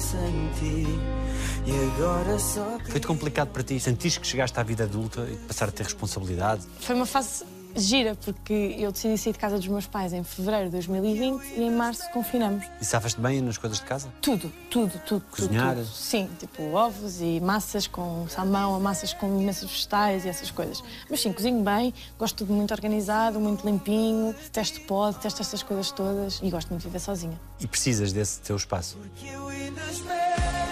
Foi-te 2.88 3.06
complicado 3.06 3.48
para 3.48 3.62
ti? 3.62 3.78
Sentiste 3.78 4.20
que 4.20 4.26
chegaste 4.26 4.58
à 4.58 4.62
vida 4.62 4.84
adulta 4.84 5.28
e 5.30 5.36
passar 5.46 5.68
a 5.68 5.72
ter 5.72 5.82
responsabilidade? 5.82 6.62
Foi 6.80 6.94
uma 6.94 7.06
fase 7.06 7.44
gira, 7.74 8.14
porque 8.24 8.76
eu 8.78 8.92
decidi 8.92 9.16
sair 9.18 9.32
de 9.32 9.38
casa 9.38 9.56
dos 9.56 9.66
meus 9.66 9.86
pais 9.86 10.12
em 10.12 10.22
fevereiro 10.22 10.66
de 10.66 10.72
2020 10.72 11.42
e 11.56 11.62
em 11.62 11.70
março 11.70 12.08
confinamos. 12.12 12.64
E 12.80 12.84
safas-te 12.84 13.20
bem 13.20 13.40
nas 13.40 13.58
coisas 13.58 13.78
de 13.78 13.84
casa? 13.84 14.08
Tudo, 14.20 14.52
tudo, 14.70 15.00
tudo. 15.06 15.24
Cozinhar? 15.30 15.74
Tudo, 15.74 15.84
tudo. 15.84 15.94
Sim, 15.94 16.28
tipo 16.38 16.62
ovos 16.74 17.20
e 17.20 17.40
massas 17.40 17.86
com 17.86 18.26
salmão, 18.28 18.72
ou 18.72 18.80
massas 18.80 19.12
com 19.12 19.26
imensos 19.40 19.70
vegetais 19.70 20.24
e 20.24 20.28
essas 20.28 20.50
coisas. 20.50 20.82
Mas 21.10 21.20
sim, 21.20 21.32
cozinho 21.32 21.62
bem, 21.62 21.92
gosto 22.18 22.34
de 22.34 22.44
tudo 22.44 22.54
muito 22.54 22.72
organizado, 22.72 23.40
muito 23.40 23.66
limpinho, 23.66 24.32
detesto 24.32 24.80
pó, 24.82 25.10
detesto 25.10 25.42
essas 25.42 25.62
coisas 25.62 25.90
todas 25.90 26.40
e 26.42 26.50
gosto 26.50 26.68
muito 26.68 26.82
de 26.82 26.88
viver 26.88 27.00
sozinha. 27.00 27.38
E 27.60 27.66
precisas 27.66 28.12
desse 28.12 28.40
teu 28.40 28.56
espaço? 28.56 28.96
que 29.16 29.28
eu 29.28 29.48
ainda 29.48 29.80
espero 29.90 30.63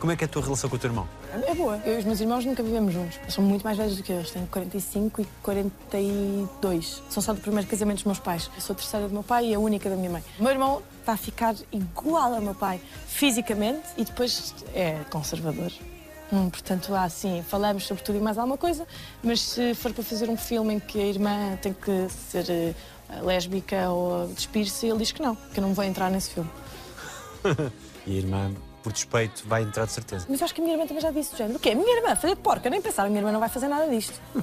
Como 0.00 0.10
é 0.10 0.16
que 0.16 0.24
é 0.24 0.26
a 0.26 0.28
tua 0.28 0.42
relação 0.42 0.70
com 0.70 0.76
o 0.76 0.78
teu 0.78 0.88
irmão? 0.88 1.06
É 1.46 1.54
boa. 1.54 1.76
Eu 1.84 1.96
e 1.96 1.98
os 1.98 2.04
meus 2.06 2.20
irmãos 2.20 2.42
nunca 2.46 2.62
vivemos 2.62 2.94
juntos. 2.94 3.18
Eles 3.20 3.34
são 3.34 3.44
muito 3.44 3.62
mais 3.62 3.76
velhos 3.76 3.98
do 3.98 4.02
que 4.02 4.10
eu. 4.10 4.16
Eles 4.16 4.30
têm 4.30 4.46
45 4.46 5.20
e 5.20 5.26
42. 5.42 7.02
São 7.10 7.22
só 7.22 7.34
do 7.34 7.40
primeiro 7.42 7.68
casamento 7.68 7.98
dos 7.98 8.04
meus 8.04 8.18
pais. 8.18 8.50
Eu 8.54 8.62
sou 8.62 8.72
a 8.72 8.76
terceira 8.76 9.08
do 9.08 9.12
meu 9.12 9.22
pai 9.22 9.50
e 9.50 9.54
a 9.54 9.58
única 9.58 9.90
da 9.90 9.96
minha 9.96 10.08
mãe. 10.08 10.24
O 10.38 10.42
meu 10.42 10.52
irmão 10.52 10.82
está 11.00 11.12
a 11.12 11.16
ficar 11.18 11.54
igual 11.70 12.34
ao 12.34 12.40
meu 12.40 12.54
pai 12.54 12.80
fisicamente 13.06 13.88
e 13.98 14.04
depois 14.04 14.54
é 14.74 15.04
conservador. 15.10 15.70
Hum, 16.32 16.48
portanto, 16.48 16.94
há 16.94 17.02
assim, 17.02 17.44
falamos 17.46 17.86
sobre 17.86 18.02
tudo 18.02 18.16
e 18.16 18.22
mais 18.22 18.38
alguma 18.38 18.56
coisa, 18.56 18.86
mas 19.22 19.42
se 19.42 19.74
for 19.74 19.92
para 19.92 20.02
fazer 20.02 20.30
um 20.30 20.36
filme 20.36 20.74
em 20.74 20.80
que 20.80 20.98
a 20.98 21.04
irmã 21.04 21.58
tem 21.60 21.74
que 21.74 22.08
ser 22.08 22.48
eh, 22.48 22.74
lésbica 23.20 23.90
ou 23.90 24.28
despir-se, 24.28 24.86
ele 24.86 24.98
diz 24.98 25.12
que 25.12 25.20
não, 25.20 25.34
que 25.34 25.58
eu 25.58 25.62
não 25.62 25.74
vou 25.74 25.84
entrar 25.84 26.10
nesse 26.10 26.30
filme. 26.30 26.50
E 28.06 28.14
a 28.14 28.16
irmã, 28.16 28.50
por 28.82 28.92
despeito, 28.92 29.42
vai 29.46 29.62
entrar 29.62 29.84
de 29.86 29.92
certeza. 29.92 30.26
Mas 30.28 30.40
eu 30.40 30.44
acho 30.44 30.54
que 30.54 30.60
a 30.60 30.64
minha 30.64 30.74
irmã 30.74 30.86
também 30.86 31.02
já 31.02 31.10
disse 31.10 31.32
do 31.32 31.36
género. 31.36 31.56
O 31.56 31.60
quê? 31.60 31.74
Minha 31.74 31.96
irmã 31.96 32.16
fazer 32.16 32.36
porca? 32.36 32.70
Nem 32.70 32.80
pensar, 32.80 33.04
a 33.04 33.08
minha 33.08 33.20
irmã 33.20 33.32
não 33.32 33.40
vai 33.40 33.48
fazer 33.48 33.68
nada 33.68 33.86
disto. 33.88 34.20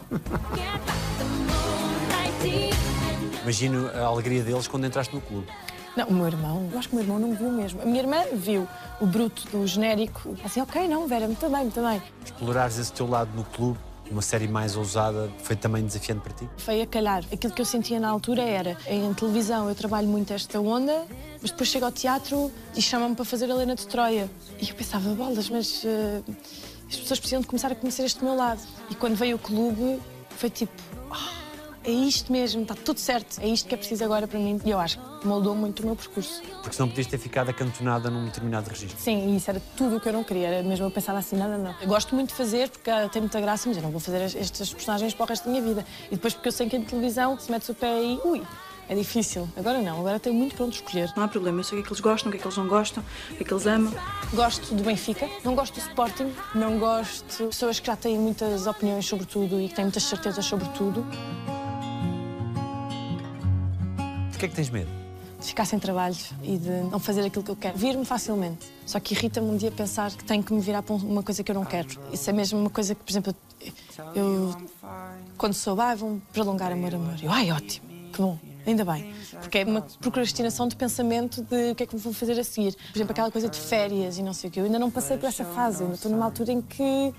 Imagino 3.44 3.90
a 3.94 4.06
alegria 4.06 4.44
deles 4.44 4.68
quando 4.68 4.86
entraste 4.86 5.16
no 5.16 5.22
clube. 5.22 5.48
Não, 5.96 6.06
o 6.08 6.14
meu 6.14 6.28
irmão, 6.28 6.70
eu 6.72 6.78
acho 6.78 6.90
que 6.90 6.96
o 6.96 6.98
meu 6.98 7.06
irmão 7.06 7.20
não 7.20 7.34
viu 7.34 7.50
mesmo. 7.50 7.82
A 7.82 7.86
minha 7.86 8.00
irmã 8.00 8.24
viu 8.34 8.68
o 9.00 9.06
bruto 9.06 9.48
do 9.50 9.66
genérico, 9.66 10.36
assim, 10.44 10.62
ok, 10.62 10.88
não, 10.88 11.08
Vera, 11.08 11.26
muito 11.26 11.50
bem, 11.50 11.62
muito 11.62 11.82
bem. 11.82 12.02
Explorares 12.24 12.78
esse 12.78 12.94
teu 12.94 13.10
lado 13.10 13.32
no 13.34 13.44
clube, 13.44 13.80
uma 14.12 14.22
série 14.22 14.48
mais 14.48 14.76
ousada, 14.76 15.30
foi 15.44 15.56
também 15.56 15.86
desafiante 15.86 16.22
para 16.22 16.34
ti? 16.34 16.50
Foi 16.58 16.82
a 16.82 16.88
calhar. 16.88 17.24
Aquilo 17.32 17.54
que 17.54 17.62
eu 17.62 17.66
sentia 17.66 18.00
na 18.00 18.10
altura 18.10 18.42
era, 18.44 18.78
em 18.88 19.14
televisão 19.14 19.68
eu 19.70 19.76
trabalho 19.76 20.08
muito 20.08 20.32
esta 20.34 20.60
onda, 20.60 21.06
mas 21.42 21.52
depois 21.52 21.70
chego 21.70 21.86
ao 21.86 21.92
teatro 21.92 22.52
e 22.76 22.82
chamam-me 22.82 23.16
para 23.16 23.26
fazer 23.26 23.46
a 23.46 23.50
Helena 23.54 23.76
de 23.76 23.86
Troia. 23.88 24.30
E 24.62 24.70
eu 24.70 24.76
pensava, 24.76 25.10
bolas, 25.14 25.50
mas 25.50 25.84
eh, 25.86 26.22
as 26.90 26.96
pessoas 26.98 27.20
precisam 27.20 27.42
de 27.42 27.48
começar 27.48 27.72
a 27.72 27.76
conhecer 27.76 28.04
este 28.04 28.24
meu 28.24 28.36
lado. 28.36 28.62
E 28.90 28.96
quando 28.96 29.16
veio 29.16 29.36
o 29.36 29.40
clube, 29.40 30.00
foi 30.32 30.50
tipo, 30.50 30.72
"Ah, 30.94 30.97
é 31.88 31.92
isto 31.92 32.32
mesmo, 32.32 32.64
está 32.64 32.76
tudo 32.76 33.00
certo, 33.00 33.40
é 33.40 33.48
isto 33.48 33.68
que 33.68 33.74
é 33.74 33.78
preciso 33.78 34.04
agora 34.04 34.28
para 34.28 34.38
mim. 34.38 34.60
E 34.66 34.70
eu 34.70 34.78
acho 34.80 35.00
que 35.22 35.26
moldou 35.26 35.56
muito 35.56 35.82
o 35.82 35.86
meu 35.86 35.96
percurso. 35.96 36.42
Porque 36.62 36.76
senão 36.76 36.90
podias 36.90 37.08
ter 37.08 37.18
ficado 37.18 37.50
acantonada 37.50 38.10
num 38.10 38.26
determinado 38.26 38.70
registro. 38.70 39.00
Sim, 39.00 39.30
e 39.34 39.38
isso 39.38 39.50
era 39.50 39.62
tudo 39.78 39.96
o 39.96 40.00
que 40.02 40.10
eu 40.10 40.14
não 40.14 40.24
queria. 40.24 40.48
Era 40.50 40.64
mesmo 40.68 40.86
eu 40.86 40.92
pensava 40.92 41.20
assim, 41.20 41.38
nada, 41.38 41.58
não. 41.58 41.74
Eu 41.82 41.88
gosto 41.88 42.14
muito 42.14 42.30
de 42.32 42.36
fazer 42.36 42.70
porque 42.70 42.90
ah, 42.92 43.08
tem 43.08 43.22
muita 43.22 43.40
graça, 43.40 43.70
mas 43.70 43.78
eu 43.78 43.84
não 43.84 43.92
vou 43.92 44.02
fazer 44.02 44.22
es- 44.26 44.36
estes 44.36 44.74
personagens 44.74 45.14
para 45.14 45.24
o 45.24 45.28
resto 45.30 45.46
da 45.46 45.52
minha 45.52 45.64
vida. 45.64 45.86
E 46.08 46.16
depois 46.16 46.34
porque 46.34 46.50
eu 46.50 46.52
sei 46.52 46.68
que 46.68 46.76
em 46.76 46.84
televisão 46.84 47.40
se 47.40 47.50
metes 47.50 47.70
o 47.70 47.74
pé 47.74 47.88
aí, 47.90 48.20
ui, 48.26 48.44
é 48.90 48.94
difícil. 48.96 49.48
Agora 49.56 49.82
não, 49.82 50.00
agora 50.00 50.20
tenho 50.20 50.36
muito 50.36 50.56
pronto 50.56 50.74
escolher. 50.74 51.10
Não 51.16 51.24
há 51.24 51.28
problema, 51.30 51.60
eu 51.62 51.64
sei 51.64 51.80
o 51.80 51.82
que 51.82 51.86
é 51.86 51.88
que 51.88 51.94
eles 51.94 52.02
gostam, 52.02 52.28
o 52.28 52.32
que 52.32 52.38
é 52.38 52.42
que 52.42 52.48
eles 52.48 52.58
não 52.58 52.68
gostam, 52.68 53.04
o 53.32 53.36
que 53.36 53.44
é 53.44 53.46
que 53.46 53.54
eles 53.54 53.66
amam. 53.66 53.94
Gosto 54.34 54.76
do 54.76 54.84
Benfica, 54.84 55.30
não 55.44 55.56
gosto 55.56 55.76
do 55.76 55.80
Sporting, 55.88 56.34
não 56.54 56.78
gosto 56.80 57.26
de 57.44 57.48
pessoas 57.50 57.80
que 57.80 57.88
já 57.88 57.96
têm 57.96 58.18
muitas 58.20 58.68
opiniões 58.68 59.06
sobre 59.06 59.26
tudo 59.26 59.62
e 59.62 59.70
que 59.70 59.76
têm 59.76 59.86
muitas 59.86 60.04
certezas 60.04 60.46
sobre 60.46 60.68
tudo. 60.70 61.06
Que 64.38 64.46
é 64.46 64.48
que 64.48 64.56
tens 64.56 64.70
medo? 64.70 64.90
De 65.40 65.46
ficar 65.48 65.66
sem 65.66 65.80
trabalho 65.80 66.16
e 66.44 66.58
de 66.58 66.70
não 66.92 67.00
fazer 67.00 67.26
aquilo 67.26 67.44
que 67.44 67.52
eu 67.52 67.56
quero. 67.56 67.78
Vir-me 67.78 68.06
facilmente. 68.06 68.68
Só 68.86 69.00
que 69.00 69.16
irrita-me 69.16 69.50
um 69.50 69.58
dia 69.58 69.72
pensar 69.72 70.12
que 70.12 70.24
tenho 70.24 70.44
que 70.44 70.54
me 70.54 70.62
virar 70.62 70.84
para 70.84 70.96
uma 70.96 71.24
coisa 71.24 71.44
que 71.44 71.52
eu 71.52 71.56
não 71.56 71.66
quero. 71.66 71.88
Isso 72.12 72.30
é 72.30 72.34
mesmo 72.34 72.60
uma 72.60 72.70
coisa 72.70 72.94
que, 72.94 73.04
por 73.04 73.12
exemplo, 73.12 73.36
eu, 74.16 74.56
quando 75.38 75.54
soube, 75.54 75.82
ah, 75.82 75.96
vão 75.96 76.22
prolongar 76.32 76.76
meu 76.76 76.88
amor. 76.88 77.16
Eu, 77.22 77.32
ai, 77.32 77.52
ótimo, 77.52 77.88
que 78.14 78.22
bom, 78.22 78.38
ainda 78.66 78.86
bem. 78.86 79.14
Porque 79.42 79.60
é 79.60 79.64
uma 79.66 79.82
procrastinação 79.82 80.68
de 80.68 80.76
pensamento 80.76 81.42
de 81.42 81.72
o 81.72 81.76
que 81.76 81.84
é 81.84 81.86
que 81.88 81.96
vou 81.96 82.14
fazer 82.14 82.40
a 82.40 82.44
seguir. 82.44 82.76
Por 82.76 82.98
exemplo, 82.98 83.12
aquela 83.12 83.32
coisa 83.32 83.50
de 83.50 83.60
férias 83.60 84.18
e 84.18 84.24
não 84.24 84.34
sei 84.34 84.50
o 84.50 84.54
quê. 84.54 84.60
Eu 84.60 84.66
ainda 84.66 84.80
não 84.80 84.92
passei 84.92 85.18
por 85.18 85.28
essa 85.28 85.46
fase. 85.46 85.84
Eu 85.84 85.94
estou 85.94 86.12
numa 86.12 86.26
altura 86.26 86.52
em 86.52 86.62
que 86.62 87.14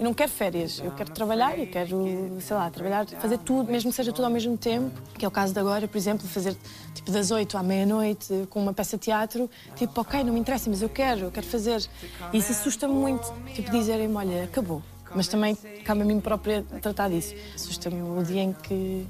eu 0.00 0.04
não 0.04 0.14
quero 0.14 0.30
férias, 0.30 0.80
eu 0.82 0.92
quero 0.92 1.10
trabalhar, 1.10 1.58
eu 1.58 1.66
quero, 1.66 2.40
sei 2.40 2.56
lá, 2.56 2.70
trabalhar, 2.70 3.06
fazer 3.06 3.36
tudo, 3.36 3.70
mesmo 3.70 3.90
que 3.90 3.96
seja 3.96 4.10
tudo 4.10 4.24
ao 4.24 4.30
mesmo 4.30 4.56
tempo. 4.56 4.98
Que 5.12 5.26
é 5.26 5.28
o 5.28 5.30
caso 5.30 5.52
de 5.52 5.60
agora, 5.60 5.86
por 5.86 5.98
exemplo, 5.98 6.26
fazer 6.26 6.56
tipo 6.94 7.10
das 7.10 7.30
8 7.30 7.58
à 7.58 7.62
meia-noite 7.62 8.46
com 8.48 8.62
uma 8.62 8.72
peça 8.72 8.96
de 8.96 9.02
teatro. 9.02 9.50
Tipo, 9.76 10.00
ok, 10.00 10.24
não 10.24 10.32
me 10.32 10.40
interessa, 10.40 10.70
mas 10.70 10.80
eu 10.80 10.88
quero, 10.88 11.26
eu 11.26 11.30
quero 11.30 11.46
fazer. 11.46 11.86
E 12.32 12.38
isso 12.38 12.50
assusta-me 12.50 12.94
muito, 12.94 13.30
tipo, 13.54 13.70
dizerem-me, 13.70 14.16
olha, 14.16 14.44
acabou. 14.44 14.82
Mas 15.14 15.28
também 15.28 15.54
cabe 15.84 16.00
a 16.00 16.04
mim 16.06 16.18
própria 16.18 16.64
tratar 16.80 17.10
disso. 17.10 17.34
Assusta-me 17.54 18.00
o 18.00 18.24
dia 18.24 18.40
em 18.40 18.54
que, 18.54 19.06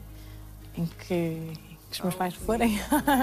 em 0.77 0.87
que, 0.87 1.53
que 1.89 1.93
os 1.93 2.01
meus 2.01 2.17
pais 2.17 2.35
forem. 2.35 2.81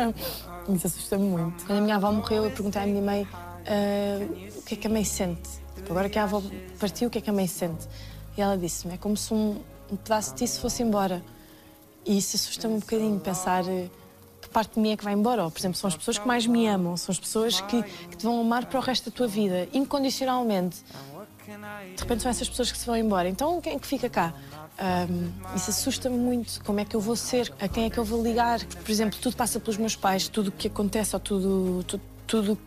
isso 0.73 0.87
assusta-me 0.87 1.25
muito. 1.25 1.65
Quando 1.65 1.79
a 1.79 1.81
minha 1.81 1.97
avó 1.97 2.13
morreu, 2.13 2.45
eu 2.45 2.51
perguntei 2.51 2.81
à 2.81 2.85
minha 2.85 3.01
mãe 3.01 3.27
ah, 3.33 4.25
o 4.57 4.61
que 4.61 4.75
é 4.75 4.77
que 4.77 4.87
a 4.87 4.89
mãe 4.89 5.03
sente. 5.03 5.66
Tipo, 5.87 5.93
agora 5.93 6.09
que 6.09 6.19
a 6.19 6.23
avó 6.23 6.43
partiu, 6.77 7.07
o 7.07 7.11
que 7.11 7.19
é 7.19 7.21
que 7.21 7.29
a 7.29 7.33
mãe 7.33 7.47
sente? 7.47 7.87
E 8.37 8.41
ela 8.41 8.57
disse-me: 8.57 8.95
é 8.95 8.97
como 8.97 9.15
se 9.15 9.33
um, 9.33 9.57
um 9.89 9.95
pedaço 9.95 10.31
de 10.31 10.39
ti 10.39 10.47
se 10.47 10.59
fosse 10.59 10.83
embora. 10.83 11.23
E 12.05 12.17
isso 12.17 12.35
assusta-me 12.35 12.73
um 12.73 12.79
bocadinho, 12.79 13.17
pensar 13.21 13.65
eh, 13.65 13.89
que 14.41 14.49
parte 14.49 14.73
de 14.73 14.81
mim 14.81 14.91
é 14.91 14.97
que 14.97 15.03
vai 15.05 15.13
embora. 15.13 15.45
Ou, 15.45 15.49
por 15.49 15.57
exemplo, 15.57 15.77
são 15.77 15.87
as 15.87 15.95
pessoas 15.95 16.17
que 16.17 16.27
mais 16.27 16.45
me 16.45 16.67
amam, 16.67 16.97
são 16.97 17.13
as 17.13 17.19
pessoas 17.19 17.61
que, 17.61 17.81
que 17.83 18.17
te 18.17 18.25
vão 18.25 18.41
amar 18.41 18.65
para 18.65 18.77
o 18.77 18.81
resto 18.81 19.09
da 19.09 19.15
tua 19.15 19.27
vida, 19.29 19.69
incondicionalmente. 19.71 20.83
De 21.95 22.01
repente 22.01 22.21
são 22.21 22.29
essas 22.29 22.49
pessoas 22.49 22.69
que 22.69 22.77
se 22.77 22.85
vão 22.85 22.97
embora. 22.97 23.29
Então 23.29 23.61
quem 23.61 23.75
é 23.75 23.79
que 23.79 23.87
fica 23.87 24.09
cá? 24.09 24.33
Ahm, 24.77 25.31
isso 25.55 25.69
assusta-me 25.69 26.17
muito. 26.17 26.61
Como 26.65 26.81
é 26.81 26.85
que 26.85 26.97
eu 26.97 26.99
vou 26.99 27.15
ser? 27.15 27.49
A 27.61 27.69
quem 27.69 27.85
é 27.85 27.89
que 27.89 27.97
eu 27.97 28.03
vou 28.03 28.21
ligar? 28.21 28.59
Por 28.65 28.91
exemplo, 28.91 29.17
tudo 29.21 29.37
passa 29.37 29.57
pelos 29.57 29.77
meus 29.77 29.95
pais, 29.95 30.27
tudo 30.27 30.49
o 30.49 30.51
que 30.51 30.67
acontece 30.67 31.15
ou 31.15 31.19
tudo, 31.21 31.83
tudo, 31.87 32.03
tudo 32.27 32.57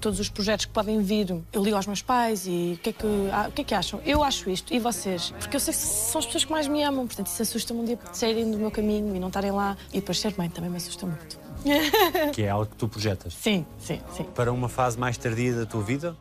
todos 0.00 0.20
os 0.20 0.28
projetos 0.28 0.64
que 0.64 0.72
podem 0.72 1.00
vir, 1.00 1.42
eu 1.52 1.62
ligo 1.62 1.76
aos 1.76 1.86
meus 1.86 2.02
pais 2.02 2.46
e 2.46 2.74
o 2.78 2.82
que, 2.82 2.90
é 2.90 2.92
que, 2.92 3.06
ah, 3.32 3.46
o 3.48 3.52
que 3.52 3.62
é 3.62 3.64
que 3.64 3.74
acham? 3.74 4.00
Eu 4.04 4.22
acho 4.22 4.48
isto, 4.50 4.72
e 4.72 4.78
vocês? 4.78 5.30
Porque 5.38 5.56
eu 5.56 5.60
sei 5.60 5.72
que 5.72 5.80
são 5.80 6.18
as 6.18 6.26
pessoas 6.26 6.44
que 6.44 6.52
mais 6.52 6.68
me 6.68 6.82
amam, 6.82 7.06
portanto 7.06 7.26
isso 7.26 7.42
assusta-me 7.42 7.80
um 7.80 7.84
dia 7.84 7.98
saírem 8.12 8.50
do 8.50 8.58
meu 8.58 8.70
caminho 8.70 9.14
e 9.14 9.18
não 9.18 9.28
estarem 9.28 9.50
lá. 9.50 9.76
E 9.92 10.00
depois 10.00 10.18
ser 10.18 10.34
mãe 10.36 10.48
também 10.48 10.70
me 10.70 10.76
assusta 10.76 11.06
muito. 11.06 11.38
Que 12.32 12.42
é 12.42 12.50
algo 12.50 12.66
que 12.66 12.76
tu 12.76 12.88
projetas. 12.88 13.34
Sim, 13.34 13.66
sim, 13.78 14.00
sim. 14.16 14.24
Para 14.34 14.52
uma 14.52 14.68
fase 14.68 14.98
mais 14.98 15.16
tardia 15.16 15.54
da 15.54 15.66
tua 15.66 15.82
vida? 15.82 16.16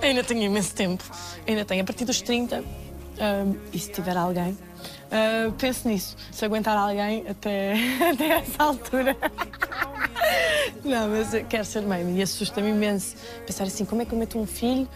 Ainda 0.00 0.22
tenho 0.24 0.42
imenso 0.42 0.74
tempo. 0.74 1.04
Ainda 1.46 1.64
tenho. 1.64 1.82
A 1.82 1.84
partir 1.84 2.04
dos 2.04 2.22
30, 2.22 2.58
ahm, 2.58 3.54
e 3.72 3.78
se 3.78 3.90
tiver 3.90 4.16
alguém, 4.16 4.56
ah, 5.10 5.52
penso 5.58 5.88
nisso. 5.88 6.16
Se 6.30 6.44
aguentar 6.44 6.76
alguém 6.76 7.24
até, 7.28 7.74
até 8.12 8.28
essa 8.38 8.62
altura. 8.62 9.16
Não, 10.84 11.08
mas 11.08 11.30
quero 11.48 11.64
ser 11.64 11.82
mãe 11.82 12.16
e 12.16 12.22
assusta-me 12.22 12.70
imenso 12.70 13.16
pensar 13.46 13.64
assim: 13.64 13.84
como 13.84 14.02
é 14.02 14.04
que 14.04 14.12
eu 14.12 14.18
meto 14.18 14.38
um 14.38 14.46
filho 14.46 14.88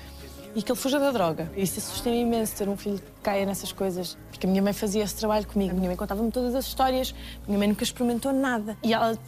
e 0.54 0.62
que 0.62 0.70
ele 0.70 0.78
fuja 0.78 0.98
da 0.98 1.10
droga? 1.10 1.50
Isso 1.56 1.78
assusta-me 1.78 2.20
imenso 2.20 2.54
ter 2.56 2.68
um 2.68 2.76
filho 2.76 2.98
que 2.98 3.04
caia 3.22 3.46
nessas 3.46 3.72
coisas. 3.72 4.16
Porque 4.30 4.46
a 4.46 4.50
minha 4.50 4.62
mãe 4.62 4.72
fazia 4.72 5.02
esse 5.02 5.14
trabalho 5.14 5.46
comigo. 5.46 5.72
A 5.72 5.74
minha 5.74 5.88
mãe 5.88 5.96
contava-me 5.96 6.30
todas 6.30 6.54
as 6.54 6.66
histórias. 6.66 7.14
A 7.44 7.46
minha 7.46 7.58
mãe 7.58 7.68
nunca 7.68 7.84
experimentou 7.84 8.32
nada. 8.32 8.76
E 8.82 8.92
ela 8.92 9.18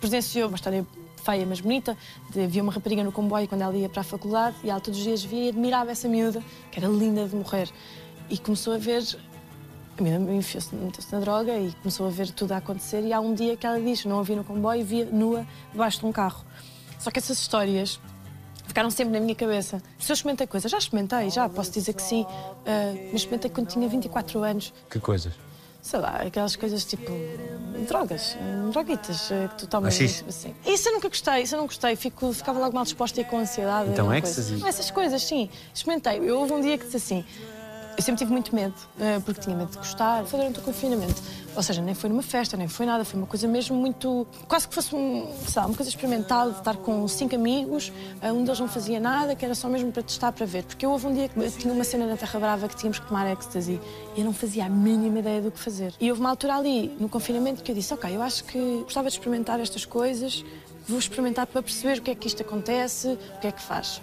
presenciou 0.00 0.48
uma 0.48 0.56
história 0.56 0.86
feia, 1.24 1.44
mas 1.46 1.60
bonita. 1.60 1.96
De, 2.30 2.44
havia 2.44 2.62
uma 2.62 2.72
rapariga 2.72 3.04
no 3.04 3.12
comboio 3.12 3.46
quando 3.46 3.62
ela 3.62 3.76
ia 3.76 3.88
para 3.88 4.00
a 4.00 4.04
faculdade 4.04 4.56
e 4.64 4.70
ela 4.70 4.80
todos 4.80 4.98
os 4.98 5.04
dias 5.04 5.22
via 5.22 5.46
e 5.46 5.48
admirava 5.50 5.90
essa 5.90 6.08
miúda, 6.08 6.42
que 6.70 6.78
era 6.78 6.88
linda 6.88 7.26
de 7.26 7.36
morrer. 7.36 7.68
E 8.30 8.38
começou 8.38 8.74
a 8.74 8.78
ver. 8.78 9.04
Enfiou-se 10.06 10.74
meteu-se 10.74 11.12
na 11.12 11.20
droga 11.20 11.56
e 11.56 11.72
começou 11.82 12.06
a 12.06 12.10
ver 12.10 12.30
tudo 12.30 12.52
a 12.52 12.58
acontecer. 12.58 13.02
E 13.02 13.12
há 13.12 13.20
um 13.20 13.34
dia 13.34 13.56
que 13.56 13.66
ela 13.66 13.80
diz: 13.80 14.04
não 14.04 14.18
a 14.20 14.22
vi 14.22 14.36
no 14.36 14.44
comboio, 14.44 14.84
via 14.84 15.04
nua 15.06 15.46
debaixo 15.72 16.00
de 16.00 16.06
um 16.06 16.12
carro. 16.12 16.44
Só 16.98 17.10
que 17.10 17.18
essas 17.18 17.38
histórias 17.38 18.00
ficaram 18.66 18.90
sempre 18.90 19.14
na 19.14 19.20
minha 19.20 19.34
cabeça. 19.34 19.82
Se 19.98 20.12
eu 20.12 20.14
experimentei 20.14 20.46
coisas, 20.46 20.70
já 20.70 20.78
experimentei, 20.78 21.30
já 21.30 21.48
posso 21.48 21.70
dizer 21.72 21.92
que 21.94 22.02
sim, 22.02 22.26
ah, 22.28 22.92
mas 23.12 23.22
experimentei 23.22 23.50
quando 23.50 23.68
tinha 23.68 23.88
24 23.88 24.42
anos 24.42 24.72
Que 24.90 25.00
coisas? 25.00 25.32
sei 25.80 26.00
lá, 26.00 26.22
aquelas 26.26 26.54
coisas 26.54 26.84
tipo 26.84 27.10
drogas, 27.88 28.36
droguitas 28.72 29.30
eh, 29.30 29.48
que 29.48 29.54
tu 29.58 29.66
tomas. 29.66 29.98
Assim. 29.98 30.54
Isso 30.66 30.88
eu 30.88 30.92
nunca 30.94 31.08
gostei, 31.08 31.42
isso 31.42 31.54
eu 31.54 31.60
não 31.60 31.66
gostei, 31.66 31.96
Fico, 31.96 32.32
ficava 32.32 32.58
logo 32.58 32.74
mal 32.74 32.84
disposta 32.84 33.20
e 33.20 33.24
com 33.24 33.38
ansiedade. 33.38 33.90
Então, 33.90 34.06
uma 34.06 34.18
ecstasy? 34.18 34.50
coisa. 34.50 34.68
Essas 34.68 34.90
coisas, 34.90 35.22
sim. 35.22 35.48
Experimentei. 35.72 36.18
Eu 36.18 36.40
houve 36.40 36.52
um 36.52 36.60
dia 36.60 36.76
que 36.76 36.84
disse 36.84 36.96
assim. 36.98 37.24
Eu 37.98 38.02
sempre 38.02 38.20
tive 38.20 38.30
muito 38.30 38.54
medo, 38.54 38.74
eh, 39.00 39.18
porque 39.24 39.40
tinha 39.40 39.56
medo 39.56 39.72
de 39.72 39.76
gostar. 39.78 40.24
Foi 40.24 40.38
durante 40.38 40.60
o 40.60 40.62
confinamento. 40.62 41.20
Ou 41.56 41.62
seja, 41.64 41.82
nem 41.82 41.96
foi 41.96 42.08
numa 42.08 42.22
festa, 42.22 42.56
nem 42.56 42.68
foi 42.68 42.86
nada. 42.86 43.04
Foi 43.04 43.18
uma 43.18 43.26
coisa 43.26 43.48
mesmo 43.48 43.76
muito. 43.76 44.24
Quase 44.46 44.68
que 44.68 44.74
fosse 44.76 44.94
um, 44.94 45.28
lá, 45.56 45.66
uma 45.66 45.74
coisa 45.74 45.90
experimental 45.90 46.52
de 46.52 46.58
estar 46.58 46.76
com 46.76 47.08
cinco 47.08 47.34
amigos. 47.34 47.92
eh, 48.22 48.32
Um 48.32 48.44
deles 48.44 48.60
não 48.60 48.68
fazia 48.68 49.00
nada, 49.00 49.34
que 49.34 49.44
era 49.44 49.52
só 49.52 49.68
mesmo 49.68 49.90
para 49.90 50.04
testar, 50.04 50.30
para 50.30 50.46
ver. 50.46 50.62
Porque 50.62 50.86
houve 50.86 51.08
um 51.08 51.12
dia 51.12 51.28
que 51.28 51.36
eu 51.40 51.50
tinha 51.50 51.74
uma 51.74 51.82
cena 51.82 52.06
na 52.06 52.16
Terra 52.16 52.38
Brava 52.38 52.68
que 52.68 52.76
tínhamos 52.76 53.00
que 53.00 53.06
tomar 53.08 53.28
ecstasy 53.32 53.80
e 54.14 54.20
eu 54.20 54.24
não 54.24 54.32
fazia 54.32 54.66
a 54.66 54.68
mínima 54.68 55.18
ideia 55.18 55.42
do 55.42 55.50
que 55.50 55.58
fazer. 55.58 55.92
E 56.00 56.08
houve 56.08 56.20
uma 56.20 56.30
altura 56.30 56.54
ali, 56.54 56.96
no 57.00 57.08
confinamento, 57.08 57.64
que 57.64 57.72
eu 57.72 57.74
disse: 57.74 57.92
Ok, 57.92 58.14
eu 58.14 58.22
acho 58.22 58.44
que 58.44 58.82
gostava 58.84 59.08
de 59.08 59.14
experimentar 59.16 59.58
estas 59.58 59.84
coisas, 59.84 60.44
vou 60.88 61.00
experimentar 61.00 61.48
para 61.48 61.60
perceber 61.64 61.98
o 61.98 62.02
que 62.02 62.12
é 62.12 62.14
que 62.14 62.28
isto 62.28 62.42
acontece, 62.42 63.08
o 63.08 63.40
que 63.40 63.48
é 63.48 63.50
que 63.50 63.60
faz. 63.60 64.00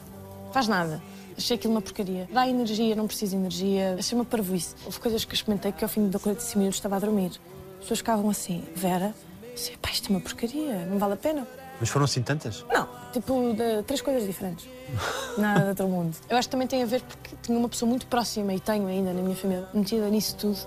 Faz 0.51 0.67
nada. 0.67 1.01
Achei 1.37 1.55
aquilo 1.55 1.73
uma 1.73 1.81
porcaria. 1.81 2.27
Dá 2.31 2.47
energia, 2.47 2.95
não 2.95 3.07
preciso 3.07 3.31
de 3.31 3.37
energia. 3.37 3.95
Achei 3.99 4.17
uma 4.17 4.25
parvoíce. 4.25 4.75
Houve 4.85 4.99
coisas 4.99 5.25
que 5.25 5.31
eu 5.31 5.35
experimentei 5.35 5.71
que 5.71 5.83
ao 5.83 5.89
fim 5.89 6.09
de 6.09 6.17
45 6.17 6.57
minutos 6.59 6.77
estava 6.77 6.95
a 6.95 6.99
dormir. 6.99 7.31
As 7.73 7.81
pessoas 7.81 7.99
ficavam 7.99 8.29
assim, 8.29 8.63
Vera, 8.75 9.13
disse, 9.53 9.71
pá, 9.77 9.89
isto 9.91 10.11
é 10.11 10.15
uma 10.15 10.21
porcaria, 10.21 10.85
não 10.85 10.97
vale 10.97 11.13
a 11.13 11.17
pena. 11.17 11.47
Mas 11.79 11.89
foram 11.89 12.05
assim 12.05 12.21
tantas? 12.21 12.65
Não, 12.71 12.87
tipo, 13.11 13.53
de 13.53 13.83
três 13.83 14.01
coisas 14.01 14.25
diferentes. 14.25 14.67
Nada 15.37 15.61
de 15.61 15.69
outro 15.69 15.87
mundo. 15.87 16.15
Eu 16.29 16.37
acho 16.37 16.47
que 16.47 16.51
também 16.51 16.67
tem 16.67 16.81
a 16.81 16.85
ver 16.85 17.01
porque 17.01 17.35
tinha 17.41 17.57
uma 17.57 17.67
pessoa 17.67 17.89
muito 17.89 18.07
próxima, 18.07 18.53
e 18.53 18.59
tenho 18.59 18.87
ainda 18.87 19.13
na 19.13 19.21
minha 19.21 19.35
família, 19.35 19.67
metida 19.73 20.07
nisso 20.09 20.35
tudo 20.37 20.57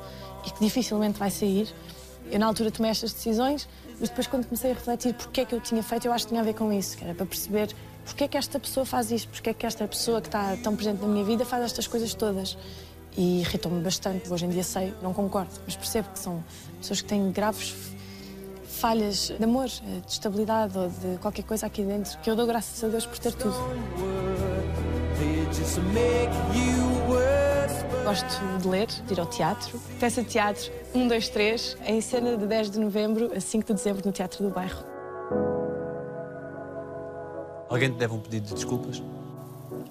e 0.47 0.51
que 0.51 0.61
dificilmente 0.61 1.19
vai 1.19 1.31
sair. 1.31 1.69
Eu, 2.31 2.39
na 2.39 2.47
altura, 2.47 2.71
tomei 2.71 2.91
estas 2.91 3.12
decisões, 3.12 3.66
mas 3.99 4.11
depois, 4.11 4.27
quando 4.27 4.45
comecei 4.45 4.71
a 4.71 4.75
refletir 4.75 5.14
porque 5.14 5.41
é 5.41 5.45
que 5.45 5.55
eu 5.55 5.61
tinha 5.61 5.83
feito, 5.83 6.07
eu 6.07 6.12
acho 6.12 6.27
que 6.27 6.31
tinha 6.31 6.43
a 6.43 6.45
ver 6.45 6.55
com 6.55 6.73
isso, 6.73 6.97
que 6.97 7.05
era 7.05 7.14
para 7.14 7.27
perceber 7.27 7.75
porque 8.09 8.24
é 8.24 8.28
que 8.28 8.38
esta 8.38 8.59
pessoa 8.59 8.86
faz 8.86 9.12
isto, 9.12 9.28
porque 9.28 9.50
é 9.50 9.54
que 9.54 9.66
esta 9.66 9.86
pessoa 9.86 10.20
que 10.20 10.28
está 10.28 10.56
tão 10.56 10.74
presente 10.74 11.00
na 11.02 11.06
minha 11.06 11.24
vida 11.24 11.44
faz 11.44 11.62
estas 11.62 11.86
coisas 11.86 12.14
todas. 12.14 12.56
E 13.16 13.40
irritou-me 13.40 13.82
bastante. 13.82 14.32
Hoje 14.32 14.46
em 14.46 14.48
dia 14.48 14.64
sei, 14.64 14.94
não 15.02 15.12
concordo, 15.12 15.50
mas 15.64 15.76
percebo 15.76 16.09
que 16.11 16.18
são 16.18 16.42
pessoas 16.78 17.02
que 17.02 17.09
têm 17.09 17.30
graves 17.30 17.74
falhas 18.64 19.32
de 19.36 19.44
amor, 19.44 19.66
eh, 19.66 20.00
de 20.06 20.12
estabilidade 20.12 20.78
ou 20.78 20.88
de 20.88 21.18
qualquer 21.18 21.42
coisa 21.42 21.66
aqui 21.66 21.82
dentro, 21.82 22.16
que 22.20 22.30
eu 22.30 22.36
dou 22.36 22.46
graças 22.46 22.82
a 22.82 22.88
Deus 22.88 23.04
por 23.04 23.18
ter 23.18 23.32
tudo. 23.34 23.54
Gosto 28.04 28.59
de 28.62 28.68
ler, 28.68 28.86
de 28.86 29.12
ir 29.12 29.20
ao 29.20 29.26
teatro. 29.26 29.80
Peça 29.98 30.22
de 30.22 30.28
teatro 30.28 30.70
1, 30.94 31.09
2, 31.09 31.28
3, 31.28 31.76
em 31.86 32.00
cena 32.00 32.36
de 32.36 32.46
10 32.46 32.70
de 32.70 32.78
novembro 32.78 33.32
a 33.36 33.40
5 33.40 33.66
de 33.66 33.74
dezembro 33.74 34.02
no 34.06 34.12
Teatro 34.12 34.44
do 34.44 34.50
Bairro. 34.54 34.97
Alguém 37.69 37.91
te 37.93 37.97
deve 37.99 38.14
um 38.14 38.19
pedido 38.21 38.47
de 38.49 38.55
desculpas? 38.55 39.03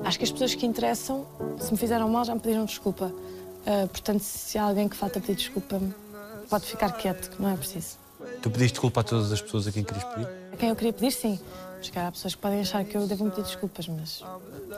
Acho 0.03 0.17
que 0.17 0.23
as 0.23 0.31
pessoas 0.31 0.55
que 0.55 0.65
interessam, 0.65 1.25
se 1.59 1.71
me 1.71 1.77
fizeram 1.77 2.09
mal, 2.09 2.23
já 2.25 2.33
me 2.33 2.39
pediram 2.41 2.65
desculpa. 2.65 3.11
Ah, 3.65 3.87
portanto, 3.87 4.21
se 4.21 4.57
há 4.57 4.63
alguém 4.63 4.87
que 4.87 4.95
falta 4.95 5.19
pedir 5.19 5.35
desculpa, 5.35 5.79
pode 6.49 6.65
ficar 6.65 6.91
quieto, 6.93 7.29
que 7.29 7.41
não 7.41 7.49
é 7.49 7.57
preciso. 7.57 7.97
Tu 8.41 8.49
pediste 8.49 8.73
desculpa 8.73 9.01
a 9.01 9.03
todas 9.03 9.31
as 9.31 9.41
pessoas 9.41 9.67
a 9.67 9.71
quem 9.71 9.83
querias 9.83 10.03
pedir? 10.05 10.27
A 10.53 10.57
quem 10.57 10.69
eu 10.69 10.75
queria 10.75 10.93
pedir, 10.93 11.11
sim. 11.11 11.39
Mas 11.77 11.91
há 11.95 12.11
pessoas 12.11 12.35
que 12.35 12.41
podem 12.41 12.61
achar 12.61 12.83
que 12.83 12.97
eu 12.97 13.05
devo 13.07 13.25
me 13.25 13.29
pedir 13.31 13.43
desculpas, 13.43 13.87
mas 13.87 14.23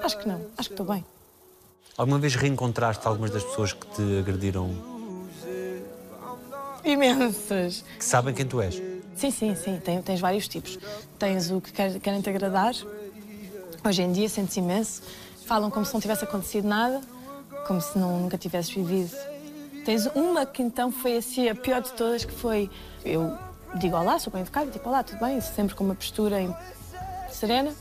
acho 0.04 0.18
que 0.18 0.28
não. 0.28 0.42
Acho 0.58 0.70
que 0.70 0.74
estou 0.74 0.86
bem. 0.86 1.06
Alguma 1.98 2.18
vez 2.20 2.36
reencontraste 2.36 3.06
algumas 3.08 3.32
das 3.32 3.44
pessoas 3.44 3.74
que 3.74 3.86
te 3.88 4.20
agrediram, 4.20 4.70
Imensas. 6.84 7.84
que 7.98 8.06
sabem 8.06 8.34
quem 8.34 8.46
tu 8.46 8.62
és? 8.62 8.82
Sim, 9.20 9.32
sim, 9.32 9.54
sim. 9.56 9.78
Tem- 9.84 10.02
tens 10.02 10.20
vários 10.22 10.48
tipos. 10.48 10.80
Tens 11.18 11.52
o 11.52 11.60
que 11.60 11.74
quer- 11.74 12.00
querem 12.00 12.22
te 12.22 12.30
agradar. 12.30 12.74
Hoje 13.86 14.02
em 14.02 14.12
dia 14.14 14.30
sentes 14.30 14.56
imenso. 14.56 15.02
Falam 15.46 15.70
como 15.70 15.86
se 15.86 15.94
não 15.94 16.00
tivesse 16.00 16.24
acontecido 16.24 16.66
nada, 16.66 17.02
como 17.68 17.82
se 17.82 17.98
não, 17.98 18.20
nunca 18.22 18.38
tivesses 18.38 18.72
vivido. 18.74 19.14
Tens 19.84 20.06
uma 20.16 20.46
que 20.46 20.62
então 20.62 20.90
foi 20.92 21.18
assim 21.18 21.50
a 21.50 21.56
pior 21.56 21.82
de 21.82 21.92
todas, 21.94 22.24
que 22.24 22.32
foi 22.34 22.70
eu 23.04 23.38
digo 23.76 23.98
olá, 23.98 24.18
sou 24.20 24.32
bem 24.32 24.42
educada, 24.42 24.72
tipo 24.72 24.88
olá, 24.88 25.04
tudo 25.04 25.20
bem, 25.20 25.42
sempre 25.42 25.76
com 25.76 25.84
uma 25.84 25.96
postura 25.96 26.40
em- 26.40 26.56
serena. 27.32 27.74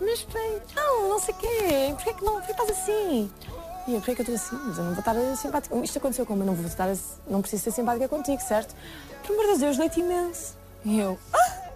Mas 0.00 0.22
bem, 0.32 0.60
não, 0.74 1.08
não 1.08 1.18
sei 1.18 1.34
o 1.34 1.38
quê, 1.38 1.94
porquê 1.96 2.14
que 2.14 2.24
não, 2.24 2.34
porquê 2.34 2.54
que 2.54 2.62
estás 2.62 2.70
assim? 2.70 3.30
E 3.88 3.94
eu, 3.94 4.00
porquê 4.00 4.14
que 4.14 4.20
eu 4.30 4.34
estou 4.34 4.34
assim? 4.34 4.66
Mas 4.68 4.78
eu 4.78 4.84
não 4.84 4.90
vou 4.92 5.00
estar 5.00 5.36
simpática. 5.36 5.74
Isto 5.76 5.98
aconteceu 5.98 6.26
como 6.26 6.42
eu 6.42 6.46
não 6.46 6.54
vou 6.54 6.66
estar, 6.66 6.88
não 7.28 7.40
preciso 7.40 7.64
ser 7.64 7.70
simpática 7.72 8.08
contigo, 8.08 8.40
certo? 8.42 8.74
Por 9.26 9.32
amor 9.32 9.44
de 9.44 9.48
Deus, 9.50 9.62
eu 9.62 9.68
ajudei-te 9.70 10.00
imenso. 10.00 10.55
E 10.86 11.00
eu, 11.00 11.18
ah, 11.34 11.70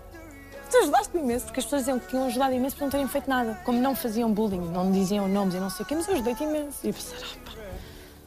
tu 0.71 0.77
ajudaste-me 0.77 1.21
imenso, 1.21 1.47
porque 1.47 1.59
as 1.59 1.67
pessoas 1.67 1.83
diziam 1.83 1.99
que 1.99 2.07
tinham 2.07 2.27
ajudado 2.27 2.55
imenso 2.55 2.77
por 2.77 2.85
não 2.85 2.91
terem 2.91 3.09
feito 3.09 3.29
nada. 3.29 3.61
Como 3.65 3.81
não 3.81 3.97
faziam 3.97 4.33
bullying, 4.33 4.61
não 4.71 4.93
diziam 4.93 5.27
nomes 5.27 5.57
e 5.57 5.59
não 5.59 5.69
sei 5.69 5.85
o 5.85 5.89
quê, 5.89 5.97
mas 5.97 6.07
eu 6.07 6.15
ajudei-te 6.15 6.45
imenso. 6.45 6.79
E 6.85 6.89
eu 6.91 6.95
pensar, 6.95 7.17
ah, 7.17 7.37
pá, 7.45 7.51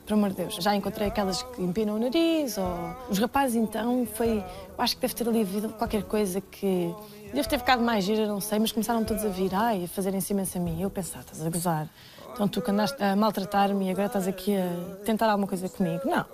por 0.06 0.14
amor 0.14 0.32
de 0.32 0.36
Deus. 0.36 0.56
Já 0.56 0.76
encontrei 0.76 1.08
aquelas 1.08 1.42
que 1.42 1.62
empinam 1.62 1.96
o 1.96 2.00
nariz, 2.00 2.58
ou... 2.58 2.96
Os 3.10 3.18
rapazes, 3.18 3.56
então, 3.56 4.06
foi... 4.14 4.44
Acho 4.78 4.96
que 4.96 5.02
deve 5.02 5.14
ter 5.14 5.26
ali 5.26 5.42
havido 5.42 5.70
qualquer 5.70 6.04
coisa 6.04 6.42
que... 6.42 6.94
Deve 7.34 7.48
ter 7.48 7.58
ficado 7.60 7.82
mais 7.82 8.04
gira, 8.04 8.28
não 8.28 8.42
sei, 8.42 8.60
mas 8.60 8.74
começaram 8.74 9.06
todos 9.06 9.24
a 9.24 9.30
virar 9.30 9.76
e 9.76 9.86
a 9.86 9.88
fazerem-se 9.88 10.34
imenso 10.34 10.58
a 10.58 10.62
mim. 10.62 10.82
Eu 10.82 10.90
pensar, 10.90 11.22
estás 11.22 11.44
a 11.46 11.50
gozar. 11.50 11.88
Então 12.34 12.46
tu 12.46 12.62
que 12.62 12.70
andaste 12.70 13.02
a 13.02 13.16
maltratar-me 13.16 13.88
e 13.88 13.90
agora 13.90 14.08
estás 14.08 14.28
aqui 14.28 14.54
a 14.58 14.98
tentar 15.06 15.30
alguma 15.30 15.48
coisa 15.48 15.70
comigo. 15.70 16.02
Não. 16.06 16.26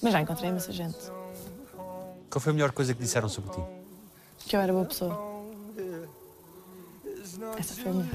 Mas 0.00 0.12
já 0.12 0.20
encontrei 0.20 0.48
imensa 0.48 0.70
gente. 0.70 0.96
Qual 2.30 2.40
foi 2.40 2.52
a 2.52 2.54
melhor 2.54 2.70
coisa 2.70 2.94
que 2.94 3.00
disseram 3.00 3.28
sobre 3.28 3.50
ti? 3.50 3.79
Que 4.46 4.56
eu 4.56 4.60
era 4.60 4.72
boa 4.72 4.84
pessoa. 4.84 5.30
Essa 7.58 7.74
foi 7.74 7.90
a 7.90 7.94
melhor. 7.94 8.10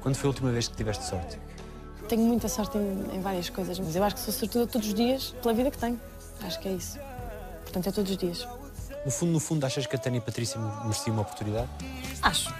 Quando 0.00 0.14
foi 0.14 0.28
a 0.28 0.30
última 0.30 0.50
vez 0.50 0.68
que 0.68 0.76
tiveste 0.76 1.04
sorte? 1.04 1.38
Tenho 2.08 2.22
muita 2.22 2.48
sorte 2.48 2.78
em, 2.78 3.16
em 3.16 3.20
várias 3.20 3.48
coisas, 3.50 3.78
mas 3.78 3.96
eu 3.96 4.04
acho 4.04 4.14
que 4.16 4.20
sou 4.20 4.32
sortuda 4.32 4.66
todos 4.66 4.86
os 4.88 4.94
dias 4.94 5.34
pela 5.42 5.54
vida 5.54 5.70
que 5.70 5.78
tenho. 5.78 6.00
Acho 6.42 6.60
que 6.60 6.68
é 6.68 6.72
isso. 6.72 6.98
Portanto, 7.62 7.88
é 7.88 7.92
todos 7.92 8.10
os 8.10 8.16
dias. 8.16 8.46
No 9.04 9.10
fundo, 9.10 9.32
no 9.32 9.40
fundo, 9.40 9.64
achas 9.64 9.86
que 9.86 9.96
a 9.96 9.98
Tânia 9.98 10.20
Patrícia 10.20 10.60
mereciam 10.82 11.14
uma 11.14 11.22
oportunidade? 11.22 11.68
Acho. 12.22 12.52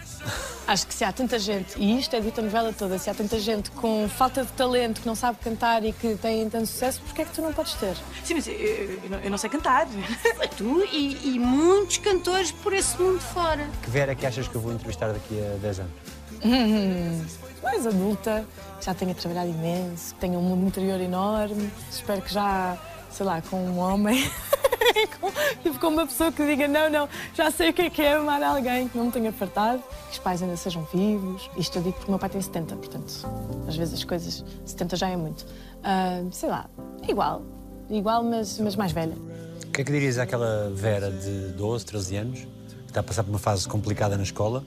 Acho 0.66 0.86
que 0.86 0.94
se 0.94 1.04
há 1.04 1.12
tanta 1.12 1.38
gente, 1.38 1.78
e 1.78 1.98
isto 1.98 2.14
é 2.16 2.20
dito 2.20 2.40
a 2.40 2.42
novela 2.42 2.72
toda, 2.72 2.98
se 2.98 3.08
há 3.08 3.14
tanta 3.14 3.38
gente 3.38 3.70
com 3.70 4.08
falta 4.08 4.44
de 4.44 4.50
talento, 4.52 5.00
que 5.00 5.06
não 5.06 5.14
sabe 5.14 5.38
cantar 5.38 5.84
e 5.84 5.92
que 5.92 6.16
tem 6.16 6.48
tanto 6.50 6.66
sucesso, 6.66 7.00
porquê 7.02 7.22
é 7.22 7.24
que 7.24 7.32
tu 7.32 7.40
não 7.40 7.52
podes 7.52 7.74
ter? 7.74 7.96
Sim, 8.24 8.34
mas 8.34 8.48
eu, 8.48 8.54
eu 8.54 9.10
não, 9.10 9.18
eu 9.20 9.30
não 9.30 9.38
sei 9.38 9.48
cantar. 9.48 9.86
Tu 10.56 10.88
e, 10.92 11.34
e 11.34 11.38
muitos 11.38 11.98
cantores 11.98 12.50
por 12.50 12.72
esse 12.72 13.00
mundo 13.00 13.20
fora. 13.20 13.68
Que 13.82 13.90
Vera 13.90 14.14
que 14.14 14.26
achas 14.26 14.48
que 14.48 14.54
eu 14.54 14.60
vou 14.60 14.72
entrevistar 14.72 15.12
daqui 15.12 15.40
a 15.40 15.56
10 15.58 15.80
anos? 15.80 15.92
Mais 17.62 17.86
adulta, 17.86 18.44
já 18.80 18.94
tenho 18.94 19.14
trabalhado 19.14 19.50
imenso, 19.50 20.14
tenho 20.16 20.38
um 20.38 20.42
mundo 20.42 20.66
interior 20.66 21.00
enorme, 21.00 21.70
espero 21.90 22.22
que 22.22 22.32
já, 22.32 22.76
sei 23.10 23.26
lá, 23.26 23.42
com 23.42 23.56
um 23.56 23.78
homem, 23.78 24.30
tipo, 25.62 25.78
com 25.78 25.88
uma 25.88 26.06
pessoa 26.06 26.30
que 26.32 26.44
diga 26.46 26.68
não, 26.68 26.90
não, 26.90 27.08
já 27.34 27.50
sei 27.50 27.70
o 27.70 27.72
que 27.72 27.82
é 27.82 27.90
que 27.90 28.02
é 28.02 28.14
amar 28.14 28.42
alguém, 28.42 28.88
que 28.88 28.96
não 28.96 29.06
me 29.06 29.12
tenha 29.12 29.32
fartado, 29.32 29.82
que 30.06 30.12
os 30.12 30.18
pais 30.18 30.42
ainda 30.42 30.56
sejam 30.56 30.86
vivos. 30.92 31.50
Isto 31.56 31.78
eu 31.78 31.82
digo 31.82 31.94
porque 31.96 32.08
o 32.08 32.12
meu 32.12 32.18
pai 32.18 32.28
tem 32.28 32.40
70, 32.40 32.76
portanto, 32.76 33.12
às 33.66 33.76
vezes 33.76 33.94
as 33.94 34.04
coisas, 34.04 34.44
70 34.64 34.96
já 34.96 35.08
é 35.08 35.16
muito. 35.16 35.46
Ah, 35.82 36.22
sei 36.30 36.48
lá, 36.48 36.68
igual, 37.08 37.42
igual, 37.88 38.22
mas, 38.22 38.58
mas 38.58 38.76
mais 38.76 38.92
velha. 38.92 39.14
O 39.66 39.70
que 39.72 39.82
é 39.82 39.84
que 39.84 39.92
dirias 39.92 40.18
àquela 40.18 40.70
Vera 40.74 41.10
de 41.10 41.52
12, 41.52 41.84
13 41.84 42.16
anos, 42.16 42.40
que 42.40 42.88
está 42.88 43.00
a 43.00 43.02
passar 43.02 43.22
por 43.22 43.30
uma 43.30 43.38
fase 43.38 43.68
complicada 43.68 44.16
na 44.16 44.22
escola 44.22 44.64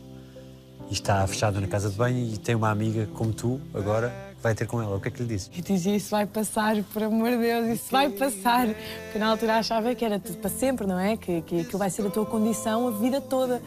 e 0.89 0.93
está 0.93 1.25
fechada 1.27 1.59
na 1.59 1.67
casa 1.67 1.89
de 1.89 1.95
banho 1.95 2.33
e 2.33 2.37
tem 2.37 2.55
uma 2.55 2.69
amiga 2.69 3.07
como 3.13 3.33
tu, 3.33 3.59
agora, 3.73 4.28
vai 4.41 4.55
ter 4.55 4.67
com 4.67 4.81
ela? 4.81 4.95
O 4.95 4.99
que 4.99 5.07
é 5.07 5.11
que 5.11 5.21
lhe 5.21 5.27
dizes? 5.27 5.49
E 5.55 5.61
dizia, 5.61 5.95
isso 5.95 6.09
vai 6.09 6.25
passar, 6.25 6.81
por 6.93 7.03
amor 7.03 7.31
de 7.31 7.37
Deus, 7.37 7.67
isso 7.67 7.91
vai 7.91 8.09
passar. 8.09 8.67
Porque 9.03 9.19
na 9.19 9.27
altura 9.27 9.57
achava 9.57 9.93
que 9.93 10.03
era 10.03 10.19
tudo 10.19 10.37
para 10.37 10.49
sempre, 10.49 10.87
não 10.87 10.99
é? 10.99 11.17
Que, 11.17 11.41
que 11.41 11.61
aquilo 11.61 11.77
vai 11.77 11.89
ser 11.89 12.05
a 12.05 12.09
tua 12.09 12.25
condição 12.25 12.87
a 12.87 12.91
vida 12.91 13.21
toda. 13.21 13.61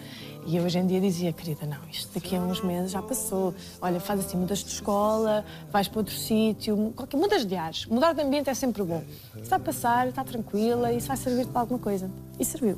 E 0.45 0.57
eu 0.57 0.65
hoje 0.65 0.79
em 0.79 0.87
dia 0.87 1.01
dizia, 1.01 1.33
querida, 1.33 1.65
não, 1.67 1.79
isto 1.91 2.13
daqui 2.13 2.35
a 2.35 2.41
uns 2.41 2.61
meses 2.63 2.91
já 2.91 3.01
passou. 3.01 3.55
Olha, 3.81 4.01
faz 4.01 4.21
assim, 4.21 4.37
mudas 4.37 4.59
de 4.59 4.71
escola, 4.71 5.45
vais 5.71 5.87
para 5.87 6.01
outro 6.01 6.15
sítio, 6.15 6.93
qualquer, 6.97 7.17
mudas 7.17 7.47
de 7.47 7.55
ares. 7.55 7.87
Mudar 7.87 8.13
de 8.13 8.23
ambiente 8.23 8.51
é 8.51 8.55
sempre 8.55 8.83
bom. 8.83 9.05
Isso 9.37 9.51
vai 9.51 9.61
passar, 9.61 10.09
está 10.09 10.25
tranquila, 10.25 10.93
isso 10.93 11.07
vai 11.07 11.17
servir 11.17 11.47
para 11.47 11.61
alguma 11.61 11.79
coisa. 11.79 12.11
E 12.41 12.45
serviu. 12.45 12.77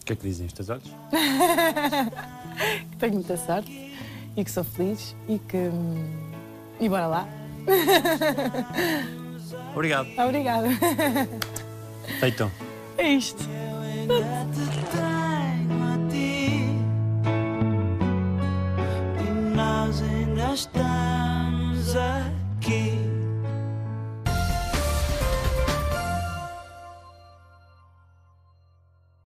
O 0.00 0.04
que 0.04 0.12
é 0.12 0.16
que 0.16 0.22
dizem 0.22 0.46
os 0.46 0.52
teus 0.52 0.68
olhos? 0.68 0.90
Que 2.54 2.96
tenho 2.98 3.14
muita 3.14 3.36
sorte 3.36 3.92
e 4.36 4.44
que 4.44 4.50
sou 4.50 4.64
feliz 4.64 5.14
e 5.28 5.38
que. 5.38 5.70
E 6.80 6.88
bora 6.88 7.06
lá. 7.06 7.28
Obrigado. 9.74 10.08
Obrigada. 10.18 10.68
Feito. 12.20 12.50
É 12.98 13.12
isto. 13.12 13.42
tenho 14.06 15.82
a 15.82 15.96
ti 16.10 16.68
e 19.20 19.22
nós 19.56 20.02
ainda 20.02 20.52
estamos 20.54 21.96
a 21.96 22.30